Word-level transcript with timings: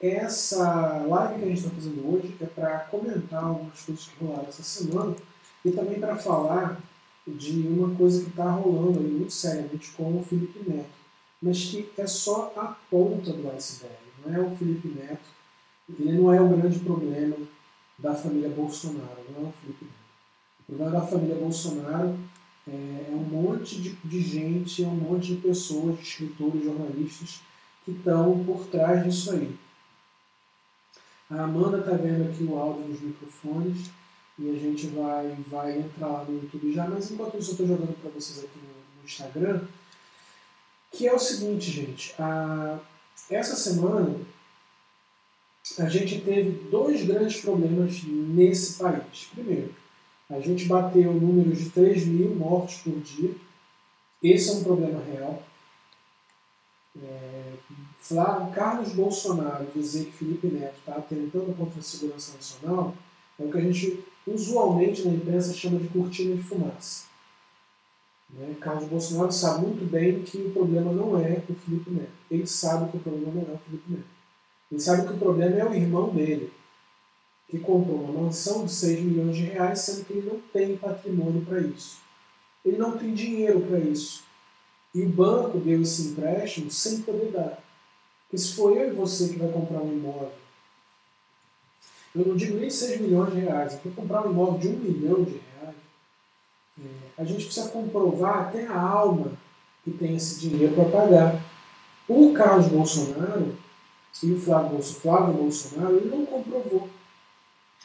essa 0.00 1.04
live 1.08 1.38
que 1.40 1.44
a 1.44 1.48
gente 1.48 1.58
está 1.58 1.70
fazendo 1.70 2.14
hoje 2.14 2.36
é 2.40 2.46
para 2.46 2.78
comentar 2.80 3.42
algumas 3.42 3.80
coisas 3.82 4.06
que 4.06 4.24
rolaram 4.24 4.48
essa 4.48 4.62
semana 4.62 5.16
e 5.64 5.72
também 5.72 5.98
para 5.98 6.16
falar 6.16 6.80
de 7.26 7.66
uma 7.68 7.94
coisa 7.96 8.22
que 8.22 8.30
está 8.30 8.50
rolando 8.50 9.00
aí 9.00 9.06
muito 9.06 9.32
seriamente 9.32 9.90
com 9.92 10.18
o 10.18 10.24
Felipe 10.24 10.60
Neto, 10.68 10.88
mas 11.42 11.64
que 11.64 11.90
é 11.98 12.06
só 12.06 12.52
a 12.56 12.76
ponta 12.90 13.32
do 13.32 13.50
iceberg, 13.50 13.96
não 14.24 14.34
é 14.34 14.40
o 14.40 14.56
Felipe 14.56 14.88
Neto, 14.88 15.28
ele 15.98 16.12
não 16.12 16.32
é 16.32 16.40
o 16.40 16.48
grande 16.48 16.78
problema 16.78 17.36
da 17.98 18.14
família 18.14 18.48
Bolsonaro, 18.48 19.24
não 19.30 19.46
é 19.46 19.48
o 19.48 19.52
Felipe 19.52 19.84
Neto. 19.84 19.98
O 20.60 20.64
problema 20.64 21.00
da 21.00 21.06
família 21.06 21.36
Bolsonaro 21.36 22.16
é, 22.68 23.06
é 23.10 23.12
um 23.12 23.24
monte 23.24 23.80
de, 23.80 23.90
de 24.04 24.20
gente, 24.20 24.84
é 24.84 24.86
um 24.86 24.94
monte 24.94 25.34
de 25.34 25.40
pessoas, 25.42 25.96
de 25.96 26.02
escritores, 26.02 26.64
jornalistas, 26.64 27.40
que 27.84 27.90
estão 27.90 28.44
por 28.44 28.66
trás 28.66 29.04
disso 29.04 29.32
aí. 29.32 29.54
A 31.30 31.42
Amanda 31.42 31.78
está 31.78 31.92
vendo 31.92 32.30
aqui 32.30 32.42
o 32.44 32.58
áudio 32.58 32.88
nos 32.88 33.00
microfones 33.00 33.90
e 34.38 34.48
a 34.50 34.54
gente 34.54 34.86
vai, 34.88 35.36
vai 35.46 35.78
entrar 35.78 36.24
no 36.24 36.42
YouTube 36.42 36.72
já, 36.72 36.86
mas 36.86 37.10
enquanto 37.10 37.38
isso 37.38 37.50
eu 37.50 37.52
estou 37.52 37.66
jogando 37.66 38.00
para 38.00 38.10
vocês 38.10 38.38
aqui 38.38 38.58
no, 38.58 39.00
no, 39.00 39.04
Instagram, 39.04 39.62
que 40.90 41.06
é 41.06 41.14
o 41.14 41.18
seguinte, 41.18 41.70
gente, 41.70 42.14
a, 42.18 42.78
essa 43.30 43.56
semana 43.56 44.18
a 45.78 45.88
gente 45.88 46.20
teve 46.22 46.68
dois 46.70 47.04
grandes 47.04 47.40
problemas 47.42 48.02
nesse 48.04 48.78
país. 48.78 49.28
Primeiro, 49.34 49.74
a 50.30 50.40
gente 50.40 50.64
bateu 50.64 51.12
números 51.12 51.58
de 51.58 51.70
3 51.70 52.06
mil 52.06 52.34
mortos 52.34 52.76
por 52.76 52.98
dia. 53.00 53.34
Esse 54.22 54.50
é 54.50 54.52
um 54.54 54.64
problema 54.64 55.02
real. 55.02 55.42
É, 57.02 57.54
Flávio, 58.00 58.52
Carlos 58.52 58.92
Bolsonaro 58.92 59.66
dizer 59.74 60.06
que 60.06 60.12
Felipe 60.12 60.46
Neto 60.48 60.78
está 60.78 60.96
atentando 60.96 61.54
contra 61.54 61.78
a 61.78 61.82
segurança 61.82 62.34
nacional 62.34 62.94
é 63.38 63.44
o 63.44 63.50
que 63.50 63.58
a 63.58 63.60
gente 63.60 64.04
usualmente 64.26 65.06
na 65.06 65.14
imprensa 65.14 65.54
chama 65.54 65.78
de 65.78 65.88
cortina 65.88 66.34
de 66.34 66.42
fumaça. 66.42 67.06
Né? 68.30 68.56
Carlos 68.60 68.88
Bolsonaro 68.88 69.32
sabe 69.32 69.66
muito 69.66 69.84
bem 69.90 70.22
que 70.22 70.38
o 70.38 70.50
problema 70.50 70.92
não 70.92 71.18
é 71.18 71.42
o 71.48 71.54
Felipe 71.54 71.90
Neto. 71.90 72.10
Ele 72.30 72.46
sabe 72.46 72.90
que 72.90 72.96
o 72.96 73.00
problema 73.00 73.32
não 73.32 73.52
é 73.52 73.54
o 73.54 73.58
Felipe 73.58 73.90
Neto. 73.90 74.18
Ele 74.70 74.80
sabe 74.80 75.06
que 75.06 75.14
o 75.14 75.18
problema 75.18 75.56
é 75.56 75.64
o 75.64 75.74
irmão 75.74 76.10
dele, 76.10 76.52
que 77.48 77.58
comprou 77.58 78.02
uma 78.02 78.22
mansão 78.22 78.66
de 78.66 78.72
6 78.72 79.00
milhões 79.00 79.36
de 79.36 79.44
reais, 79.44 79.80
sendo 79.80 80.04
que 80.04 80.12
ele 80.12 80.28
não 80.28 80.40
tem 80.52 80.76
patrimônio 80.76 81.44
para 81.46 81.60
isso. 81.60 82.00
Ele 82.64 82.76
não 82.76 82.98
tem 82.98 83.14
dinheiro 83.14 83.60
para 83.62 83.78
isso. 83.78 84.24
E 84.94 85.02
o 85.02 85.08
banco 85.08 85.58
deu 85.58 85.82
esse 85.82 86.08
empréstimo 86.08 86.70
sem 86.70 87.02
poder 87.02 87.30
dar. 87.30 87.62
Porque 88.22 88.38
se 88.38 88.54
for 88.54 88.76
eu 88.76 88.88
e 88.88 88.94
você 88.94 89.28
que 89.28 89.38
vai 89.38 89.50
comprar 89.50 89.80
um 89.80 89.92
imóvel, 89.92 90.32
eu 92.14 92.26
não 92.26 92.36
digo 92.36 92.58
nem 92.58 92.70
6 92.70 93.00
milhões 93.00 93.32
de 93.32 93.40
reais, 93.40 93.78
vou 93.82 93.92
comprar 93.92 94.26
um 94.26 94.30
imóvel 94.30 94.58
de 94.58 94.68
1 94.68 94.72
milhão 94.78 95.24
de 95.24 95.30
reais, 95.32 95.76
é, 96.80 97.22
a 97.22 97.24
gente 97.24 97.44
precisa 97.44 97.68
comprovar 97.68 98.48
até 98.48 98.66
a 98.66 98.80
alma 98.80 99.32
que 99.84 99.90
tem 99.90 100.16
esse 100.16 100.40
dinheiro 100.40 100.74
para 100.74 100.90
pagar. 100.90 101.44
O 102.08 102.32
Carlos 102.32 102.68
Bolsonaro 102.68 103.56
e 104.22 104.32
o 104.32 104.40
Flávio 104.40 104.70
Bolsonaro, 104.70 105.00
Flávio 105.00 105.34
Bolsonaro 105.34 105.96
ele 105.96 106.10
não 106.10 106.26
comprovou 106.26 106.88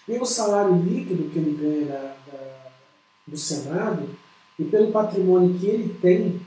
pelo 0.05 0.25
salário 0.25 0.75
líquido 0.75 1.29
que 1.29 1.39
ele 1.39 1.57
ganha 1.57 1.85
da, 1.85 2.15
da, 2.31 2.71
do 3.27 3.37
Senado 3.37 4.09
e 4.59 4.63
pelo 4.65 4.91
patrimônio 4.91 5.57
que 5.57 5.65
ele 5.65 5.93
tem, 6.01 6.41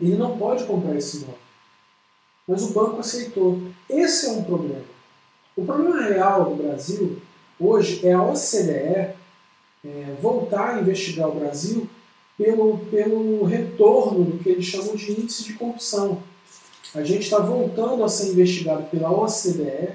ele 0.00 0.16
não 0.16 0.38
pode 0.38 0.64
comprar 0.64 0.96
esse 0.96 1.18
imóvel. 1.18 1.38
Mas 2.46 2.62
o 2.62 2.72
banco 2.72 3.00
aceitou. 3.00 3.60
Esse 3.88 4.26
é 4.26 4.30
um 4.30 4.44
problema. 4.44 4.84
O 5.56 5.64
problema 5.64 6.02
real 6.02 6.44
do 6.46 6.62
Brasil 6.62 7.20
hoje 7.58 8.06
é 8.06 8.12
a 8.12 8.22
OCDE 8.22 9.14
é, 9.84 10.16
voltar 10.20 10.74
a 10.74 10.80
investigar 10.80 11.28
o 11.28 11.38
Brasil 11.38 11.88
pelo, 12.36 12.78
pelo 12.90 13.44
retorno 13.44 14.24
do 14.24 14.38
que 14.38 14.48
eles 14.48 14.64
chamam 14.64 14.94
de 14.94 15.12
índice 15.12 15.44
de 15.44 15.54
corrupção. 15.54 16.22
A 16.94 17.02
gente 17.02 17.22
está 17.22 17.38
voltando 17.38 18.02
a 18.04 18.08
ser 18.08 18.30
investigado 18.30 18.84
pela 18.84 19.10
OCDE 19.10 19.94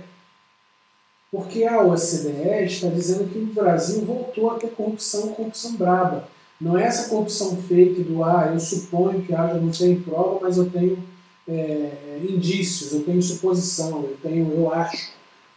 porque 1.31 1.63
a 1.63 1.81
OCDE 1.81 2.65
está 2.65 2.89
dizendo 2.89 3.27
que 3.31 3.39
o 3.39 3.45
Brasil 3.47 4.05
voltou 4.05 4.51
a 4.51 4.59
ter 4.59 4.69
corrupção, 4.69 5.29
corrupção 5.29 5.73
braba. 5.75 6.27
Não 6.63 6.77
é 6.77 6.85
essa 6.85 7.09
corrupção 7.09 7.57
fake 7.57 8.03
do 8.03 8.23
ah, 8.23 8.49
eu 8.53 8.57
suponho 8.57 9.21
que 9.21 9.35
haja, 9.35 9.55
não 9.55 9.69
tenho 9.69 9.99
prova, 9.99 10.39
mas 10.41 10.57
eu 10.57 10.69
tenho 10.69 10.97
é, 11.45 12.21
indícios, 12.23 12.93
eu 12.93 13.03
tenho 13.03 13.21
suposição, 13.21 14.01
eu 14.01 14.17
tenho, 14.23 14.49
eu 14.53 14.73
acho. 14.73 15.11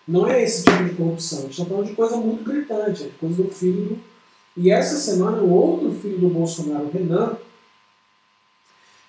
Não 0.07 0.27
é 0.27 0.43
esse 0.43 0.65
tipo 0.65 0.83
de 0.83 0.95
corrupção. 0.95 1.39
A 1.39 1.43
gente 1.43 1.53
está 1.53 1.65
falando 1.65 1.87
de 1.87 1.95
coisa 1.95 2.17
muito 2.17 2.43
gritante, 2.43 3.05
de 3.05 3.11
coisa 3.11 3.41
do 3.41 3.49
filho 3.49 3.83
do. 3.85 3.99
E 4.57 4.69
essa 4.69 4.97
semana, 4.97 5.43
o 5.43 5.51
outro 5.53 5.93
filho 5.93 6.19
do 6.19 6.29
Bolsonaro, 6.29 6.91
Renan, 6.93 7.37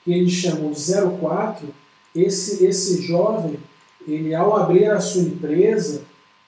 que 0.03 0.13
eles 0.13 0.33
chamam 0.33 0.71
de 0.71 0.79
04, 1.19 1.67
esse, 2.13 2.63
esse 2.63 3.01
jovem, 3.01 3.57
ele 4.07 4.35
ao 4.35 4.55
abrir 4.55 4.85
a 4.85 5.01
sua 5.01 5.23
empresa, 5.23 6.03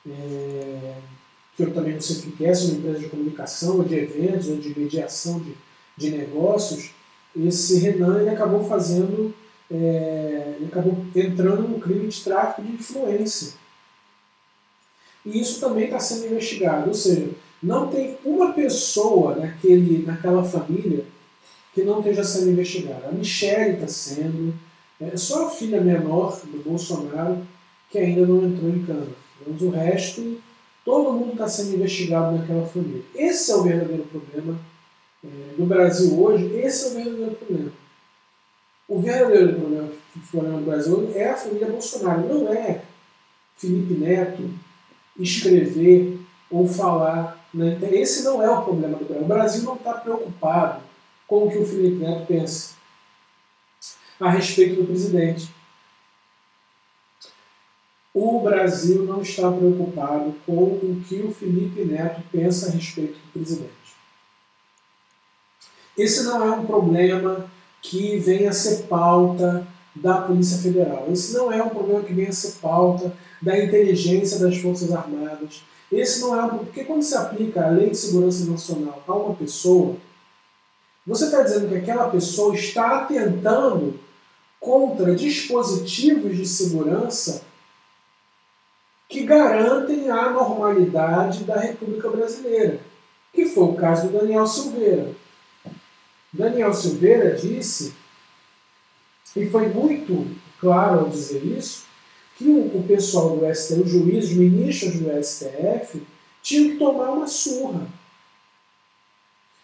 é, 0.08 0.59
que 1.60 1.64
eu 1.64 1.74
também 1.74 1.94
não 1.94 2.02
sei 2.02 2.16
o 2.16 2.32
que 2.32 2.46
é, 2.46 2.54
se 2.54 2.64
é 2.64 2.70
uma 2.70 2.78
empresa 2.78 3.00
de 3.00 3.10
comunicação, 3.10 3.78
ou 3.78 3.84
de 3.84 3.96
eventos, 3.96 4.48
ou 4.48 4.56
de 4.56 4.80
mediação 4.80 5.40
de, 5.40 5.54
de 5.98 6.10
negócios, 6.12 6.92
esse 7.36 7.80
Renan 7.80 8.22
ele 8.22 8.30
acabou 8.30 8.64
fazendo, 8.64 9.34
é, 9.70 10.56
ele 10.56 10.68
acabou 10.68 11.06
entrando 11.14 11.68
no 11.68 11.80
crime 11.80 12.08
de 12.08 12.24
tráfico 12.24 12.62
de 12.62 12.76
influência. 12.76 13.56
E 15.26 15.42
isso 15.42 15.60
também 15.60 15.86
está 15.86 16.00
sendo 16.00 16.28
investigado, 16.28 16.88
ou 16.88 16.94
seja, 16.94 17.30
não 17.62 17.88
tem 17.88 18.18
uma 18.24 18.54
pessoa 18.54 19.36
naquele, 19.36 20.06
naquela 20.06 20.46
família 20.46 21.04
que 21.74 21.84
não 21.84 22.00
esteja 22.00 22.24
sendo 22.24 22.52
investigada. 22.52 23.10
A 23.10 23.12
Michelle 23.12 23.74
está 23.74 23.88
sendo, 23.90 24.54
é 25.02 25.18
só 25.18 25.48
a 25.48 25.50
filha 25.50 25.82
menor 25.82 26.40
do 26.46 26.64
Bolsonaro 26.64 27.46
que 27.92 27.98
ainda 27.98 28.26
não 28.26 28.46
entrou 28.46 28.70
em 28.70 28.86
cana. 28.86 29.08
Mas 29.46 29.62
o 29.62 29.70
resto, 29.70 30.40
todo 30.84 31.14
mundo 31.14 31.34
está 31.34 31.48
sendo 31.48 31.76
investigado 31.76 32.38
naquela 32.38 32.66
família. 32.66 33.04
Esse 33.16 33.52
é 33.52 33.56
o 33.56 33.64
verdadeiro 33.64 34.04
problema 34.04 34.60
é, 35.24 35.56
do 35.58 35.66
Brasil 35.66 36.20
hoje, 36.20 36.46
esse 36.56 36.86
é 36.86 36.90
o 36.90 36.94
verdadeiro 37.04 37.36
problema. 37.36 37.72
O 38.88 39.00
verdadeiro 39.00 39.60
problema, 39.60 39.90
problema 40.32 40.60
do 40.60 40.66
Brasil 40.66 40.98
hoje 40.98 41.18
é 41.18 41.30
a 41.30 41.38
família 41.38 41.68
Bolsonaro, 41.68 42.28
não 42.28 42.52
é 42.52 42.82
Felipe 43.56 43.94
Neto 43.94 44.50
escrever 45.20 46.20
ou 46.50 46.68
falar. 46.68 47.46
Né? 47.54 47.78
Esse 47.92 48.24
não 48.24 48.42
é 48.42 48.50
o 48.50 48.64
problema 48.64 48.98
do 48.98 49.06
Brasil. 49.06 49.24
O 49.24 49.28
Brasil 49.28 49.64
não 49.64 49.76
está 49.76 49.94
preocupado 49.94 50.82
com 51.28 51.46
o 51.46 51.52
que 51.52 51.58
o 51.58 51.66
Felipe 51.66 51.98
Neto 51.98 52.26
pensa 52.26 52.74
a 54.20 54.30
respeito 54.30 54.82
do 54.82 54.88
presidente. 54.88 55.50
O 58.14 58.42
Brasil 58.42 59.04
não 59.04 59.22
está 59.22 59.52
preocupado 59.52 60.34
com 60.46 60.64
o 60.64 61.04
que 61.08 61.22
o 61.22 61.32
Felipe 61.32 61.86
Neto 61.86 62.22
pensa 62.32 62.68
a 62.68 62.72
respeito 62.72 63.14
do 63.14 63.32
presidente. 63.34 63.70
Esse 65.98 66.24
não 66.24 66.44
é 66.44 66.52
um 66.52 66.66
problema 66.66 67.50
que 67.82 68.18
venha 68.18 68.50
a 68.50 68.54
ser 68.54 68.84
pauta 68.84 69.68
da 69.96 70.22
Polícia 70.22 70.58
Federal. 70.58 71.08
Esse 71.12 71.34
não 71.34 71.52
é 71.52 71.62
um 71.62 71.70
problema 71.70 72.02
que 72.02 72.14
venha 72.14 72.30
a 72.30 72.34
ser 72.34 72.60
pauta 72.60 73.14
da 73.42 73.58
inteligência 73.58 74.40
das 74.40 74.58
Forças 74.58 74.92
Armadas. 74.92 75.64
Esse 75.92 76.22
não 76.22 76.40
é 76.40 76.44
um 76.46 76.60
porque 76.60 76.84
quando 76.84 77.04
se 77.04 77.16
aplica 77.16 77.66
a 77.66 77.70
Lei 77.70 77.90
de 77.90 77.98
Segurança 77.98 78.46
Nacional 78.46 79.04
a 79.08 79.14
uma 79.14 79.36
pessoa, 79.36 79.96
você 81.06 81.26
está 81.26 81.42
dizendo 81.42 81.68
que 81.68 81.76
aquela 81.76 82.10
pessoa 82.10 82.54
está 82.56 83.02
atentando 83.02 84.00
contra 84.60 85.16
dispositivos 85.16 86.38
de 86.38 86.46
segurança 86.46 87.49
que 89.10 89.24
garantem 89.24 90.08
a 90.12 90.30
normalidade 90.30 91.44
da 91.44 91.60
República 91.60 92.12
Brasileira, 92.12 92.80
que 93.34 93.48
foi 93.48 93.64
o 93.64 93.74
caso 93.74 94.08
do 94.08 94.20
Daniel 94.20 94.46
Silveira. 94.46 95.12
Daniel 96.32 96.72
Silveira 96.72 97.36
disse, 97.36 97.96
e 99.36 99.50
foi 99.50 99.68
muito 99.68 100.28
claro 100.62 101.00
ao 101.00 101.10
dizer 101.10 101.44
isso, 101.44 101.86
que 102.38 102.48
o, 102.48 102.84
pessoal 102.88 103.36
do 103.36 103.54
STF, 103.54 103.82
os 103.82 103.90
juízes, 103.90 104.30
os 104.30 104.38
ministros 104.38 105.00
do 105.00 105.24
STF, 105.24 106.06
tinham 106.44 106.70
que 106.70 106.78
tomar 106.78 107.10
uma 107.10 107.28
surra. 107.28 107.88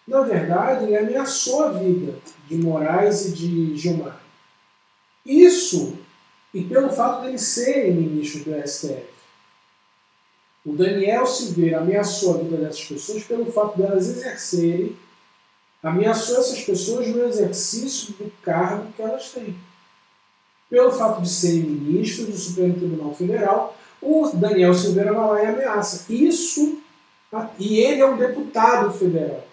Na 0.06 0.22
verdade, 0.22 0.84
ele 0.84 0.96
ameaçou 0.96 1.64
a 1.64 1.70
vida 1.70 2.18
de 2.48 2.56
Moraes 2.56 3.26
e 3.26 3.32
de 3.32 3.76
Gilmar. 3.76 4.20
Isso, 5.24 5.98
e 6.52 6.62
pelo 6.64 6.90
fato 6.90 7.22
de 7.22 7.28
eles 7.28 7.42
serem 7.42 7.94
ministros 7.94 8.44
do 8.44 8.68
STF. 8.68 9.15
O 10.66 10.72
Daniel 10.72 11.24
Silveira 11.24 11.78
ameaçou 11.78 12.34
a 12.34 12.38
vida 12.38 12.56
dessas 12.56 12.84
pessoas 12.84 13.22
pelo 13.22 13.46
fato 13.52 13.78
delas 13.78 14.08
exercerem, 14.08 14.96
ameaçou 15.80 16.38
essas 16.38 16.60
pessoas 16.62 17.06
no 17.06 17.24
exercício 17.24 18.12
do 18.14 18.32
cargo 18.42 18.92
que 18.96 19.00
elas 19.00 19.30
têm. 19.30 19.56
Pelo 20.68 20.90
fato 20.90 21.22
de 21.22 21.30
serem 21.30 21.60
ministros 21.60 22.26
do 22.26 22.36
Supremo 22.36 22.74
Tribunal 22.74 23.14
Federal, 23.14 23.78
o 24.02 24.28
Daniel 24.34 24.74
Silveira 24.74 25.12
vai 25.12 25.28
lá 25.28 25.42
e 25.44 25.46
ameaça. 25.46 26.12
Isso, 26.12 26.78
e 27.60 27.78
ele 27.78 28.00
é 28.00 28.06
um 28.06 28.16
deputado 28.16 28.92
federal. 28.92 29.46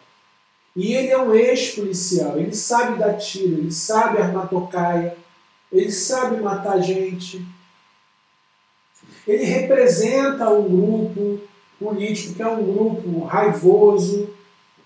E 0.75 0.95
ele 0.95 1.09
é 1.09 1.17
um 1.19 1.31
ex-policial, 1.35 2.39
ele 2.39 2.55
sabe 2.55 2.97
dar 2.97 3.13
tiro, 3.17 3.59
ele 3.59 3.71
sabe 3.71 4.17
armar 4.17 4.49
tocaia, 4.49 5.15
ele 5.71 5.91
sabe 5.91 6.41
matar 6.41 6.81
gente. 6.81 7.45
Ele 9.27 9.43
representa 9.43 10.49
um 10.49 10.63
grupo 10.63 11.39
político 11.79 12.35
que 12.35 12.41
é 12.41 12.47
um 12.47 12.63
grupo 12.63 13.25
raivoso, 13.25 14.29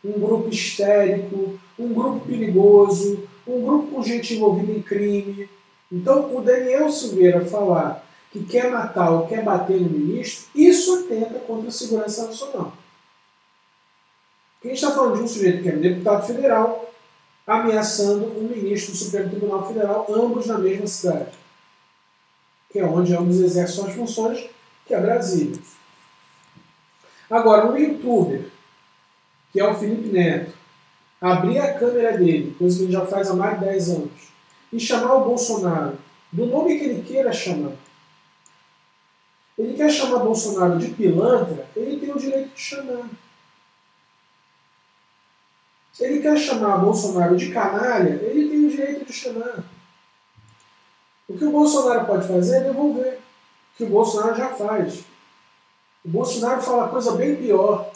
um 0.03 0.13
grupo 0.13 0.49
histérico, 0.49 1.59
um 1.77 1.93
grupo 1.93 2.25
perigoso, 2.25 3.27
um 3.47 3.61
grupo 3.61 3.87
com 3.87 4.03
gente 4.03 4.35
envolvida 4.35 4.71
em 4.71 4.81
crime. 4.81 5.49
Então, 5.91 6.35
o 6.35 6.41
Daniel 6.41 6.91
Silveira 6.91 7.45
falar 7.45 8.05
que 8.31 8.43
quer 8.43 8.69
matar 8.69 9.11
ou 9.11 9.27
quer 9.27 9.43
bater 9.43 9.79
no 9.79 9.89
ministro, 9.89 10.47
isso 10.53 10.99
atenta 10.99 11.39
contra 11.39 11.69
a 11.69 11.71
segurança 11.71 12.25
nacional. 12.25 12.73
Gente 14.63 14.75
está 14.75 14.91
falando 14.91 15.17
de 15.17 15.23
um 15.23 15.27
sujeito 15.27 15.63
que 15.63 15.69
é 15.69 15.73
um 15.73 15.79
deputado 15.79 16.27
federal 16.27 16.91
ameaçando 17.45 18.25
um 18.37 18.49
ministro 18.49 18.91
do 18.91 18.97
Supremo 18.97 19.29
Tribunal 19.29 19.65
Federal, 19.65 20.05
ambos 20.09 20.47
na 20.47 20.57
mesma 20.57 20.85
cidade, 20.85 21.29
que 22.69 22.79
é 22.79 22.85
onde 22.85 23.15
ambos 23.15 23.39
exercem 23.39 23.75
suas 23.75 23.93
funções, 23.93 24.49
que 24.85 24.93
é 24.93 24.99
Brasília. 24.99 25.59
Agora, 27.29 27.67
um 27.67 27.77
youtuber, 27.77 28.49
que 29.51 29.59
é 29.59 29.67
o 29.67 29.75
Felipe 29.75 30.09
Neto, 30.09 30.53
abrir 31.19 31.59
a 31.59 31.77
câmera 31.77 32.17
dele, 32.17 32.55
coisa 32.57 32.77
que 32.77 32.83
ele 32.85 32.91
já 32.91 33.05
faz 33.05 33.29
há 33.29 33.33
mais 33.33 33.59
de 33.59 33.65
10 33.65 33.89
anos, 33.89 34.27
e 34.71 34.79
chamar 34.79 35.15
o 35.15 35.25
Bolsonaro 35.25 35.97
do 36.31 36.45
nome 36.45 36.77
que 36.77 36.85
ele 36.85 37.01
queira 37.01 37.31
chamar. 37.31 37.73
Ele 39.57 39.73
quer 39.73 39.89
chamar 39.89 40.19
Bolsonaro 40.19 40.77
de 40.77 40.89
pilantra, 40.89 41.67
ele 41.75 41.99
tem 41.99 42.11
o 42.11 42.19
direito 42.19 42.53
de 42.53 42.61
chamar. 42.61 43.09
Ele 45.99 46.21
quer 46.21 46.37
chamar 46.37 46.77
Bolsonaro 46.77 47.35
de 47.35 47.51
canalha, 47.51 48.21
ele 48.21 48.49
tem 48.49 48.65
o 48.65 48.69
direito 48.69 49.05
de 49.05 49.13
chamar. 49.13 49.63
O 51.27 51.37
que 51.37 51.43
o 51.43 51.51
Bolsonaro 51.51 52.05
pode 52.05 52.27
fazer 52.27 52.57
é 52.57 52.63
devolver. 52.63 53.19
Que 53.75 53.83
o 53.83 53.89
Bolsonaro 53.89 54.35
já 54.35 54.49
faz. 54.49 55.03
O 56.03 56.09
Bolsonaro 56.09 56.61
fala 56.61 56.87
coisa 56.87 57.11
bem 57.13 57.35
pior. 57.35 57.91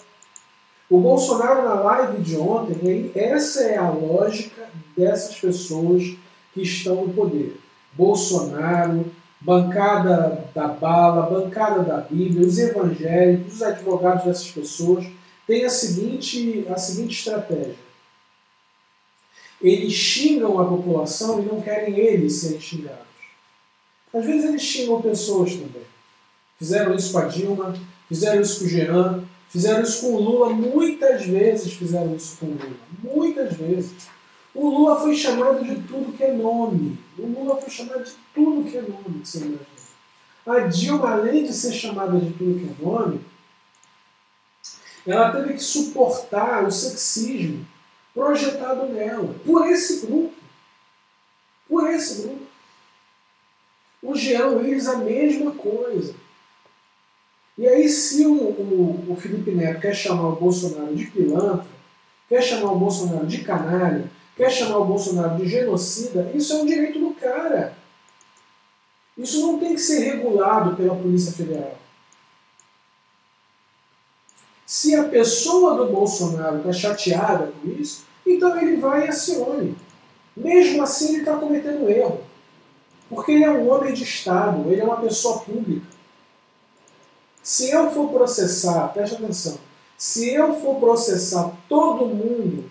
O 0.90 1.00
Bolsonaro 1.00 1.64
na 1.64 1.76
live 1.76 2.22
de 2.22 2.36
ontem, 2.36 3.12
essa 3.16 3.64
é 3.64 3.78
a 3.78 3.90
lógica 3.90 4.70
dessas 4.98 5.40
pessoas 5.40 6.04
que 6.54 6.62
estão 6.62 7.06
no 7.06 7.14
poder. 7.14 7.58
Bolsonaro, 7.94 9.06
bancada 9.40 10.46
da 10.54 10.68
bala, 10.68 11.30
bancada 11.30 11.82
da 11.84 11.98
Bíblia, 12.02 12.46
os 12.46 12.60
evangélicos, 12.60 13.56
os 13.56 13.62
advogados 13.62 14.26
dessas 14.26 14.52
pessoas 14.52 15.06
têm 15.48 15.64
a 15.64 15.70
seguinte, 15.70 16.68
a 16.70 16.78
seguinte 16.78 17.18
estratégia. 17.18 17.76
Eles 19.62 19.94
xingam 19.94 20.60
a 20.60 20.66
população 20.66 21.40
e 21.42 21.46
não 21.46 21.62
querem 21.62 21.98
eles 21.98 22.42
serem 22.42 22.60
xingados. 22.60 23.11
Às 24.14 24.26
vezes 24.26 24.46
eles 24.46 24.62
xingam 24.62 25.02
pessoas 25.02 25.54
também. 25.54 25.84
Fizeram 26.58 26.94
isso 26.96 27.12
com 27.12 27.20
a 27.20 27.26
Dilma, 27.26 27.76
fizeram 28.08 28.42
isso 28.42 28.60
com 28.60 28.66
o 28.66 28.70
Jean, 28.70 29.24
fizeram 29.50 29.82
isso 29.82 30.02
com 30.02 30.14
o 30.14 30.22
Lula, 30.22 30.54
muitas 30.54 31.26
vezes 31.26 31.74
fizeram 31.74 32.16
isso 32.16 32.38
com 32.38 32.48
o 32.48 32.50
Lula. 32.50 32.78
Muitas 33.04 33.54
vezes. 33.54 33.92
O 34.54 34.70
Lula 34.70 35.00
foi 35.00 35.16
chamado 35.16 35.64
de 35.64 35.76
tudo 35.84 36.16
que 36.16 36.24
é 36.24 36.34
nome. 36.34 37.00
O 37.18 37.26
Lula 37.26 37.56
foi 37.56 37.70
chamado 37.70 38.04
de 38.04 38.12
tudo 38.34 38.70
que 38.70 38.78
é 38.78 38.82
nome, 38.82 39.26
você 39.26 39.38
imagina. 39.40 39.72
A 40.46 40.60
Dilma, 40.60 41.12
além 41.12 41.46
de 41.46 41.54
ser 41.54 41.72
chamada 41.72 42.20
de 42.20 42.32
tudo 42.34 42.60
que 42.60 42.66
é 42.66 42.86
nome, 42.86 43.22
ela 45.06 45.32
teve 45.32 45.54
que 45.54 45.64
suportar 45.64 46.66
o 46.66 46.72
sexismo 46.72 47.66
projetado 48.14 48.88
nela, 48.88 49.34
por 49.46 49.68
esse 49.68 50.06
grupo. 50.06 50.34
Por 51.68 51.90
esse 51.90 52.24
grupo. 52.24 52.51
O 54.02 54.16
Jean 54.16 54.48
Willis, 54.48 54.88
a 54.88 54.98
mesma 54.98 55.52
coisa. 55.52 56.16
E 57.58 57.68
aí, 57.68 57.88
se 57.88 58.26
o, 58.26 58.34
o, 58.34 59.12
o 59.12 59.16
Felipe 59.16 59.52
Neto 59.52 59.82
quer 59.82 59.94
chamar 59.94 60.30
o 60.30 60.36
Bolsonaro 60.36 60.96
de 60.96 61.06
pilantra, 61.08 61.66
quer 62.28 62.42
chamar 62.42 62.72
o 62.72 62.80
Bolsonaro 62.80 63.28
de 63.28 63.44
canalha, 63.44 64.10
quer 64.36 64.50
chamar 64.50 64.80
o 64.80 64.86
Bolsonaro 64.86 65.38
de 65.38 65.48
genocida, 65.48 66.32
isso 66.34 66.54
é 66.54 66.56
um 66.56 66.66
direito 66.66 66.98
do 66.98 67.14
cara. 67.14 67.78
Isso 69.18 69.46
não 69.46 69.60
tem 69.60 69.76
que 69.76 69.82
ser 69.82 70.00
regulado 70.00 70.76
pela 70.76 70.96
Polícia 70.96 71.32
Federal. 71.32 71.78
Se 74.66 74.96
a 74.96 75.04
pessoa 75.04 75.76
do 75.76 75.92
Bolsonaro 75.92 76.60
está 76.60 76.72
chateada 76.72 77.52
com 77.52 77.70
isso, 77.70 78.06
então 78.26 78.58
ele 78.60 78.78
vai 78.78 79.06
e 79.06 79.10
acione. 79.10 79.76
Mesmo 80.36 80.82
assim, 80.82 81.10
ele 81.10 81.18
está 81.20 81.36
cometendo 81.36 81.90
erro. 81.90 82.22
Porque 83.12 83.34
ele 83.34 83.44
é 83.44 83.52
um 83.52 83.70
homem 83.70 83.94
de 83.94 84.06
Estado, 84.06 84.72
ele 84.72 84.80
é 84.80 84.86
uma 84.86 85.02
pessoa 85.02 85.40
pública. 85.40 85.86
Se 87.44 87.70
eu 87.70 87.92
for 87.92 88.10
processar, 88.10 88.88
preste 88.94 89.16
atenção, 89.16 89.60
se 89.98 90.34
eu 90.34 90.58
for 90.62 90.80
processar 90.80 91.52
todo 91.68 92.06
mundo 92.06 92.70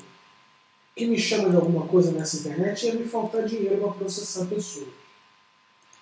que 0.96 1.06
me 1.06 1.18
chama 1.18 1.50
de 1.50 1.56
alguma 1.56 1.86
coisa 1.86 2.10
nessa 2.10 2.38
internet, 2.38 2.86
ia 2.86 2.94
me 2.94 3.04
faltar 3.04 3.44
dinheiro 3.44 3.82
para 3.82 3.92
processar 3.92 4.46
pessoas. 4.46 4.88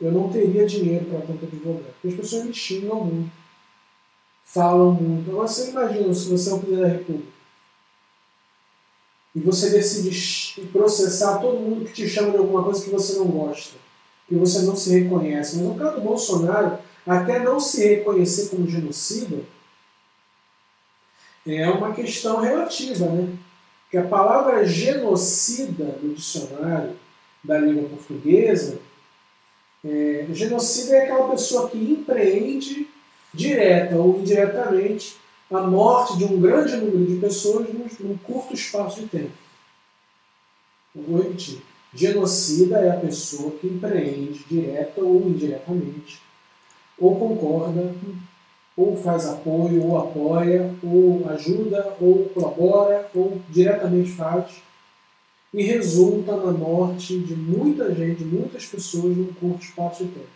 Eu 0.01 0.13
não 0.13 0.31
teria 0.31 0.65
dinheiro 0.65 1.07
para 1.07 1.21
tanto 1.23 1.45
advogado. 1.45 1.93
Porque 1.95 2.09
as 2.09 2.15
pessoas 2.15 2.45
me 2.45 2.55
xingam 2.55 3.05
muito, 3.05 3.33
falam 4.45 4.93
muito. 4.93 5.29
Agora 5.33 5.49
você 5.49 5.71
imagina 5.71 6.15
se 6.15 6.29
você 6.29 6.51
é 6.51 6.55
o 6.55 6.59
presidente 6.61 6.83
da 6.83 6.95
República 6.97 7.33
e 9.35 9.41
você 9.41 9.71
decide 9.71 10.69
processar 10.73 11.39
todo 11.39 11.59
mundo 11.59 11.87
que 11.87 11.93
te 11.93 12.09
chama 12.09 12.31
de 12.31 12.37
alguma 12.37 12.63
coisa 12.63 12.85
que 12.85 12.91
você 12.91 13.19
não 13.19 13.27
gosta, 13.27 13.88
que 14.29 14.35
você 14.35 14.63
não 14.63 14.77
se 14.77 14.97
reconhece. 14.99 15.57
Mas 15.57 15.67
no 15.67 15.75
caso 15.75 15.97
do 15.97 16.03
Bolsonaro, 16.03 16.79
até 17.07 17.39
não 17.39 17.59
se 17.59 17.87
reconhecer 17.87 18.51
como 18.51 18.69
genocida, 18.69 19.39
é 21.47 21.69
uma 21.71 21.95
questão 21.95 22.41
relativa, 22.41 23.07
né? 23.07 23.37
que 23.91 23.97
a 23.97 24.07
palavra 24.07 24.67
genocida 24.67 25.99
no 26.03 26.15
dicionário 26.15 26.95
da 27.43 27.59
língua 27.59 27.89
portuguesa, 27.89 28.79
é, 29.83 30.27
genocida 30.33 30.97
é 30.97 31.05
aquela 31.05 31.31
pessoa 31.31 31.71
que 31.71 31.79
empreende, 31.79 32.87
direta 33.33 33.97
ou 33.97 34.19
indiretamente, 34.19 35.17
a 35.51 35.63
morte 35.63 36.19
de 36.19 36.25
um 36.25 36.39
grande 36.39 36.77
número 36.77 37.07
de 37.07 37.19
pessoas 37.19 37.67
num, 37.73 37.87
num 38.01 38.19
curto 38.19 38.53
espaço 38.53 39.01
de 39.01 39.09
tempo. 39.09 39.33
Eu 40.95 41.03
vou 41.03 41.23
repetir. 41.23 41.63
Genocida 41.95 42.79
é 42.79 42.91
a 42.91 43.01
pessoa 43.01 43.53
que 43.53 43.67
empreende, 43.67 44.45
direta 44.49 45.01
ou 45.01 45.27
indiretamente, 45.27 46.21
ou 46.99 47.19
concorda 47.19 47.95
ou 48.79 48.97
faz 48.97 49.27
apoio, 49.27 49.85
ou 49.85 49.99
apoia, 49.99 50.73
ou 50.85 51.29
ajuda, 51.31 51.97
ou 52.01 52.29
colabora, 52.29 53.11
ou 53.13 53.43
diretamente 53.51 54.13
faz, 54.13 54.63
e 55.53 55.65
resulta 55.65 56.37
na 56.37 56.53
morte 56.53 57.19
de 57.19 57.35
muita 57.35 57.93
gente, 57.93 58.23
muitas 58.23 58.67
pessoas 58.67 59.17
num 59.17 59.33
curto 59.35 59.65
espaço 59.65 60.05
de 60.05 60.13
tempo. 60.13 60.27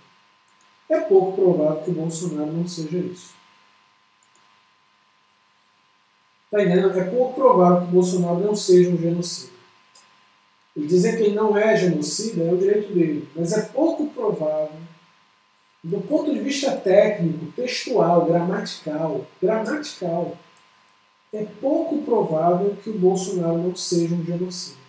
É 0.88 1.00
pouco 1.02 1.40
provável 1.40 1.84
que 1.84 1.90
o 1.90 1.94
Bolsonaro 1.94 2.52
não 2.52 2.66
seja 2.66 2.98
isso. 2.98 3.32
Está 6.46 6.64
entendendo? 6.64 6.98
É 6.98 7.04
pouco 7.04 7.34
provável 7.34 7.82
que 7.82 7.88
o 7.88 7.92
Bolsonaro 7.92 8.40
não 8.40 8.56
seja 8.56 8.90
um 8.90 8.98
genocida. 8.98 9.51
E 10.74 10.86
dizer 10.86 11.16
que 11.16 11.24
ele 11.24 11.34
não 11.34 11.56
é 11.56 11.76
genocida 11.76 12.44
é 12.44 12.52
o 12.52 12.56
direito 12.56 12.92
dele, 12.92 13.28
mas 13.36 13.52
é 13.52 13.62
pouco 13.62 14.06
provável 14.08 14.80
do 15.82 16.00
ponto 16.00 16.32
de 16.32 16.38
vista 16.38 16.76
técnico, 16.76 17.50
textual, 17.56 18.26
gramatical, 18.26 19.26
gramatical, 19.40 20.38
é 21.32 21.44
pouco 21.60 22.02
provável 22.02 22.76
que 22.76 22.90
o 22.90 22.98
Bolsonaro 22.98 23.58
não 23.58 23.74
seja 23.74 24.14
um 24.14 24.24
genocida. 24.24 24.80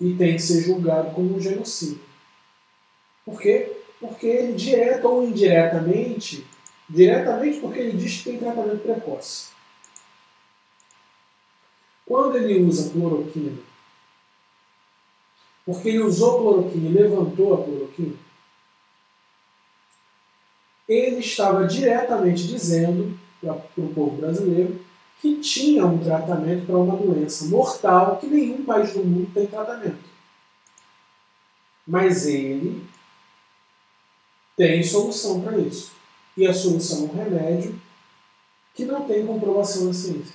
E 0.00 0.14
tem 0.14 0.36
que 0.36 0.42
ser 0.42 0.62
julgado 0.62 1.10
como 1.10 1.36
um 1.36 1.40
genocida. 1.40 2.00
Por 3.24 3.38
quê? 3.38 3.76
Porque 4.00 4.26
ele, 4.26 4.54
direto 4.54 5.06
ou 5.06 5.22
indiretamente, 5.22 6.46
diretamente 6.88 7.60
porque 7.60 7.80
ele 7.80 7.98
diz 7.98 8.18
que 8.18 8.30
tem 8.30 8.38
tratamento 8.38 8.82
precoce. 8.82 9.50
Quando 12.06 12.38
ele 12.38 12.62
usa 12.62 12.90
cloroquina, 12.90 13.58
porque 15.64 15.88
ele 15.88 16.00
usou 16.00 16.40
cloroquina 16.40 16.88
e 16.88 16.92
levantou 16.92 17.54
a 17.54 17.64
cloroquina, 17.64 18.16
ele 20.88 21.20
estava 21.20 21.66
diretamente 21.66 22.46
dizendo 22.46 23.18
para 23.40 23.54
o 23.76 23.94
povo 23.94 24.16
brasileiro 24.16 24.80
que 25.20 25.36
tinha 25.36 25.86
um 25.86 25.98
tratamento 25.98 26.66
para 26.66 26.78
uma 26.78 26.96
doença 26.96 27.44
mortal 27.46 28.16
que 28.18 28.26
nenhum 28.26 28.64
país 28.64 28.92
do 28.92 29.04
mundo 29.04 29.30
tem 29.32 29.46
tratamento. 29.46 30.10
Mas 31.86 32.26
ele 32.26 32.84
tem 34.56 34.82
solução 34.82 35.40
para 35.42 35.58
isso. 35.58 35.92
E 36.36 36.46
a 36.46 36.54
solução 36.54 37.00
é 37.00 37.02
um 37.02 37.16
remédio 37.16 37.80
que 38.74 38.84
não 38.84 39.06
tem 39.06 39.26
comprovação 39.26 39.84
na 39.84 39.92
ciência. 39.92 40.34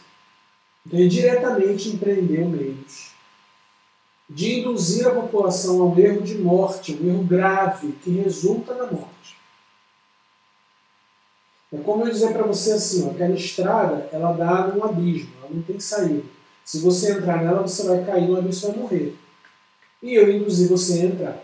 Então 0.85 0.99
ele 0.99 1.09
diretamente 1.09 1.89
empreendeu 1.89 2.47
meios 2.47 3.14
de 4.29 4.59
induzir 4.59 5.07
a 5.07 5.11
população 5.11 5.81
a 5.81 5.85
um 5.85 5.99
erro 5.99 6.21
de 6.21 6.35
morte, 6.37 6.97
um 6.99 7.07
erro 7.07 7.23
grave, 7.23 7.91
que 8.03 8.09
resulta 8.11 8.73
na 8.73 8.91
morte. 8.91 9.37
É 11.71 11.77
como 11.77 12.05
eu 12.05 12.11
dizer 12.11 12.33
para 12.33 12.43
você 12.43 12.73
assim, 12.73 13.07
ó, 13.07 13.11
aquela 13.11 13.35
estrada, 13.35 14.09
ela 14.11 14.33
dá 14.33 14.67
num 14.67 14.83
abismo, 14.83 15.31
ela 15.41 15.49
não 15.53 15.61
tem 15.61 15.79
saída. 15.79 16.23
Se 16.63 16.79
você 16.79 17.11
entrar 17.11 17.43
nela, 17.43 17.61
você 17.61 17.87
vai 17.87 18.03
cair 18.03 18.27
no 18.27 18.37
abismo 18.37 18.69
e 18.69 18.71
vai 18.71 18.81
morrer. 18.81 19.17
E 20.01 20.13
eu 20.15 20.31
induzi 20.31 20.67
você 20.67 20.93
a 20.93 21.05
entrar. 21.05 21.43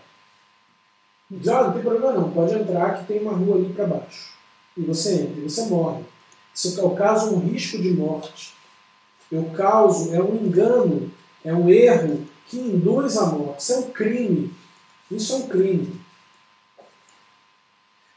Diz, 1.29 1.47
ah, 1.47 1.63
não 1.65 1.73
tem 1.73 1.81
problema 1.81 2.13
não, 2.13 2.31
pode 2.31 2.53
entrar 2.53 2.97
que 2.97 3.05
tem 3.05 3.21
uma 3.21 3.33
rua 3.33 3.57
ali 3.57 3.73
para 3.73 3.85
baixo. 3.85 4.33
E 4.75 4.81
você 4.81 5.21
entra, 5.21 5.39
e 5.39 5.43
você 5.43 5.65
morre. 5.65 6.03
Isso 6.53 6.79
é 6.79 6.83
o 6.83 6.91
caso 6.91 7.35
um 7.35 7.39
risco 7.39 7.77
de 7.77 7.91
morte. 7.91 8.53
Eu 9.31 9.45
causo, 9.55 10.13
é 10.13 10.21
um 10.21 10.35
engano, 10.35 11.11
é 11.43 11.53
um 11.53 11.69
erro 11.69 12.27
que 12.51 12.58
induz 12.58 13.17
a 13.17 13.27
morte. 13.27 13.62
Isso 13.62 13.74
é 13.74 13.77
um 13.77 13.91
crime. 13.91 14.53
Isso 15.10 15.31
é 15.31 15.36
um 15.38 15.48
crime. 15.48 16.01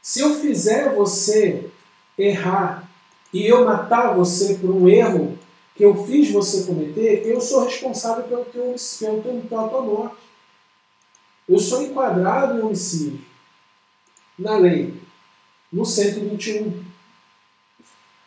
Se 0.01 0.19
eu 0.19 0.35
fizer 0.35 0.93
você 0.93 1.71
errar 2.17 2.87
e 3.33 3.47
eu 3.47 3.65
matar 3.65 4.13
você 4.13 4.55
por 4.55 4.69
um 4.69 4.89
erro 4.89 5.39
que 5.73 5.83
eu 5.83 6.05
fiz 6.05 6.29
você 6.31 6.65
cometer, 6.65 7.25
eu 7.25 7.39
sou 7.39 7.63
responsável 7.63 8.25
pelo 8.25 8.45
teu, 8.45 8.75
pelo 8.99 9.21
teu, 9.21 9.41
pela 9.49 9.69
tua 9.69 9.81
morte. 9.81 10.17
Eu 11.47 11.57
sou 11.57 11.81
enquadrado 11.81 12.59
em 12.59 12.61
homicídio 12.61 13.21
na 14.37 14.57
lei, 14.57 15.01
no 15.71 15.85
121. 15.85 16.83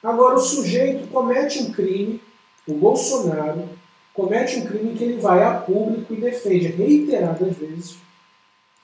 Agora, 0.02 0.36
o 0.36 0.40
sujeito 0.40 1.06
comete 1.08 1.58
um 1.58 1.72
crime, 1.72 2.22
o 2.66 2.74
Bolsonaro 2.74 3.68
comete 4.18 4.58
um 4.58 4.66
crime 4.66 4.98
que 4.98 5.04
ele 5.04 5.20
vai 5.20 5.44
a 5.44 5.54
público 5.54 6.12
e 6.12 6.20
defende 6.20 6.66
reiteradas 6.66 7.56
vezes 7.56 7.96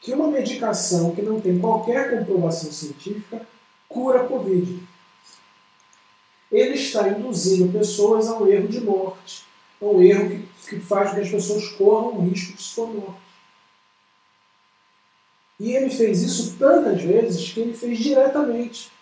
que 0.00 0.12
uma 0.12 0.28
medicação 0.28 1.12
que 1.12 1.22
não 1.22 1.40
tem 1.40 1.58
qualquer 1.58 2.16
comprovação 2.16 2.70
científica 2.70 3.44
cura 3.88 4.20
a 4.20 4.28
Covid. 4.28 4.80
Ele 6.52 6.74
está 6.74 7.08
induzindo 7.08 7.72
pessoas 7.72 8.28
a 8.28 8.38
um 8.38 8.46
erro 8.46 8.68
de 8.68 8.80
morte, 8.80 9.44
a 9.82 9.86
um 9.86 10.00
erro 10.00 10.28
que, 10.28 10.48
que 10.68 10.80
faz 10.80 11.10
com 11.10 11.16
que 11.16 11.22
as 11.22 11.30
pessoas 11.30 11.68
corram 11.70 12.18
o 12.18 12.28
risco 12.28 12.56
de 12.56 12.62
sua 12.62 12.86
morte. 12.86 13.24
E 15.58 15.72
ele 15.72 15.90
fez 15.90 16.22
isso 16.22 16.56
tantas 16.58 17.02
vezes 17.02 17.50
que 17.50 17.58
ele 17.58 17.74
fez 17.74 17.98
diretamente. 17.98 18.92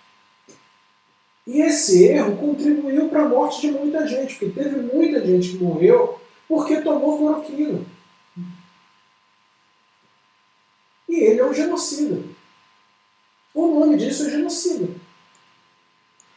E 1.46 1.60
esse 1.60 2.04
erro 2.04 2.36
contribuiu 2.36 3.08
para 3.08 3.24
a 3.24 3.28
morte 3.28 3.60
de 3.60 3.70
muita 3.70 4.06
gente, 4.06 4.36
porque 4.36 4.62
teve 4.62 4.80
muita 4.80 5.26
gente 5.26 5.50
que 5.50 5.58
morreu 5.58 6.21
porque 6.52 6.82
tomou 6.82 7.16
cloroquina. 7.16 7.80
E 11.08 11.14
ele 11.14 11.40
é 11.40 11.46
um 11.46 11.54
genocida. 11.54 12.22
O 13.54 13.68
nome 13.68 13.96
disso 13.96 14.26
é 14.26 14.30
genocida. 14.32 14.92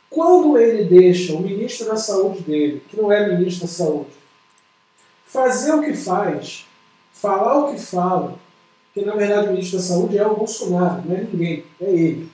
Quando 0.09 0.57
ele 0.57 0.85
deixa 0.85 1.33
o 1.33 1.41
ministro 1.41 1.87
da 1.87 1.97
saúde 1.97 2.43
dele, 2.43 2.81
que 2.87 2.95
não 2.95 3.11
é 3.11 3.27
ministro 3.35 3.67
da 3.67 3.73
saúde, 3.73 4.11
fazer 5.25 5.73
o 5.73 5.83
que 5.83 5.93
faz, 5.93 6.65
falar 7.11 7.65
o 7.65 7.73
que 7.73 7.81
fala, 7.81 8.39
que 8.93 9.03
na 9.03 9.15
verdade 9.15 9.49
o 9.49 9.51
ministro 9.51 9.79
da 9.79 9.83
Saúde 9.83 10.17
é 10.17 10.25
o 10.25 10.37
Bolsonaro, 10.37 11.03
não 11.05 11.13
é 11.13 11.21
ninguém, 11.23 11.65
é 11.81 11.91
ele. 11.91 12.31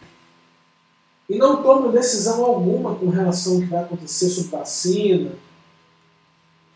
E 1.27 1.35
não 1.35 1.63
toma 1.63 1.91
decisão 1.91 2.45
alguma 2.45 2.93
com 2.93 3.09
relação 3.09 3.55
ao 3.55 3.61
que 3.61 3.65
vai 3.65 3.81
acontecer 3.81 4.29
sobre 4.29 4.51
vacina, 4.51 5.31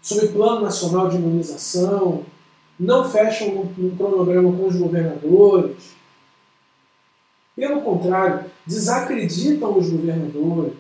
sobre 0.06 0.28
plano 0.28 0.62
nacional 0.62 1.10
de 1.10 1.16
imunização, 1.16 2.24
não 2.80 3.10
fecham 3.10 3.48
um, 3.48 3.86
um 3.86 3.98
cronograma 3.98 4.56
com 4.56 4.68
os 4.68 4.76
governadores. 4.76 5.96
Pelo 7.56 7.82
contrário, 7.82 8.46
desacreditam 8.68 9.76
os 9.76 9.90
governadores. 9.90 10.76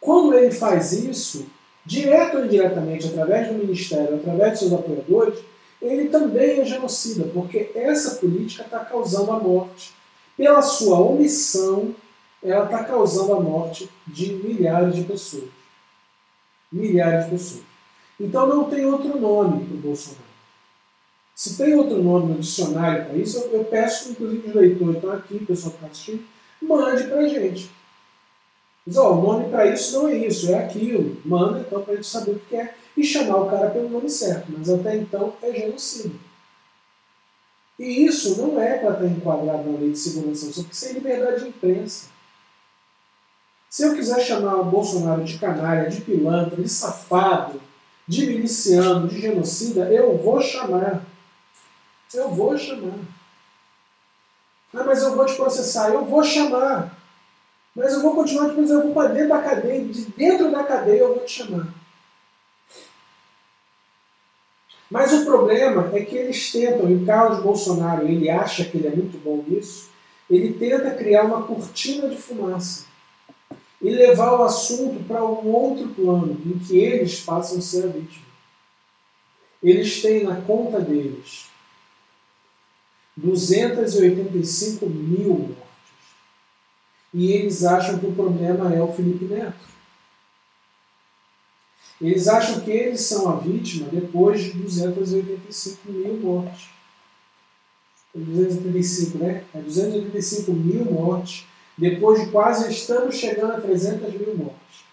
Quando 0.00 0.34
ele 0.34 0.52
faz 0.52 0.92
isso, 0.92 1.46
direto 1.84 2.36
ou 2.36 2.44
indiretamente, 2.44 3.08
através 3.08 3.48
do 3.48 3.54
ministério, 3.54 4.14
através 4.14 4.52
de 4.52 4.58
seus 4.60 4.72
apoiadores, 4.72 5.40
ele 5.82 6.08
também 6.10 6.60
é 6.60 6.64
genocida, 6.64 7.28
porque 7.34 7.72
essa 7.74 8.20
política 8.20 8.62
está 8.62 8.84
causando 8.84 9.32
a 9.32 9.40
morte. 9.40 9.92
Pela 10.36 10.62
sua 10.62 11.00
omissão, 11.00 11.92
ela 12.40 12.66
está 12.66 12.84
causando 12.84 13.34
a 13.34 13.40
morte 13.40 13.90
de 14.06 14.32
milhares 14.34 14.94
de 14.94 15.02
pessoas. 15.02 15.57
Milhares 16.70 17.24
de 17.24 17.30
pessoas. 17.30 17.62
Então 18.20 18.46
não 18.46 18.64
tem 18.64 18.84
outro 18.84 19.18
nome 19.18 19.64
para 19.64 19.74
o 19.74 19.80
Bolsonaro. 19.80 20.28
Se 21.34 21.56
tem 21.56 21.74
outro 21.74 22.02
nome 22.02 22.32
no 22.32 22.40
dicionário 22.40 23.06
para 23.06 23.16
isso, 23.16 23.38
eu, 23.38 23.64
peço, 23.64 24.10
inclusive, 24.10 24.48
os 24.48 24.54
leitores 24.54 24.96
estão 24.96 25.12
aqui, 25.12 25.36
o 25.36 25.46
pessoal 25.46 25.70
que 25.70 25.76
está 25.76 25.86
assistindo, 25.86 26.24
mande 26.60 27.04
para 27.04 27.20
a 27.20 27.28
gente. 27.28 27.70
Diz, 28.84 28.96
ó, 28.96 29.12
o 29.12 29.22
nome 29.22 29.48
para 29.48 29.66
isso 29.66 29.96
não 29.96 30.08
é 30.08 30.16
isso, 30.16 30.50
é 30.50 30.64
aquilo. 30.64 31.16
Manda 31.24 31.60
então 31.60 31.82
para 31.82 31.92
a 31.92 31.96
gente 31.96 32.08
saber 32.08 32.32
o 32.32 32.40
que 32.40 32.56
é 32.56 32.74
e 32.96 33.04
chamar 33.04 33.36
o 33.36 33.50
cara 33.50 33.70
pelo 33.70 33.88
nome 33.88 34.10
certo, 34.10 34.46
mas 34.48 34.68
até 34.68 34.96
então 34.96 35.32
é 35.40 35.52
genocídio. 35.52 36.18
E 37.78 38.04
isso 38.04 38.42
não 38.42 38.60
é 38.60 38.78
para 38.78 38.94
estar 38.94 39.06
enquadrado 39.06 39.70
na 39.70 39.78
lei 39.78 39.92
de 39.92 39.98
segurança, 39.98 40.52
só 40.52 40.62
porque 40.62 40.74
isso 40.74 40.86
é 40.86 40.92
liberdade 40.92 41.42
de 41.42 41.48
imprensa. 41.50 42.08
Se 43.68 43.82
eu 43.84 43.94
quiser 43.94 44.20
chamar 44.20 44.56
o 44.56 44.64
Bolsonaro 44.64 45.22
de 45.22 45.38
canalha, 45.38 45.90
de 45.90 46.00
pilantra, 46.00 46.56
de 46.56 46.68
safado, 46.68 47.60
de 48.06 48.26
miliciano, 48.26 49.06
de 49.06 49.20
genocida, 49.20 49.92
eu 49.92 50.16
vou 50.16 50.40
chamar. 50.40 51.02
Eu 52.14 52.30
vou 52.30 52.56
chamar. 52.56 52.98
Ah, 54.74 54.84
mas 54.84 55.02
eu 55.02 55.14
vou 55.14 55.26
te 55.26 55.34
processar. 55.34 55.90
Eu 55.90 56.06
vou 56.06 56.24
chamar. 56.24 56.96
Mas 57.76 57.92
eu 57.92 58.00
vou 58.00 58.14
continuar 58.14 58.48
te 58.48 58.54
processando. 58.54 58.80
Eu 58.80 58.86
vou 58.86 58.94
para 58.94 59.12
dentro 59.12 59.28
da 59.28 59.42
cadeia. 59.42 59.84
De 59.84 60.04
dentro 60.12 60.50
da 60.50 60.64
cadeia 60.64 61.00
eu 61.00 61.14
vou 61.14 61.24
te 61.24 61.32
chamar. 61.32 61.68
Mas 64.90 65.12
o 65.12 65.26
problema 65.26 65.90
é 65.92 66.02
que 66.02 66.16
eles 66.16 66.50
tentam, 66.50 66.88
e 66.88 66.94
o 66.94 67.04
Carlos 67.04 67.42
Bolsonaro, 67.42 68.08
ele 68.08 68.30
acha 68.30 68.64
que 68.64 68.78
ele 68.78 68.86
é 68.86 68.90
muito 68.90 69.22
bom 69.22 69.44
nisso, 69.46 69.90
ele 70.30 70.54
tenta 70.54 70.92
criar 70.92 71.24
uma 71.24 71.42
cortina 71.42 72.08
de 72.08 72.16
fumaça 72.16 72.87
e 73.80 73.90
levar 73.90 74.32
o 74.38 74.44
assunto 74.44 75.04
para 75.04 75.24
um 75.24 75.46
outro 75.52 75.88
plano, 75.88 76.40
em 76.44 76.58
que 76.58 76.76
eles 76.76 77.20
passam 77.20 77.58
a 77.58 77.60
ser 77.60 77.84
a 77.84 77.88
vítima. 77.88 78.26
Eles 79.62 80.02
têm 80.02 80.24
na 80.24 80.40
conta 80.40 80.80
deles 80.80 81.48
285 83.16 84.86
mil 84.86 85.38
mortes. 85.38 85.58
E 87.12 87.32
eles 87.32 87.64
acham 87.64 87.98
que 87.98 88.06
o 88.06 88.14
problema 88.14 88.72
é 88.74 88.82
o 88.82 88.92
Felipe 88.92 89.24
Neto. 89.24 89.68
Eles 92.00 92.28
acham 92.28 92.60
que 92.60 92.70
eles 92.70 93.00
são 93.00 93.28
a 93.28 93.36
vítima 93.36 93.88
depois 93.88 94.44
de 94.44 94.52
285 94.52 95.90
mil 95.90 96.16
mortes. 96.18 96.68
285, 98.14 99.18
né? 99.18 99.44
É 99.54 99.60
285 99.60 100.52
mil 100.52 100.84
mortes, 100.84 101.46
depois 101.78 102.20
de 102.20 102.30
quase 102.30 102.70
estamos 102.70 103.14
chegando 103.14 103.52
a 103.52 103.60
300 103.60 104.12
mil 104.14 104.36
mortes. 104.36 104.84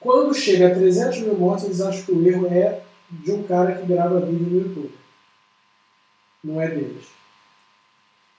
Quando 0.00 0.34
chega 0.34 0.68
a 0.68 0.74
300 0.74 1.20
mil 1.20 1.36
mortes, 1.36 1.66
eles 1.66 1.80
acham 1.82 2.04
que 2.04 2.12
o 2.12 2.26
erro 2.26 2.46
é 2.46 2.82
de 3.10 3.30
um 3.30 3.42
cara 3.42 3.76
que 3.76 3.86
grava 3.86 4.20
vídeo 4.20 4.46
no 4.46 4.58
YouTube. 4.58 4.94
Não 6.42 6.60
é 6.60 6.68
deles. 6.68 7.06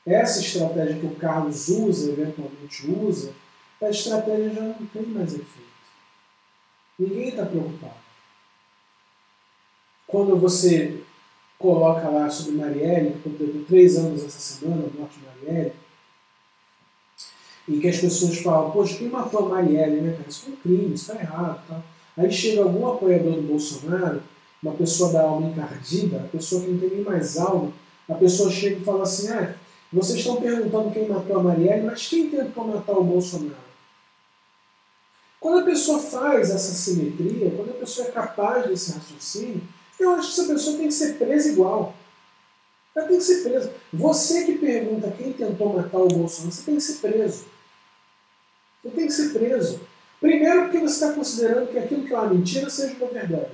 Essa 0.06 0.40
estratégia 0.40 1.00
que 1.00 1.06
o 1.06 1.16
Carlos 1.16 1.68
usa, 1.68 2.12
eventualmente 2.12 2.90
usa, 2.90 3.34
a 3.82 3.90
estratégia 3.90 4.54
já 4.54 4.62
não 4.62 4.88
tem 4.88 5.04
mais 5.04 5.34
efeito. 5.34 5.70
Ninguém 6.98 7.30
está 7.30 7.46
preocupado. 7.46 7.94
Quando 10.08 10.36
você 10.38 11.02
coloca 11.60 12.10
lá 12.10 12.30
sobre 12.30 12.54
Marielle, 12.54 13.12
que 13.12 13.30
completou 13.30 13.64
três 13.66 13.98
anos 13.98 14.24
essa 14.24 14.40
semana, 14.40 14.88
a 14.88 15.00
morte 15.00 15.20
de 15.20 15.26
Marielle, 15.26 15.74
e 17.70 17.80
que 17.80 17.88
as 17.88 17.98
pessoas 17.98 18.40
falam, 18.40 18.72
poxa, 18.72 18.98
quem 18.98 19.10
matou 19.10 19.46
a 19.46 19.50
Marielle, 19.50 20.02
né, 20.02 20.14
cara? 20.14 20.26
Isso 20.28 20.42
foi 20.46 20.54
um 20.54 20.58
crime, 20.58 20.96
isso 20.96 21.12
está 21.12 21.22
errado. 21.22 21.62
Tá? 21.68 21.80
Aí 22.18 22.32
chega 22.32 22.64
algum 22.64 22.88
apoiador 22.88 23.34
do 23.34 23.44
Bolsonaro, 23.44 24.24
uma 24.62 24.74
pessoa 24.74 25.14
da 25.14 25.22
alma 25.22 25.50
encardida, 25.50 26.18
a 26.18 26.28
pessoa 26.28 26.64
que 26.64 26.72
não 26.72 26.80
tem 26.80 26.90
nem 26.90 27.04
mais 27.04 27.38
alma, 27.38 27.72
a 28.10 28.16
pessoa 28.16 28.50
chega 28.50 28.78
e 28.78 28.84
fala 28.84 29.04
assim, 29.04 29.30
ah, 29.30 29.54
vocês 29.94 30.18
estão 30.18 30.38
perguntando 30.38 30.90
quem 30.90 31.08
matou 31.08 31.38
a 31.38 31.44
Marielle, 31.44 31.86
mas 31.86 32.08
quem 32.08 32.30
tentou 32.30 32.68
matar 32.68 32.98
o 32.98 33.04
Bolsonaro? 33.04 33.70
Quando 35.40 35.60
a 35.60 35.66
pessoa 35.66 36.00
faz 36.00 36.50
essa 36.50 36.74
simetria, 36.74 37.52
quando 37.56 37.70
a 37.70 37.80
pessoa 37.80 38.08
é 38.08 38.12
capaz 38.12 38.68
desse 38.68 38.94
raciocínio, 38.94 39.62
eu 40.00 40.10
acho 40.16 40.34
que 40.34 40.42
essa 40.42 40.52
pessoa 40.54 40.78
tem 40.78 40.88
que 40.88 40.94
ser 40.94 41.14
presa 41.20 41.50
igual. 41.50 41.94
Ela 42.96 43.08
tem 43.08 43.18
que 43.18 43.24
ser 43.24 43.44
presa. 43.44 43.72
Você 43.94 44.46
que 44.46 44.58
pergunta 44.58 45.14
quem 45.16 45.32
tentou 45.32 45.74
matar 45.74 46.00
o 46.00 46.08
Bolsonaro, 46.08 46.52
você 46.52 46.64
tem 46.64 46.76
que 46.76 46.82
ser 46.82 47.08
preso. 47.08 47.46
Você 48.84 48.90
tem 48.92 49.08
que 49.08 49.14
ser 49.14 49.34
preso. 49.34 49.82
Primeiro 50.20 50.64
porque 50.64 50.80
você 50.80 50.94
está 50.94 51.14
considerando 51.14 51.72
que 51.72 51.80
aquilo 51.80 52.06
que 52.06 52.14
é 52.14 52.18
uma 52.18 52.34
mentira 52.34 52.70
seja 52.70 52.96
uma 52.96 53.12
verdade. 53.12 53.52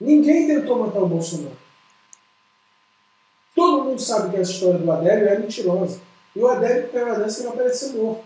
Ninguém 0.00 0.46
tentou 0.46 0.78
matar 0.78 1.02
o 1.02 1.08
Bolsonaro. 1.08 1.56
Todo 3.54 3.84
mundo 3.84 4.00
sabe 4.00 4.30
que 4.30 4.36
essa 4.36 4.52
história 4.52 4.78
do 4.78 4.90
Adélio 4.90 5.28
é 5.28 5.38
mentirosa. 5.38 6.00
E 6.34 6.40
o 6.40 6.48
Adélio 6.48 6.88
permanece 6.88 7.42
vai 7.42 7.52
aparecer 7.52 7.92
morto. 7.92 8.24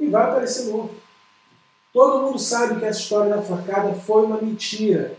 E 0.00 0.06
vai 0.06 0.22
aparecer 0.22 0.70
morto. 0.70 0.94
Todo 1.92 2.22
mundo 2.22 2.38
sabe 2.38 2.78
que 2.78 2.86
essa 2.86 3.00
história 3.00 3.34
da 3.34 3.42
facada 3.42 3.94
foi 3.94 4.24
uma 4.24 4.40
mentira. 4.40 5.16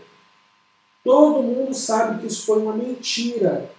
Todo 1.04 1.42
mundo 1.42 1.74
sabe 1.74 2.20
que 2.20 2.26
isso 2.26 2.44
foi 2.44 2.58
uma 2.58 2.72
mentira 2.72 3.70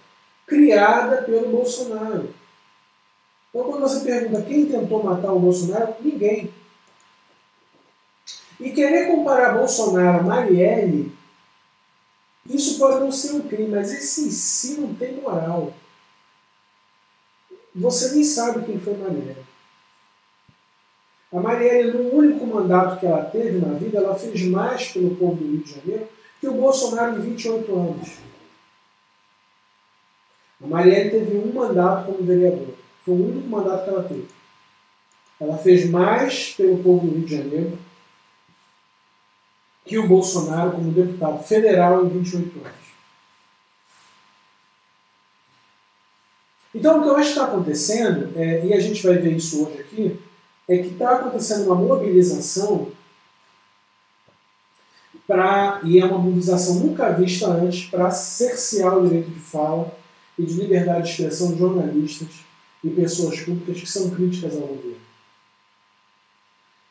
criada 0.46 1.22
pelo 1.22 1.50
Bolsonaro. 1.50 2.32
Então, 3.52 3.70
quando 3.70 3.82
você 3.82 4.00
pergunta 4.00 4.42
quem 4.42 4.64
tentou 4.64 5.04
matar 5.04 5.30
o 5.30 5.38
Bolsonaro, 5.38 5.94
ninguém. 6.00 6.50
E 8.58 8.70
querer 8.70 9.08
comparar 9.08 9.58
Bolsonaro 9.58 10.20
a 10.20 10.22
Marielle, 10.22 11.12
isso 12.48 12.78
pode 12.78 13.00
não 13.00 13.12
ser 13.12 13.32
um 13.34 13.42
crime, 13.42 13.68
mas 13.68 13.92
esse 13.92 14.32
si 14.32 14.80
não 14.80 14.94
tem 14.94 15.20
moral. 15.20 15.74
Você 17.74 18.14
nem 18.14 18.24
sabe 18.24 18.64
quem 18.64 18.80
foi 18.80 18.96
Marielle. 18.96 19.44
A 21.30 21.40
Marielle, 21.40 21.92
no 21.92 22.14
único 22.14 22.46
mandato 22.46 23.00
que 23.00 23.06
ela 23.06 23.24
teve 23.24 23.58
na 23.58 23.74
vida, 23.74 23.98
ela 23.98 24.14
fez 24.14 24.42
mais 24.42 24.88
pelo 24.88 25.14
povo 25.16 25.36
do 25.36 25.44
Rio 25.44 25.62
de 25.62 25.74
Janeiro 25.74 26.08
que 26.40 26.48
o 26.48 26.54
Bolsonaro 26.54 27.18
em 27.18 27.20
28 27.20 27.74
anos. 27.74 28.10
A 30.62 30.66
Marielle 30.66 31.10
teve 31.10 31.36
um 31.36 31.52
mandato 31.52 32.06
como 32.06 32.24
vereadora. 32.24 32.71
Foi 33.04 33.14
o 33.14 33.28
único 33.30 33.48
mandato 33.48 33.84
que 33.84 33.90
ela 33.90 34.02
teve. 34.04 34.28
Ela 35.40 35.58
fez 35.58 35.90
mais 35.90 36.54
pelo 36.54 36.82
povo 36.82 37.06
do 37.06 37.14
Rio 37.16 37.26
de 37.26 37.36
Janeiro 37.36 37.78
que 39.84 39.98
o 39.98 40.06
Bolsonaro 40.06 40.72
como 40.72 40.92
deputado 40.92 41.42
federal 41.42 42.04
em 42.04 42.08
28 42.08 42.58
anos. 42.60 42.82
Então, 46.74 47.00
o 47.00 47.02
que 47.02 47.08
eu 47.08 47.16
acho 47.16 47.32
que 47.32 47.38
está 47.38 47.44
acontecendo, 47.44 48.32
é, 48.36 48.64
e 48.64 48.72
a 48.72 48.80
gente 48.80 49.02
vai 49.02 49.18
ver 49.18 49.36
isso 49.36 49.66
hoje 49.66 49.80
aqui, 49.80 50.20
é 50.68 50.78
que 50.78 50.88
está 50.88 51.16
acontecendo 51.16 51.66
uma 51.66 51.74
mobilização 51.74 52.92
para 55.26 55.80
e 55.84 55.98
é 55.98 56.04
uma 56.04 56.18
mobilização 56.18 56.76
nunca 56.76 57.10
vista 57.10 57.48
antes 57.48 57.86
para 57.86 58.10
cercear 58.10 58.96
o 58.96 59.06
direito 59.06 59.30
de 59.30 59.40
fala 59.40 59.94
e 60.38 60.44
de 60.44 60.54
liberdade 60.54 61.04
de 61.04 61.10
expressão 61.10 61.52
de 61.52 61.58
jornalistas 61.58 62.28
e 62.82 62.90
pessoas 62.90 63.40
públicas 63.40 63.80
que 63.80 63.88
são 63.88 64.10
críticas 64.10 64.54
ao 64.54 64.66
governo. 64.66 64.96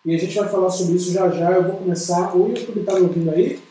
E 0.03 0.15
a 0.15 0.17
gente 0.17 0.36
vai 0.36 0.50
falar 0.50 0.69
sobre 0.69 0.95
isso 0.95 1.12
já 1.12 1.29
já. 1.29 1.51
Eu 1.51 1.63
vou 1.63 1.77
começar. 1.77 2.36
O 2.36 2.48
YouTube 2.48 2.79
está 2.79 2.95
me 2.95 3.01
ouvindo 3.01 3.29
aí? 3.29 3.62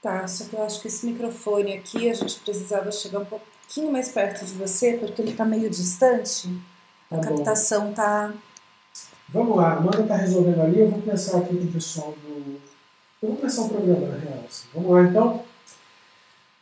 Tá, 0.00 0.26
só 0.26 0.44
que 0.44 0.54
eu 0.54 0.62
acho 0.62 0.80
que 0.80 0.88
esse 0.88 1.04
microfone 1.04 1.74
aqui 1.74 2.08
a 2.08 2.14
gente 2.14 2.38
precisava 2.40 2.90
chegar 2.92 3.18
um 3.18 3.24
pouquinho 3.24 3.92
mais 3.92 4.08
perto 4.08 4.44
de 4.44 4.54
você, 4.54 4.94
porque 4.94 5.20
ele 5.20 5.32
está 5.32 5.44
meio 5.44 5.68
distante. 5.68 6.48
Tá 7.10 7.16
a 7.16 7.20
captação 7.20 7.92
tá. 7.92 8.32
Vamos 9.28 9.56
lá, 9.56 9.72
a 9.72 9.76
Amanda 9.76 10.02
está 10.02 10.16
resolvendo 10.16 10.60
ali. 10.60 10.80
Eu 10.80 10.90
vou 10.90 11.02
começar 11.02 11.38
aqui 11.38 11.56
com 11.56 11.64
o 11.64 11.72
pessoal 11.72 12.12
do. 12.12 12.60
Eu 13.20 13.28
vou 13.28 13.36
começar 13.36 13.62
o 13.62 13.68
programa, 13.68 14.06
na 14.06 14.16
real. 14.16 14.44
Assim. 14.48 14.68
Vamos 14.72 14.90
lá 14.90 15.02
então. 15.02 15.44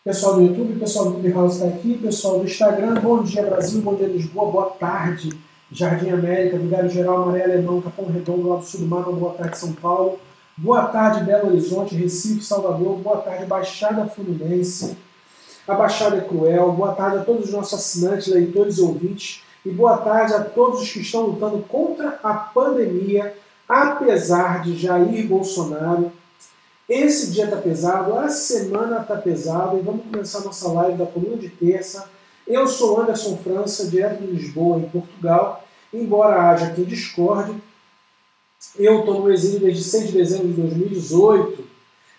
Pessoal 0.06 0.36
do 0.36 0.42
YouTube, 0.42 0.78
pessoal 0.78 1.06
do 1.06 1.18
Clubhouse 1.18 1.56
está 1.56 1.66
aqui, 1.66 1.98
pessoal 1.98 2.38
do 2.38 2.44
Instagram. 2.44 2.94
Bom 3.00 3.24
dia, 3.24 3.42
Brasil. 3.42 3.82
Bom 3.82 3.96
dia, 3.96 4.06
Lisboa. 4.06 4.52
Boa 4.52 4.66
tarde. 4.66 5.36
Jardim 5.68 6.10
América, 6.10 6.56
Vigário 6.56 6.88
Geral, 6.88 7.26
Maré 7.26 7.42
Alemão, 7.42 7.82
Capão 7.82 8.06
Redondo, 8.06 8.48
lá 8.48 8.54
do 8.58 8.64
sul 8.64 8.82
do 8.82 8.86
mar, 8.86 9.02
boa 9.02 9.34
tarde 9.34 9.58
São 9.58 9.72
Paulo, 9.72 10.20
boa 10.56 10.84
tarde 10.86 11.24
Belo 11.24 11.48
Horizonte, 11.48 11.96
Recife, 11.96 12.44
Salvador, 12.44 12.98
boa 12.98 13.16
tarde 13.16 13.46
Baixada 13.46 14.06
Fluminense, 14.06 14.96
a 15.66 15.74
Baixada 15.74 16.18
é 16.18 16.20
Cruel, 16.20 16.70
boa 16.70 16.92
tarde 16.92 17.16
a 17.16 17.24
todos 17.24 17.46
os 17.46 17.52
nossos 17.52 17.74
assinantes, 17.80 18.28
leitores 18.28 18.78
e 18.78 18.82
ouvintes, 18.82 19.42
e 19.64 19.70
boa 19.70 19.98
tarde 19.98 20.34
a 20.34 20.40
todos 20.40 20.82
os 20.82 20.92
que 20.92 21.00
estão 21.00 21.22
lutando 21.22 21.58
contra 21.68 22.20
a 22.22 22.32
pandemia, 22.32 23.34
apesar 23.68 24.62
de 24.62 24.76
Jair 24.76 25.26
Bolsonaro. 25.26 26.12
Esse 26.88 27.32
dia 27.32 27.44
está 27.44 27.56
pesado, 27.56 28.16
a 28.16 28.28
semana 28.28 29.00
está 29.00 29.16
pesada, 29.16 29.76
e 29.76 29.80
vamos 29.80 30.04
começar 30.04 30.40
nossa 30.40 30.68
live 30.68 30.98
da 30.98 31.06
coluna 31.06 31.36
de 31.36 31.48
terça 31.48 32.08
eu 32.46 32.68
sou 32.68 33.00
Anderson 33.00 33.36
França, 33.38 33.90
direto 33.90 34.20
de 34.20 34.28
Lisboa, 34.28 34.78
em 34.78 34.88
Portugal. 34.88 35.66
Embora 35.92 36.48
haja 36.48 36.70
quem 36.70 36.84
discorde, 36.84 37.52
eu 38.78 39.00
estou 39.00 39.20
no 39.20 39.32
exílio 39.32 39.58
desde 39.58 39.82
6 39.82 40.06
de 40.06 40.12
dezembro 40.12 40.48
de 40.48 40.60
2018. 40.62 41.64